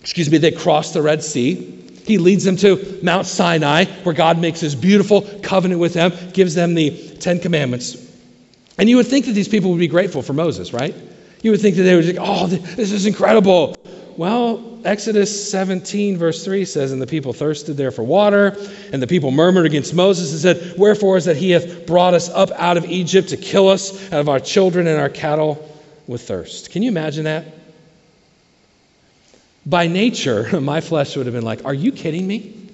excuse 0.00 0.30
me, 0.30 0.38
they 0.38 0.50
cross 0.50 0.92
the 0.92 1.02
Red 1.02 1.22
Sea. 1.22 1.76
He 2.04 2.18
leads 2.18 2.44
them 2.44 2.56
to 2.56 2.98
Mount 3.02 3.26
Sinai, 3.26 3.84
where 4.02 4.14
God 4.14 4.38
makes 4.38 4.58
his 4.60 4.74
beautiful 4.74 5.22
covenant 5.42 5.80
with 5.80 5.94
them, 5.94 6.12
gives 6.32 6.54
them 6.54 6.74
the 6.74 7.16
Ten 7.20 7.38
Commandments. 7.38 8.08
And 8.78 8.88
you 8.88 8.96
would 8.96 9.06
think 9.06 9.26
that 9.26 9.32
these 9.32 9.48
people 9.48 9.70
would 9.70 9.78
be 9.78 9.88
grateful 9.88 10.22
for 10.22 10.32
Moses, 10.32 10.72
right? 10.72 10.94
You 11.42 11.52
would 11.52 11.60
think 11.60 11.76
that 11.76 11.82
they 11.82 11.94
would 11.94 12.04
think, 12.04 12.18
oh, 12.20 12.46
this 12.46 12.92
is 12.92 13.06
incredible. 13.06 13.76
Well, 14.20 14.78
Exodus 14.84 15.50
17, 15.50 16.18
verse 16.18 16.44
3 16.44 16.66
says, 16.66 16.92
And 16.92 17.00
the 17.00 17.06
people 17.06 17.32
thirsted 17.32 17.78
there 17.78 17.90
for 17.90 18.02
water, 18.02 18.54
and 18.92 19.02
the 19.02 19.06
people 19.06 19.30
murmured 19.30 19.64
against 19.64 19.94
Moses 19.94 20.32
and 20.32 20.40
said, 20.42 20.78
Wherefore 20.78 21.16
is 21.16 21.24
that 21.24 21.38
he 21.38 21.52
hath 21.52 21.86
brought 21.86 22.12
us 22.12 22.28
up 22.28 22.50
out 22.50 22.76
of 22.76 22.84
Egypt 22.84 23.30
to 23.30 23.38
kill 23.38 23.70
us 23.70 24.12
out 24.12 24.20
of 24.20 24.28
our 24.28 24.38
children 24.38 24.86
and 24.88 25.00
our 25.00 25.08
cattle 25.08 25.66
with 26.06 26.20
thirst? 26.20 26.70
Can 26.70 26.82
you 26.82 26.90
imagine 26.90 27.24
that? 27.24 27.46
By 29.64 29.86
nature, 29.86 30.60
my 30.60 30.82
flesh 30.82 31.16
would 31.16 31.24
have 31.24 31.34
been 31.34 31.42
like, 31.42 31.64
Are 31.64 31.72
you 31.72 31.90
kidding 31.90 32.26
me? 32.26 32.68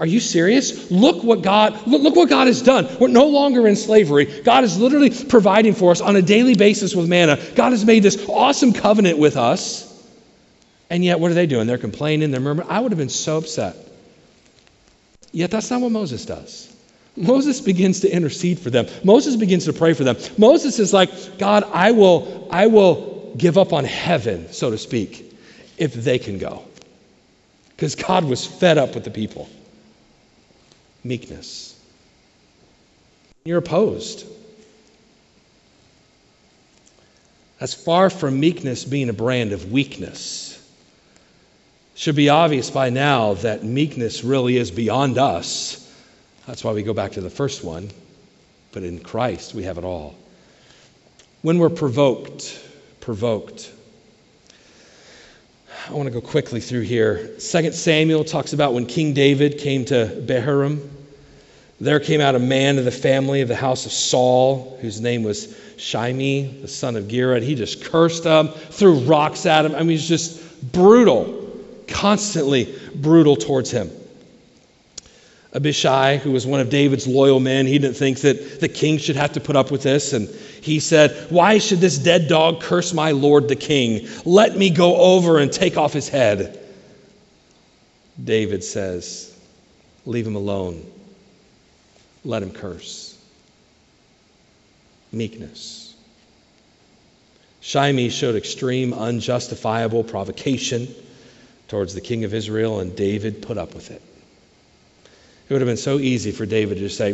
Are 0.00 0.06
you 0.06 0.18
serious? 0.18 0.90
Look 0.90 1.22
what 1.22 1.42
God 1.42 1.86
look, 1.86 2.00
look, 2.00 2.16
what 2.16 2.30
God 2.30 2.46
has 2.46 2.62
done. 2.62 2.88
We're 2.98 3.08
no 3.08 3.26
longer 3.26 3.68
in 3.68 3.76
slavery. 3.76 4.24
God 4.40 4.64
is 4.64 4.80
literally 4.80 5.10
providing 5.10 5.74
for 5.74 5.90
us 5.90 6.00
on 6.00 6.16
a 6.16 6.22
daily 6.22 6.54
basis 6.54 6.94
with 6.96 7.06
manna. 7.06 7.36
God 7.54 7.72
has 7.72 7.84
made 7.84 8.02
this 8.02 8.26
awesome 8.30 8.72
covenant 8.72 9.18
with 9.18 9.36
us. 9.36 9.90
And 10.94 11.04
yet 11.04 11.18
what 11.18 11.32
are 11.32 11.34
they 11.34 11.46
doing? 11.46 11.66
They're 11.66 11.76
complaining, 11.76 12.30
they're 12.30 12.40
murmuring. 12.40 12.70
I 12.70 12.78
would 12.78 12.92
have 12.92 12.98
been 13.00 13.08
so 13.08 13.38
upset. 13.38 13.74
Yet 15.32 15.50
that's 15.50 15.68
not 15.68 15.80
what 15.80 15.90
Moses 15.90 16.24
does. 16.24 16.72
Moses 17.16 17.60
begins 17.60 18.02
to 18.02 18.08
intercede 18.08 18.60
for 18.60 18.70
them. 18.70 18.86
Moses 19.02 19.34
begins 19.34 19.64
to 19.64 19.72
pray 19.72 19.94
for 19.94 20.04
them. 20.04 20.16
Moses 20.38 20.78
is 20.78 20.92
like, 20.92 21.36
God, 21.36 21.64
I 21.72 21.90
will 21.90 22.46
I 22.48 22.68
will 22.68 23.34
give 23.36 23.58
up 23.58 23.72
on 23.72 23.84
heaven, 23.84 24.52
so 24.52 24.70
to 24.70 24.78
speak, 24.78 25.34
if 25.78 25.94
they 25.94 26.20
can 26.20 26.38
go. 26.38 26.62
Because 27.70 27.96
God 27.96 28.24
was 28.24 28.46
fed 28.46 28.78
up 28.78 28.94
with 28.94 29.02
the 29.02 29.10
people 29.10 29.48
meekness. 31.02 31.76
You're 33.44 33.58
opposed. 33.58 34.28
That's 37.58 37.74
far 37.74 38.10
from 38.10 38.38
meekness 38.38 38.84
being 38.84 39.08
a 39.08 39.12
brand 39.12 39.50
of 39.50 39.72
weakness. 39.72 40.53
Should 41.94 42.16
be 42.16 42.28
obvious 42.28 42.70
by 42.70 42.90
now 42.90 43.34
that 43.34 43.62
meekness 43.62 44.24
really 44.24 44.56
is 44.56 44.70
beyond 44.70 45.16
us. 45.16 45.80
That's 46.46 46.64
why 46.64 46.72
we 46.72 46.82
go 46.82 46.92
back 46.92 47.12
to 47.12 47.20
the 47.20 47.30
first 47.30 47.62
one. 47.64 47.90
But 48.72 48.82
in 48.82 48.98
Christ, 48.98 49.54
we 49.54 49.62
have 49.62 49.78
it 49.78 49.84
all. 49.84 50.16
When 51.42 51.58
we're 51.58 51.70
provoked, 51.70 52.60
provoked. 53.00 53.70
I 55.88 55.92
want 55.92 56.06
to 56.06 56.10
go 56.10 56.20
quickly 56.20 56.60
through 56.60 56.80
here. 56.80 57.28
2 57.38 57.72
Samuel 57.72 58.24
talks 58.24 58.52
about 58.52 58.74
when 58.74 58.86
King 58.86 59.14
David 59.14 59.58
came 59.58 59.84
to 59.86 60.06
Bahurim. 60.26 60.88
There 61.80 62.00
came 62.00 62.20
out 62.20 62.34
a 62.34 62.38
man 62.38 62.78
of 62.78 62.84
the 62.84 62.90
family 62.90 63.40
of 63.42 63.48
the 63.48 63.56
house 63.56 63.84
of 63.84 63.92
Saul, 63.92 64.78
whose 64.80 65.00
name 65.00 65.22
was 65.22 65.56
Shimei, 65.76 66.60
the 66.62 66.68
son 66.68 66.96
of 66.96 67.08
Gera. 67.08 67.40
He 67.40 67.54
just 67.54 67.84
cursed 67.84 68.24
him, 68.24 68.48
threw 68.48 69.00
rocks 69.00 69.44
at 69.44 69.64
him. 69.66 69.74
I 69.74 69.80
mean, 69.80 69.90
he's 69.90 70.08
just 70.08 70.72
brutal, 70.72 71.43
constantly 71.88 72.74
brutal 72.94 73.36
towards 73.36 73.70
him. 73.70 73.90
Abishai, 75.52 76.16
who 76.16 76.32
was 76.32 76.46
one 76.46 76.60
of 76.60 76.68
David's 76.68 77.06
loyal 77.06 77.38
men, 77.38 77.66
he 77.66 77.78
didn't 77.78 77.96
think 77.96 78.18
that 78.20 78.60
the 78.60 78.68
king 78.68 78.98
should 78.98 79.14
have 79.14 79.32
to 79.34 79.40
put 79.40 79.54
up 79.54 79.70
with 79.70 79.84
this. 79.84 80.12
And 80.12 80.28
he 80.60 80.80
said, 80.80 81.30
Why 81.30 81.58
should 81.58 81.78
this 81.78 81.96
dead 81.96 82.26
dog 82.28 82.60
curse 82.60 82.92
my 82.92 83.12
lord 83.12 83.48
the 83.48 83.56
king? 83.56 84.08
Let 84.24 84.56
me 84.56 84.70
go 84.70 84.96
over 84.96 85.38
and 85.38 85.52
take 85.52 85.76
off 85.76 85.92
his 85.92 86.08
head. 86.08 86.58
David 88.22 88.64
says, 88.64 89.38
Leave 90.06 90.26
him 90.26 90.34
alone 90.34 90.84
let 92.24 92.42
him 92.42 92.50
curse. 92.50 93.18
Meekness. 95.12 95.94
Shimei 97.60 98.08
showed 98.08 98.34
extreme, 98.34 98.92
unjustifiable 98.92 100.04
provocation 100.04 100.94
towards 101.68 101.94
the 101.94 102.00
king 102.00 102.24
of 102.24 102.34
Israel, 102.34 102.80
and 102.80 102.94
David 102.94 103.42
put 103.42 103.58
up 103.58 103.74
with 103.74 103.90
it. 103.90 104.02
It 105.48 105.52
would 105.52 105.60
have 105.60 105.68
been 105.68 105.76
so 105.76 105.98
easy 105.98 106.30
for 106.30 106.46
David 106.46 106.76
to 106.76 106.80
just 106.80 106.96
say, 106.96 107.12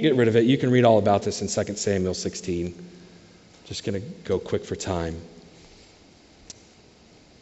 get 0.00 0.14
rid 0.14 0.28
of 0.28 0.36
it. 0.36 0.44
You 0.44 0.58
can 0.58 0.70
read 0.70 0.84
all 0.84 0.98
about 0.98 1.22
this 1.22 1.40
in 1.40 1.48
2 1.48 1.74
Samuel 1.76 2.14
16. 2.14 2.74
Just 3.66 3.84
going 3.84 4.00
to 4.00 4.06
go 4.24 4.38
quick 4.38 4.64
for 4.64 4.76
time. 4.76 5.18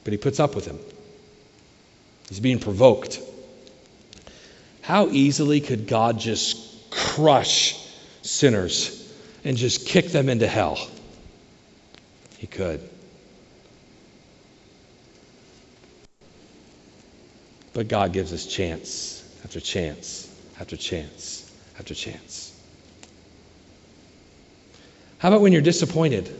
But 0.04 0.12
he 0.12 0.16
puts 0.16 0.38
up 0.38 0.54
with 0.54 0.64
him. 0.64 0.78
He's 2.28 2.40
being 2.40 2.60
provoked. 2.60 3.20
How 4.82 5.08
easily 5.08 5.60
could 5.60 5.86
God 5.86 6.20
just 6.20 6.90
crush 6.90 7.76
sinners 8.22 8.94
and 9.44 9.56
just 9.56 9.86
kick 9.86 10.08
them 10.08 10.28
into 10.28 10.46
hell. 10.46 10.78
He 12.38 12.46
could. 12.46 12.80
But 17.72 17.88
God 17.88 18.12
gives 18.12 18.32
us 18.32 18.46
chance 18.46 19.24
after 19.44 19.60
chance 19.60 20.28
after 20.60 20.76
chance 20.76 21.50
after 21.78 21.94
chance. 21.94 22.54
How 25.18 25.28
about 25.28 25.40
when 25.40 25.52
you're 25.52 25.62
disappointed? 25.62 26.32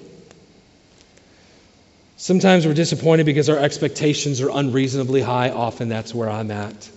Sometimes 2.17 2.67
we're 2.67 2.75
disappointed 2.75 3.27
because 3.27 3.49
our 3.49 3.59
expectations 3.59 4.41
are 4.41 4.51
unreasonably 4.51 5.21
high. 5.21 5.51
Often 5.51 5.89
that's 5.89 6.15
where 6.15 6.29
I'm 6.29 6.51
at. 6.51 6.91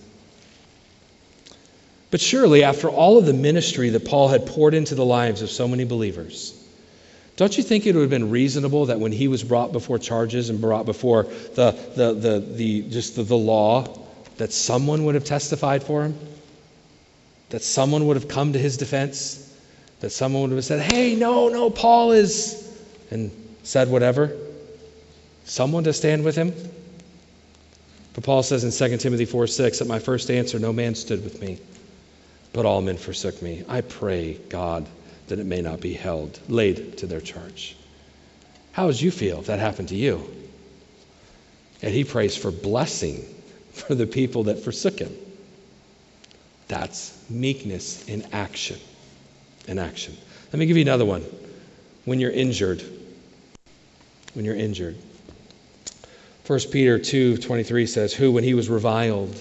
But 2.10 2.20
surely, 2.20 2.62
after 2.64 2.90
all 2.90 3.18
of 3.18 3.24
the 3.24 3.32
ministry 3.32 3.88
that 3.90 4.04
Paul 4.04 4.28
had 4.28 4.46
poured 4.46 4.74
into 4.74 4.94
the 4.94 5.04
lives 5.04 5.40
of 5.40 5.50
so 5.50 5.66
many 5.66 5.84
believers, 5.84 6.58
don't 7.36 7.56
you 7.56 7.62
think 7.62 7.86
it 7.86 7.94
would 7.94 8.02
have 8.02 8.10
been 8.10 8.30
reasonable 8.30 8.86
that 8.86 9.00
when 9.00 9.12
he 9.12 9.28
was 9.28 9.42
brought 9.42 9.72
before 9.72 9.98
charges 9.98 10.50
and 10.50 10.60
brought 10.60 10.84
before 10.84 11.22
the, 11.54 11.70
the, 11.96 12.12
the, 12.12 12.40
the 12.40 12.82
just 12.82 13.16
the, 13.16 13.22
the 13.22 13.36
law, 13.36 14.01
that 14.38 14.52
someone 14.52 15.04
would 15.04 15.14
have 15.14 15.24
testified 15.24 15.82
for 15.82 16.04
him? 16.04 16.18
That 17.50 17.62
someone 17.62 18.06
would 18.06 18.16
have 18.16 18.28
come 18.28 18.52
to 18.54 18.58
his 18.58 18.76
defense? 18.76 19.54
That 20.00 20.10
someone 20.10 20.42
would 20.42 20.56
have 20.56 20.64
said, 20.64 20.92
hey, 20.92 21.14
no, 21.14 21.48
no, 21.48 21.70
Paul 21.70 22.12
is, 22.12 22.76
and 23.10 23.30
said 23.62 23.88
whatever? 23.88 24.36
Someone 25.44 25.84
to 25.84 25.92
stand 25.92 26.24
with 26.24 26.34
him? 26.34 26.54
But 28.14 28.24
Paul 28.24 28.42
says 28.42 28.64
in 28.64 28.90
2 28.90 28.96
Timothy 28.98 29.24
4 29.24 29.46
6, 29.46 29.80
at 29.80 29.86
my 29.86 29.98
first 29.98 30.30
answer, 30.30 30.58
no 30.58 30.72
man 30.72 30.94
stood 30.94 31.24
with 31.24 31.40
me, 31.40 31.58
but 32.52 32.66
all 32.66 32.82
men 32.82 32.96
forsook 32.96 33.40
me. 33.40 33.64
I 33.68 33.80
pray, 33.80 34.34
God, 34.48 34.86
that 35.28 35.38
it 35.38 35.46
may 35.46 35.62
not 35.62 35.80
be 35.80 35.94
held, 35.94 36.38
laid 36.48 36.98
to 36.98 37.06
their 37.06 37.20
charge. 37.20 37.76
How 38.72 38.86
would 38.86 39.00
you 39.00 39.10
feel 39.10 39.40
if 39.40 39.46
that 39.46 39.58
happened 39.58 39.88
to 39.88 39.96
you? 39.96 40.30
And 41.80 41.92
he 41.92 42.04
prays 42.04 42.36
for 42.36 42.50
blessing 42.50 43.24
for 43.72 43.94
the 43.94 44.06
people 44.06 44.44
that 44.44 44.58
forsook 44.60 44.98
him. 44.98 45.14
That's 46.68 47.18
meekness 47.28 48.06
in 48.08 48.26
action. 48.32 48.78
In 49.68 49.78
action. 49.78 50.16
Let 50.52 50.58
me 50.58 50.66
give 50.66 50.76
you 50.76 50.82
another 50.82 51.04
one. 51.04 51.24
When 52.04 52.20
you're 52.20 52.30
injured. 52.30 52.82
When 54.34 54.44
you're 54.44 54.56
injured. 54.56 54.96
1 56.46 56.58
Peter 56.70 56.98
2:23 56.98 57.86
says, 57.86 58.12
"Who 58.12 58.32
when 58.32 58.44
he 58.44 58.54
was 58.54 58.68
reviled, 58.68 59.34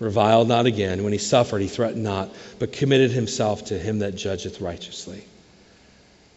reviled 0.00 0.48
not 0.48 0.66
again; 0.66 1.04
when 1.04 1.12
he 1.12 1.18
suffered, 1.18 1.60
he 1.60 1.68
threatened 1.68 2.02
not, 2.02 2.34
but 2.58 2.72
committed 2.72 3.10
himself 3.10 3.66
to 3.66 3.78
him 3.78 3.98
that 3.98 4.14
judgeth 4.16 4.60
righteously." 4.60 5.22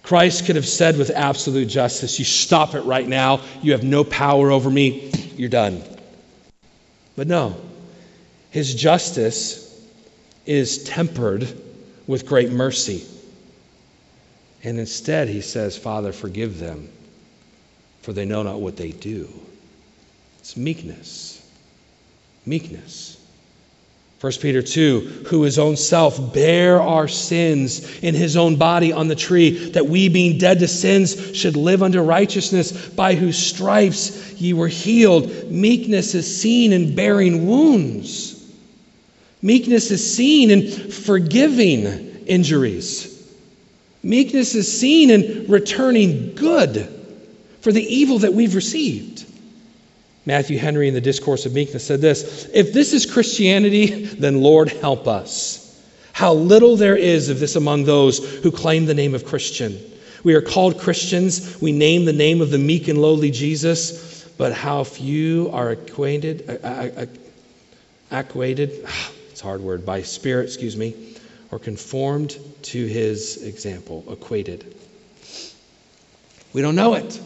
Christ 0.03 0.45
could 0.45 0.55
have 0.55 0.68
said 0.68 0.97
with 0.97 1.09
absolute 1.09 1.68
justice, 1.68 2.20
"You 2.20 2.26
stop 2.26 2.76
it 2.76 2.82
right 2.82 3.07
now. 3.07 3.41
You 3.61 3.72
have 3.74 3.84
no 3.84 4.03
power 4.03 4.51
over 4.51 4.70
me. 4.70 5.11
You're 5.38 5.49
done." 5.49 5.82
But 7.18 7.28
no. 7.28 7.59
His 8.51 8.74
justice 8.74 9.86
is 10.45 10.84
tempered 10.86 11.45
with 12.05 12.26
great 12.26 12.51
mercy. 12.51 13.05
And 14.63 14.80
instead, 14.80 15.28
he 15.28 15.41
says, 15.41 15.78
Father, 15.78 16.13
forgive 16.13 16.59
them, 16.59 16.89
for 18.01 18.13
they 18.13 18.24
know 18.24 18.43
not 18.43 18.61
what 18.61 18.78
they 18.78 18.91
do. 18.91 19.28
It's 20.39 20.55
meekness. 20.55 21.45
Meekness. 22.45 23.16
1 24.20 24.32
Peter 24.41 24.63
2, 24.63 25.26
who 25.28 25.43
his 25.43 25.59
own 25.59 25.78
self 25.78 26.34
bare 26.34 26.82
our 26.82 27.07
sins 27.07 27.99
in 27.99 28.15
his 28.15 28.36
own 28.36 28.55
body 28.55 28.91
on 28.91 29.07
the 29.07 29.15
tree, 29.15 29.70
that 29.70 29.86
we, 29.86 30.09
being 30.09 30.39
dead 30.39 30.57
to 30.57 30.68
sins, 30.68 31.36
should 31.36 31.55
live 31.55 31.84
unto 31.84 32.01
righteousness, 32.01 32.89
by 32.89 33.13
whose 33.13 33.38
stripes 33.38 34.34
ye 34.41 34.53
were 34.53 34.68
healed. 34.68 35.51
Meekness 35.51 36.15
is 36.15 36.41
seen 36.41 36.74
in 36.74 36.95
bearing 36.95 37.45
wounds. 37.45 38.34
Meekness 39.43 39.91
is 39.91 40.15
seen 40.15 40.49
in 40.49 40.89
forgiving 40.89 41.86
injuries. 42.26 43.13
Meekness 44.01 44.55
is 44.55 44.80
seen 44.80 45.11
in 45.11 45.45
returning 45.47 46.34
good 46.34 46.91
for 47.61 47.72
the 47.72 47.84
evil 47.84 48.18
that 48.20 48.34
we've 48.34 48.55
received. 48.55 49.26
Matthew 50.28 50.58
Henry 50.58 50.90
in 50.90 50.94
the 50.94 51.00
Discourse 51.00 51.46
of 51.46 51.54
Meekness 51.54 51.88
said 51.88 52.02
this 52.02 52.50
If 52.54 52.74
this 52.74 52.92
is 52.92 53.06
Christianity, 53.06 54.04
then 54.04 54.42
Lord 54.42 54.68
help 54.68 55.08
us. 55.08 55.64
How 56.12 56.34
little 56.34 56.76
there 56.76 56.98
is 56.98 57.30
of 57.30 57.40
this 57.40 57.56
among 57.56 57.86
those 57.86 58.20
who 58.44 58.52
claim 58.52 58.86
the 58.86 58.94
name 58.94 59.16
of 59.16 59.24
Christian. 59.24 59.80
We 60.26 60.36
are 60.36 60.42
called 60.42 60.82
Christians. 60.82 61.62
We 61.62 61.72
name 61.72 62.04
the 62.04 62.12
name 62.12 62.42
of 62.42 62.52
the 62.52 62.58
meek 62.58 62.90
and 62.90 63.02
lowly 63.02 63.32
Jesus, 63.32 64.26
but 64.38 64.52
how 64.52 64.84
few 64.84 65.50
are 65.54 65.70
acquainted, 65.70 66.50
uh, 66.50 66.68
uh, 66.68 66.90
uh 66.98 67.06
acquainted, 68.12 68.86
it's 69.32 69.40
a 69.40 69.46
hard 69.46 69.62
word, 69.62 69.86
by 69.86 70.02
spirit, 70.02 70.48
excuse 70.48 70.76
me, 70.76 71.16
or 71.52 71.60
conformed 71.60 72.38
to 72.64 72.86
his 72.86 73.44
example, 73.44 74.04
equated. 74.10 74.76
We 76.52 76.62
don't 76.62 76.76
know 76.76 76.96
it. 76.96 77.18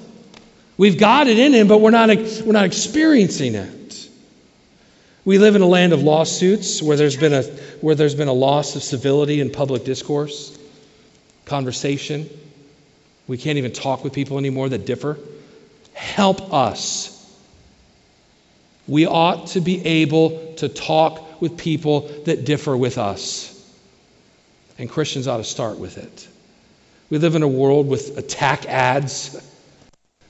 We've 0.82 0.98
got 0.98 1.28
it 1.28 1.38
in 1.38 1.54
him, 1.54 1.68
but 1.68 1.80
we're 1.80 1.92
not, 1.92 2.10
we're 2.10 2.54
not 2.54 2.66
experiencing 2.66 3.54
it. 3.54 4.10
We 5.24 5.38
live 5.38 5.56
in 5.56 5.62
a 5.62 5.68
land 5.68 5.94
of 5.94 6.02
lawsuits 6.02 6.82
where 6.82 6.98
there's 6.98 7.16
been 7.16 7.34
a, 7.34 7.44
where 7.82 7.94
there's 7.94 8.16
been 8.16 8.28
a 8.28 8.34
loss 8.34 8.76
of 8.76 8.82
civility 8.82 9.42
in 9.42 9.52
public 9.52 9.84
discourse, 9.84 10.58
conversation. 11.46 12.28
We 13.28 13.38
can't 13.38 13.60
even 13.60 13.74
talk 13.74 14.04
with 14.04 14.12
people 14.12 14.40
anymore 14.40 14.70
that 14.70 14.88
differ. 14.88 15.20
Help 15.94 16.52
us. 16.52 17.32
We 18.88 19.06
ought 19.06 19.50
to 19.50 19.62
be 19.62 19.86
able 19.86 20.56
to 20.56 20.68
talk 20.68 21.40
with 21.40 21.58
people 21.58 22.10
that 22.26 22.44
differ 22.44 22.76
with 22.76 22.98
us. 22.98 23.72
And 24.80 24.90
Christians 24.90 25.28
ought 25.28 25.38
to 25.38 25.44
start 25.44 25.78
with 25.78 26.00
it. 26.00 26.28
We 27.12 27.20
live 27.20 27.36
in 27.36 27.44
a 27.44 27.48
world 27.48 27.88
with 27.88 28.18
attack 28.18 28.66
ads 28.66 29.48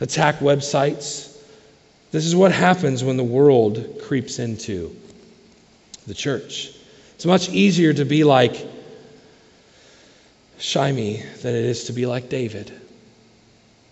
attack 0.01 0.39
websites. 0.39 1.29
This 2.11 2.25
is 2.25 2.35
what 2.35 2.51
happens 2.51 3.03
when 3.03 3.15
the 3.15 3.23
world 3.23 4.01
creeps 4.01 4.39
into 4.39 4.93
the 6.07 6.13
church. 6.13 6.71
It's 7.15 7.25
much 7.25 7.47
easier 7.49 7.93
to 7.93 8.03
be 8.03 8.25
like 8.25 8.67
Shimei 10.57 11.23
than 11.41 11.55
it 11.55 11.65
is 11.65 11.85
to 11.85 11.93
be 11.93 12.05
like 12.05 12.27
David. 12.27 12.73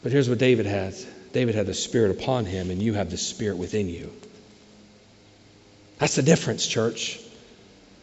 But 0.03 0.11
here's 0.11 0.27
what 0.27 0.39
David 0.39 0.65
has 0.65 1.05
David 1.31 1.55
had 1.55 1.67
the 1.67 1.73
Spirit 1.73 2.11
upon 2.11 2.45
him, 2.45 2.71
and 2.71 2.81
you 2.81 2.93
have 2.95 3.11
the 3.11 3.17
Spirit 3.17 3.57
within 3.57 3.87
you. 3.87 4.11
That's 5.99 6.15
the 6.15 6.23
difference, 6.23 6.65
church. 6.65 7.19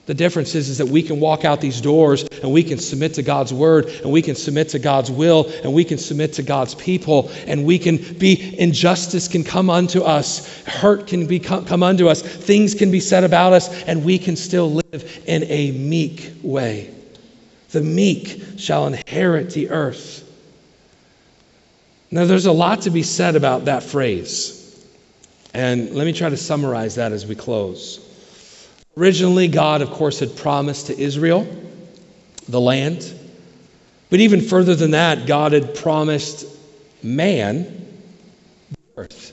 The 0.06 0.14
difference 0.14 0.54
is, 0.54 0.68
is 0.68 0.78
that 0.78 0.86
we 0.86 1.02
can 1.02 1.18
walk 1.18 1.44
out 1.44 1.60
these 1.60 1.80
doors 1.80 2.22
and 2.40 2.52
we 2.52 2.62
can 2.62 2.78
submit 2.78 3.14
to 3.14 3.22
God's 3.22 3.52
word 3.52 3.86
and 3.86 4.12
we 4.12 4.22
can 4.22 4.36
submit 4.36 4.68
to 4.70 4.78
God's 4.78 5.10
will 5.10 5.50
and 5.64 5.74
we 5.74 5.82
can 5.82 5.98
submit 5.98 6.34
to 6.34 6.44
God's 6.44 6.76
people 6.76 7.28
and 7.48 7.64
we 7.64 7.80
can 7.80 7.96
be, 7.96 8.56
injustice 8.56 9.26
can 9.26 9.42
come 9.42 9.68
unto 9.68 10.02
us, 10.02 10.62
hurt 10.64 11.08
can 11.08 11.26
be, 11.26 11.40
come 11.40 11.64
come 11.64 11.82
unto 11.82 12.08
us, 12.08 12.22
things 12.22 12.74
can 12.74 12.92
be 12.92 13.00
said 13.00 13.24
about 13.24 13.52
us, 13.52 13.82
and 13.82 14.04
we 14.04 14.18
can 14.18 14.36
still 14.36 14.70
live 14.70 15.22
in 15.26 15.42
a 15.44 15.72
meek 15.72 16.32
way. 16.40 16.94
The 17.70 17.80
meek 17.80 18.42
shall 18.58 18.86
inherit 18.86 19.50
the 19.50 19.70
earth. 19.70 20.22
Now, 22.12 22.26
there's 22.26 22.46
a 22.46 22.52
lot 22.52 22.82
to 22.82 22.90
be 22.90 23.02
said 23.02 23.34
about 23.34 23.64
that 23.64 23.82
phrase. 23.82 24.62
And 25.52 25.90
let 25.90 26.04
me 26.04 26.12
try 26.12 26.28
to 26.28 26.36
summarize 26.36 26.94
that 26.94 27.10
as 27.10 27.26
we 27.26 27.34
close. 27.34 28.05
Originally, 28.98 29.48
God, 29.48 29.82
of 29.82 29.90
course, 29.90 30.20
had 30.20 30.36
promised 30.36 30.86
to 30.86 30.98
Israel 30.98 31.46
the 32.48 32.60
land. 32.60 33.12
But 34.08 34.20
even 34.20 34.40
further 34.40 34.74
than 34.74 34.92
that, 34.92 35.26
God 35.26 35.52
had 35.52 35.74
promised 35.74 36.46
man 37.02 37.64
the 38.70 39.02
earth. 39.02 39.32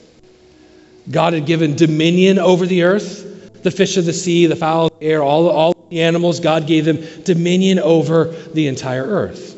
God 1.10 1.32
had 1.32 1.46
given 1.46 1.76
dominion 1.76 2.38
over 2.38 2.66
the 2.66 2.82
earth, 2.82 3.62
the 3.62 3.70
fish 3.70 3.96
of 3.96 4.04
the 4.04 4.12
sea, 4.12 4.46
the 4.46 4.56
fowl 4.56 4.86
of 4.86 4.98
the 4.98 5.06
air, 5.06 5.22
all, 5.22 5.48
all 5.48 5.74
the 5.88 6.02
animals. 6.02 6.40
God 6.40 6.66
gave 6.66 6.84
them 6.84 7.02
dominion 7.24 7.78
over 7.78 8.26
the 8.26 8.66
entire 8.66 9.04
earth. 9.06 9.52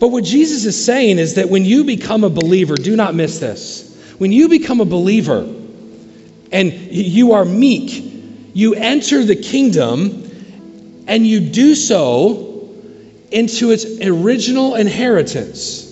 But 0.00 0.08
what 0.08 0.24
Jesus 0.24 0.64
is 0.64 0.82
saying 0.82 1.18
is 1.18 1.34
that 1.34 1.48
when 1.48 1.64
you 1.64 1.84
become 1.84 2.24
a 2.24 2.30
believer, 2.30 2.74
do 2.74 2.96
not 2.96 3.14
miss 3.14 3.38
this. 3.38 3.86
When 4.18 4.32
you 4.32 4.48
become 4.48 4.80
a 4.80 4.84
believer 4.84 5.42
and 6.50 6.72
you 6.72 7.32
are 7.32 7.44
meek, 7.44 8.09
you 8.60 8.74
enter 8.74 9.24
the 9.24 9.36
kingdom 9.36 11.04
and 11.08 11.26
you 11.26 11.40
do 11.40 11.74
so 11.74 12.68
into 13.30 13.70
its 13.70 13.86
original 14.02 14.74
inheritance. 14.74 15.86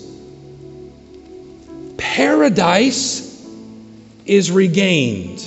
Paradise 1.97 3.43
is 4.27 4.51
regained. 4.51 5.43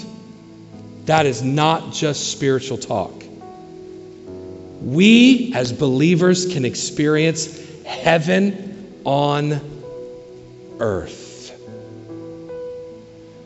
That 1.05 1.27
is 1.27 1.45
not 1.45 1.93
just 1.93 2.33
spiritual 2.33 2.79
talk. 2.79 3.23
We, 4.81 5.53
as 5.55 5.73
believers, 5.73 6.53
can 6.53 6.65
experience 6.65 7.57
heaven 7.85 9.01
on 9.05 9.61
earth. 10.81 11.57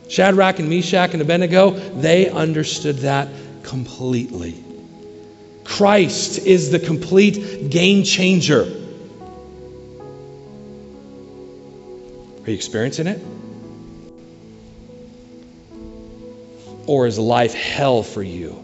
Shadrach 0.09 0.61
and 0.61 0.71
Meshach 0.71 1.13
and 1.13 1.21
Abednego, 1.21 1.73
they 1.73 2.31
understood 2.31 2.99
that 3.01 3.29
completely. 3.67 4.65
Christ 5.65 6.39
is 6.39 6.71
the 6.71 6.79
complete 6.79 7.71
game 7.71 8.05
changer. 8.05 8.63
Are 12.45 12.51
you 12.51 12.55
experiencing 12.55 13.09
it? 13.09 13.21
Or 16.87 17.09
is 17.09 17.19
life 17.19 17.53
hell 17.53 18.05
for 18.05 18.23
you? 18.23 18.63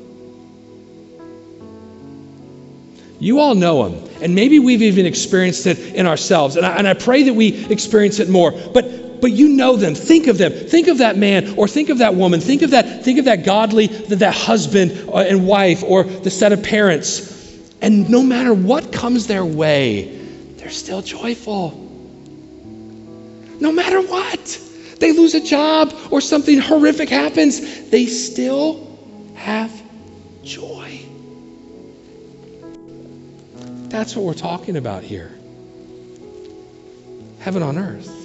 You 3.18 3.40
all 3.40 3.57
know 3.57 3.84
him. 3.86 4.09
And 4.22 4.34
maybe 4.36 4.61
we've 4.61 4.82
even 4.82 5.07
experienced 5.07 5.66
it 5.66 5.78
in 5.78 6.07
ourselves. 6.07 6.57
And 6.57 6.64
I, 6.64 6.76
and 6.76 6.86
I 6.86 6.94
pray 6.94 7.24
that 7.24 7.34
we 7.34 7.66
experience 7.66 8.20
it 8.20 8.28
more. 8.28 8.53
But, 8.53 9.01
but 9.23 9.31
you 9.31 9.49
know 9.49 9.77
them. 9.77 9.95
Think 9.95 10.27
of 10.27 10.37
them. 10.37 10.53
Think 10.53 10.89
of 10.89 10.99
that 10.99 11.16
man 11.16 11.55
or 11.57 11.68
think 11.68 11.91
of 11.91 11.99
that 11.99 12.16
woman. 12.16 12.41
Think 12.41 12.62
of 12.62 12.73
that, 12.73 13.05
think 13.05 13.20
of 13.20 13.27
that 13.27 13.45
godly, 13.45 13.87
that, 13.87 14.35
husband 14.35 15.09
uh, 15.09 15.18
and 15.18 15.47
wife 15.47 15.85
or 15.85 16.03
the 16.03 16.31
set 16.31 16.53
of 16.53 16.64
parents. 16.64 17.31
And 17.81 18.11
no 18.11 18.23
matter 18.23 18.53
what 18.53 18.93
comes 18.93 19.29
their 19.29 19.45
way, 19.45 20.18
they're 20.57 20.70
still 20.70 21.03
joyful. 21.03 21.70
No 23.61 23.70
matter 23.70 24.03
what. 24.03 24.61
They 24.99 25.12
lose 25.12 25.35
a 25.35 25.41
job 25.41 25.95
or 26.11 26.20
something 26.20 26.59
horrific 26.59 27.09
happens, 27.09 27.91
they 27.91 28.07
still 28.07 28.99
have 29.35 29.73
joy. 30.43 31.01
That's 33.89 34.16
what 34.16 34.25
we're 34.25 34.35
talking 34.35 34.77
about 34.77 35.05
here. 35.05 35.33
Heaven 37.39 37.62
on 37.62 37.79
earth. 37.79 38.22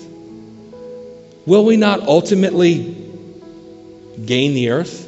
Will 1.48 1.64
we 1.64 1.78
not 1.78 2.02
ultimately 2.02 2.93
gain 4.26 4.54
the 4.54 4.72
earth? 4.72 5.08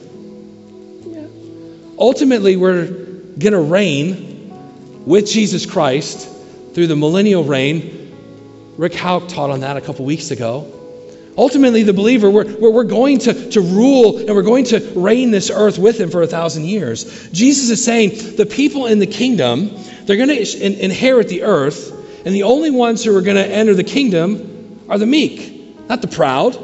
Yeah. 1.06 1.28
Ultimately, 2.00 2.56
we're 2.56 2.86
going 2.86 3.52
to 3.52 3.60
reign 3.60 5.04
with 5.06 5.28
Jesus 5.28 5.66
Christ 5.66 6.30
through 6.74 6.88
the 6.88 6.96
millennial 6.96 7.44
reign. 7.44 8.74
Rick 8.78 8.94
Hauk 8.94 9.28
taught 9.28 9.50
on 9.50 9.60
that 9.60 9.76
a 9.76 9.82
couple 9.82 10.06
weeks 10.06 10.32
ago. 10.32 10.66
Ultimately, 11.38 11.84
the 11.84 11.92
believer, 11.92 12.32
we're, 12.32 12.58
we're 12.58 12.86
going 12.86 13.20
to, 13.20 13.52
to 13.52 13.60
rule 13.60 14.20
and 14.20 14.30
we're 14.30 14.42
going 14.42 14.64
to 14.66 14.80
reign 14.96 15.32
this 15.32 15.50
earth 15.50 15.78
with 15.78 16.00
him 16.00 16.10
for 16.10 16.22
a 16.22 16.28
thousand 16.28 16.64
years. 16.64 17.30
Jesus 17.32 17.70
is 17.70 17.84
saying 17.84 18.38
the 18.38 18.46
people 18.46 18.86
in 18.86 19.00
the 19.00 19.08
kingdom 19.08 19.72
they're 20.06 20.16
going 20.16 20.30
to 20.30 20.66
in- 20.66 20.80
inherit 20.80 21.28
the 21.28 21.44
earth, 21.44 22.26
and 22.26 22.34
the 22.34 22.44
only 22.44 22.72
ones 22.72 23.04
who 23.04 23.16
are 23.18 23.22
going 23.22 23.36
to 23.36 23.46
enter 23.46 23.74
the 23.74 23.84
kingdom 23.84 24.86
are 24.88 24.98
the 24.98 25.06
meek, 25.06 25.59
not 25.90 26.02
the 26.02 26.08
proud. 26.08 26.58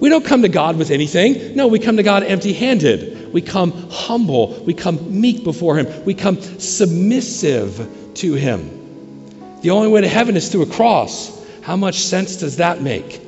We 0.00 0.08
don't 0.08 0.24
come 0.24 0.42
to 0.42 0.48
God 0.48 0.76
with 0.76 0.90
anything. 0.90 1.56
No, 1.56 1.68
we 1.68 1.78
come 1.78 1.96
to 1.96 2.02
God 2.02 2.24
empty 2.24 2.52
handed. 2.52 3.32
We 3.32 3.40
come 3.40 3.88
humble. 3.90 4.62
We 4.64 4.74
come 4.74 5.20
meek 5.20 5.44
before 5.44 5.78
Him. 5.78 6.04
We 6.04 6.14
come 6.14 6.40
submissive 6.40 7.88
to 8.14 8.34
Him. 8.34 9.60
The 9.62 9.70
only 9.70 9.88
way 9.88 10.00
to 10.00 10.08
heaven 10.08 10.36
is 10.36 10.50
through 10.50 10.62
a 10.62 10.66
cross. 10.66 11.40
How 11.62 11.76
much 11.76 12.00
sense 12.00 12.36
does 12.36 12.56
that 12.56 12.82
make? 12.82 13.20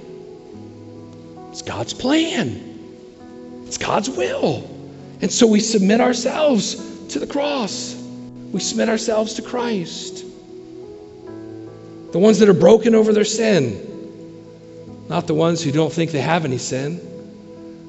It's 1.50 1.62
God's 1.62 1.94
plan, 1.94 3.62
it's 3.66 3.78
God's 3.78 4.10
will. 4.10 4.68
And 5.22 5.30
so 5.32 5.46
we 5.46 5.60
submit 5.60 6.00
ourselves 6.00 6.74
to 7.10 7.20
the 7.20 7.26
cross 7.26 7.94
we 8.54 8.60
submit 8.60 8.88
ourselves 8.88 9.34
to 9.34 9.42
Christ. 9.42 10.24
The 12.12 12.18
ones 12.20 12.38
that 12.38 12.48
are 12.48 12.54
broken 12.54 12.94
over 12.94 13.12
their 13.12 13.24
sin, 13.24 13.93
not 15.08 15.26
the 15.26 15.34
ones 15.34 15.62
who 15.62 15.70
don't 15.70 15.92
think 15.92 16.10
they 16.10 16.20
have 16.20 16.44
any 16.44 16.58
sin. 16.58 17.00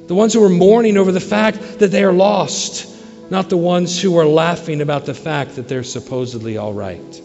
The 0.08 0.16
ones 0.16 0.34
who 0.34 0.44
are 0.44 0.50
mourning 0.50 0.98
over 0.98 1.12
the 1.12 1.20
fact 1.20 1.80
that 1.80 1.90
they 1.92 2.04
are 2.04 2.14
lost, 2.14 2.92
not 3.32 3.50
the 3.50 3.58
ones 3.58 4.00
who 4.00 4.18
are 4.18 4.26
laughing 4.26 4.82
about 4.82 5.06
the 5.06 5.14
fact 5.14 5.56
that 5.56 5.68
they're 5.68 5.84
supposedly 5.84 6.58
all 6.58 6.74
right. 6.74 7.22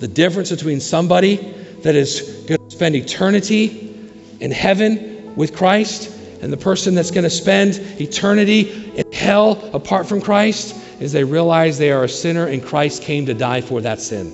The 0.00 0.08
difference 0.08 0.50
between 0.50 0.80
somebody 0.80 1.36
that 1.82 1.94
is 1.94 2.44
going 2.46 2.68
to 2.68 2.70
spend 2.74 2.96
eternity 2.96 4.10
in 4.40 4.50
heaven 4.50 5.34
with 5.36 5.54
Christ 5.54 6.10
and 6.42 6.52
the 6.52 6.56
person 6.56 6.94
that's 6.94 7.10
going 7.10 7.24
to 7.24 7.30
spend 7.30 7.76
eternity 8.00 8.92
in 8.96 9.12
hell 9.12 9.70
apart 9.74 10.06
from 10.06 10.20
Christ 10.20 10.76
is 11.00 11.12
they 11.12 11.24
realize 11.24 11.78
they 11.78 11.90
are 11.90 12.04
a 12.04 12.08
sinner 12.08 12.46
and 12.46 12.62
Christ 12.62 13.02
came 13.02 13.26
to 13.26 13.34
die 13.34 13.60
for 13.60 13.80
that 13.80 14.00
sin. 14.00 14.32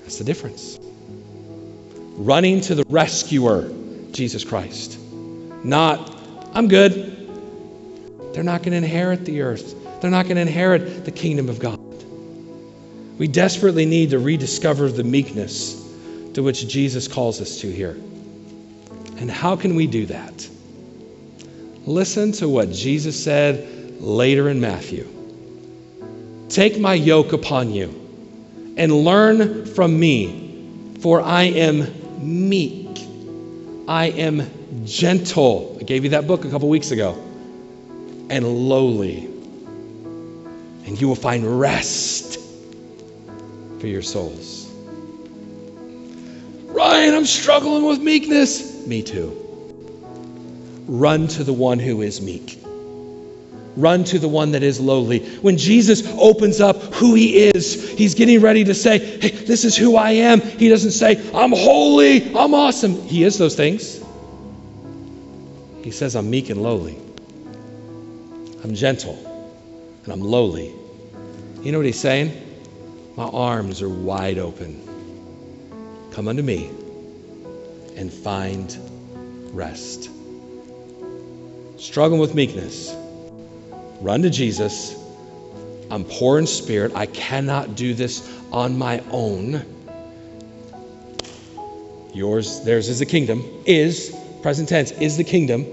That's 0.00 0.18
the 0.18 0.24
difference. 0.24 0.78
Running 2.24 2.60
to 2.62 2.76
the 2.76 2.84
rescuer, 2.88 3.68
Jesus 4.12 4.44
Christ. 4.44 4.96
Not, 5.64 6.16
I'm 6.54 6.68
good. 6.68 6.92
They're 8.32 8.44
not 8.44 8.62
going 8.62 8.70
to 8.70 8.76
inherit 8.76 9.24
the 9.24 9.42
earth, 9.42 9.74
they're 10.00 10.10
not 10.10 10.26
going 10.26 10.36
to 10.36 10.42
inherit 10.42 11.04
the 11.04 11.10
kingdom 11.10 11.48
of 11.48 11.58
God. 11.58 11.80
We 13.18 13.26
desperately 13.26 13.86
need 13.86 14.10
to 14.10 14.20
rediscover 14.20 14.88
the 14.88 15.02
meekness 15.02 15.74
to 16.34 16.44
which 16.44 16.68
Jesus 16.68 17.08
calls 17.08 17.40
us 17.40 17.60
to 17.62 17.70
here. 17.72 17.96
And 19.16 19.28
how 19.28 19.56
can 19.56 19.74
we 19.74 19.88
do 19.88 20.06
that? 20.06 20.48
Listen 21.86 22.30
to 22.32 22.48
what 22.48 22.70
Jesus 22.70 23.20
said 23.22 24.00
later 24.00 24.48
in 24.48 24.60
Matthew. 24.60 25.08
Take 26.48 26.78
my 26.78 26.94
yoke 26.94 27.32
upon 27.32 27.72
you 27.72 27.88
and 28.76 28.92
learn 28.92 29.66
from 29.66 29.98
me, 29.98 30.94
for 31.00 31.20
I 31.20 31.42
am 31.42 32.01
meek. 32.22 33.06
I 33.88 34.06
am 34.06 34.84
gentle. 34.84 35.76
I 35.80 35.84
gave 35.84 36.04
you 36.04 36.10
that 36.10 36.26
book 36.26 36.44
a 36.44 36.50
couple 36.50 36.68
weeks 36.68 36.90
ago. 36.90 37.12
And 38.30 38.46
lowly. 38.68 39.26
And 40.86 41.00
you 41.00 41.08
will 41.08 41.14
find 41.14 41.60
rest 41.60 42.38
for 43.80 43.86
your 43.86 44.02
souls. 44.02 44.70
Ryan, 46.66 47.14
I'm 47.14 47.26
struggling 47.26 47.84
with 47.84 48.00
meekness. 48.00 48.86
Me 48.86 49.02
too. 49.02 49.38
Run 50.86 51.28
to 51.28 51.44
the 51.44 51.52
one 51.52 51.78
who 51.78 52.02
is 52.02 52.20
meek. 52.20 52.58
Run 53.76 54.04
to 54.04 54.18
the 54.18 54.28
one 54.28 54.52
that 54.52 54.62
is 54.62 54.80
lowly. 54.80 55.20
When 55.40 55.56
Jesus 55.56 56.06
opens 56.18 56.60
up 56.60 56.76
who 56.94 57.14
he 57.14 57.44
is, 57.44 57.90
he's 57.92 58.14
getting 58.14 58.40
ready 58.40 58.64
to 58.64 58.74
say, 58.74 58.98
Hey, 58.98 59.30
this 59.30 59.64
is 59.64 59.76
who 59.76 59.96
I 59.96 60.10
am. 60.10 60.40
He 60.40 60.68
doesn't 60.68 60.90
say, 60.90 61.16
I'm 61.34 61.52
holy, 61.52 62.34
I'm 62.36 62.52
awesome. 62.52 63.00
He 63.02 63.24
is 63.24 63.38
those 63.38 63.56
things. 63.56 64.02
He 65.82 65.90
says, 65.90 66.14
I'm 66.14 66.28
meek 66.28 66.50
and 66.50 66.62
lowly. 66.62 66.98
I'm 68.62 68.74
gentle 68.74 69.18
and 70.04 70.12
I'm 70.12 70.20
lowly. 70.20 70.74
You 71.62 71.72
know 71.72 71.78
what 71.78 71.86
he's 71.86 72.00
saying? 72.00 72.30
My 73.16 73.24
arms 73.24 73.80
are 73.80 73.88
wide 73.88 74.38
open. 74.38 74.88
Come 76.12 76.28
unto 76.28 76.42
me 76.42 76.68
and 77.96 78.12
find 78.12 78.76
rest. 79.52 80.10
Struggling 81.78 82.20
with 82.20 82.34
meekness 82.34 82.94
Run 84.02 84.22
to 84.22 84.30
Jesus. 84.30 84.96
I'm 85.88 86.04
poor 86.04 86.40
in 86.40 86.46
spirit. 86.46 86.90
I 86.96 87.06
cannot 87.06 87.76
do 87.76 87.94
this 87.94 88.28
on 88.50 88.76
my 88.76 89.00
own. 89.12 89.64
Yours, 92.12 92.64
theirs 92.64 92.88
is 92.88 92.98
the 92.98 93.06
kingdom. 93.06 93.44
Is, 93.64 94.14
present 94.42 94.68
tense, 94.68 94.90
is 94.90 95.16
the 95.16 95.22
kingdom. 95.22 95.64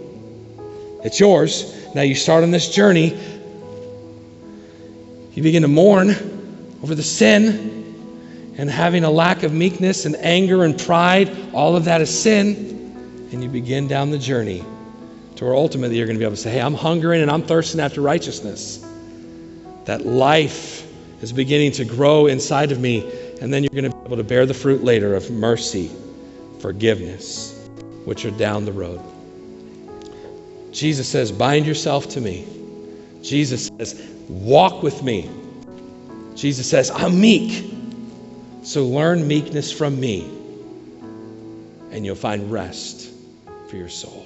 It's 1.04 1.20
yours. 1.20 1.76
Now 1.96 2.04
you 2.04 2.14
start 2.14 2.44
on 2.44 2.52
this 2.52 2.70
journey. 2.70 3.18
You 5.34 5.42
begin 5.42 5.64
to 5.64 5.68
mourn 5.68 6.10
over 6.84 6.94
the 6.94 7.02
sin 7.02 8.54
and 8.60 8.70
having 8.70 9.06
a 9.06 9.10
lack 9.10 9.42
of 9.42 9.54
meekness 9.54 10.06
and 10.06 10.16
anger 10.18 10.66
and 10.66 10.80
pride. 10.80 11.36
All 11.52 11.76
of 11.76 11.86
that 11.86 12.00
is 12.00 12.22
sin. 12.22 13.30
And 13.32 13.42
you 13.42 13.50
begin 13.50 13.88
down 13.88 14.12
the 14.12 14.20
journey 14.20 14.64
to 15.40 15.46
where 15.46 15.56
ultimately 15.56 15.96
you're 15.96 16.06
going 16.06 16.18
to 16.18 16.20
be 16.20 16.26
able 16.26 16.36
to 16.36 16.42
say, 16.42 16.52
Hey, 16.52 16.60
I'm 16.60 16.74
hungering 16.74 17.22
and 17.22 17.32
I'm 17.32 17.44
thirsting 17.44 17.80
after 17.80 18.02
righteousness. 18.02 18.86
That 19.86 20.06
life 20.06 20.86
is 21.22 21.32
beginning 21.32 21.72
to 21.74 21.86
grow 21.86 22.28
inside 22.28 22.74
of 22.74 22.80
me, 22.80 23.10
and 23.42 23.54
then 23.54 23.64
you're 23.64 23.70
going 23.70 23.90
to 23.90 23.98
be 23.98 24.06
able 24.06 24.18
to 24.18 24.24
bear 24.26 24.46
the 24.46 24.54
fruit 24.54 24.84
later 24.84 25.16
of 25.16 25.32
mercy, 25.32 25.90
forgiveness, 26.60 27.58
which 28.04 28.26
are 28.26 28.32
down 28.32 28.66
the 28.66 28.74
road. 28.74 29.00
Jesus 30.74 31.08
says, 31.08 31.32
Bind 31.32 31.66
yourself 31.66 32.10
to 32.10 32.22
me. 32.22 32.46
Jesus 33.24 33.68
says, 33.78 34.12
Walk 34.28 34.84
with 34.84 35.02
me. 35.04 35.30
Jesus 36.36 36.70
says, 36.70 36.92
I'm 36.92 37.20
meek. 37.20 37.64
So 38.64 38.88
learn 38.88 39.26
meekness 39.26 39.72
from 39.72 39.98
me, 40.02 40.30
and 41.92 42.06
you'll 42.06 42.16
find 42.16 42.52
rest 42.52 43.10
for 43.70 43.78
your 43.78 43.88
soul. 43.88 44.18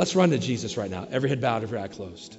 Let's 0.00 0.16
run 0.16 0.30
to 0.30 0.38
Jesus 0.38 0.78
right 0.78 0.90
now. 0.90 1.06
Every 1.10 1.28
head 1.28 1.42
bowed, 1.42 1.62
every 1.62 1.78
eye 1.78 1.86
closed. 1.86 2.38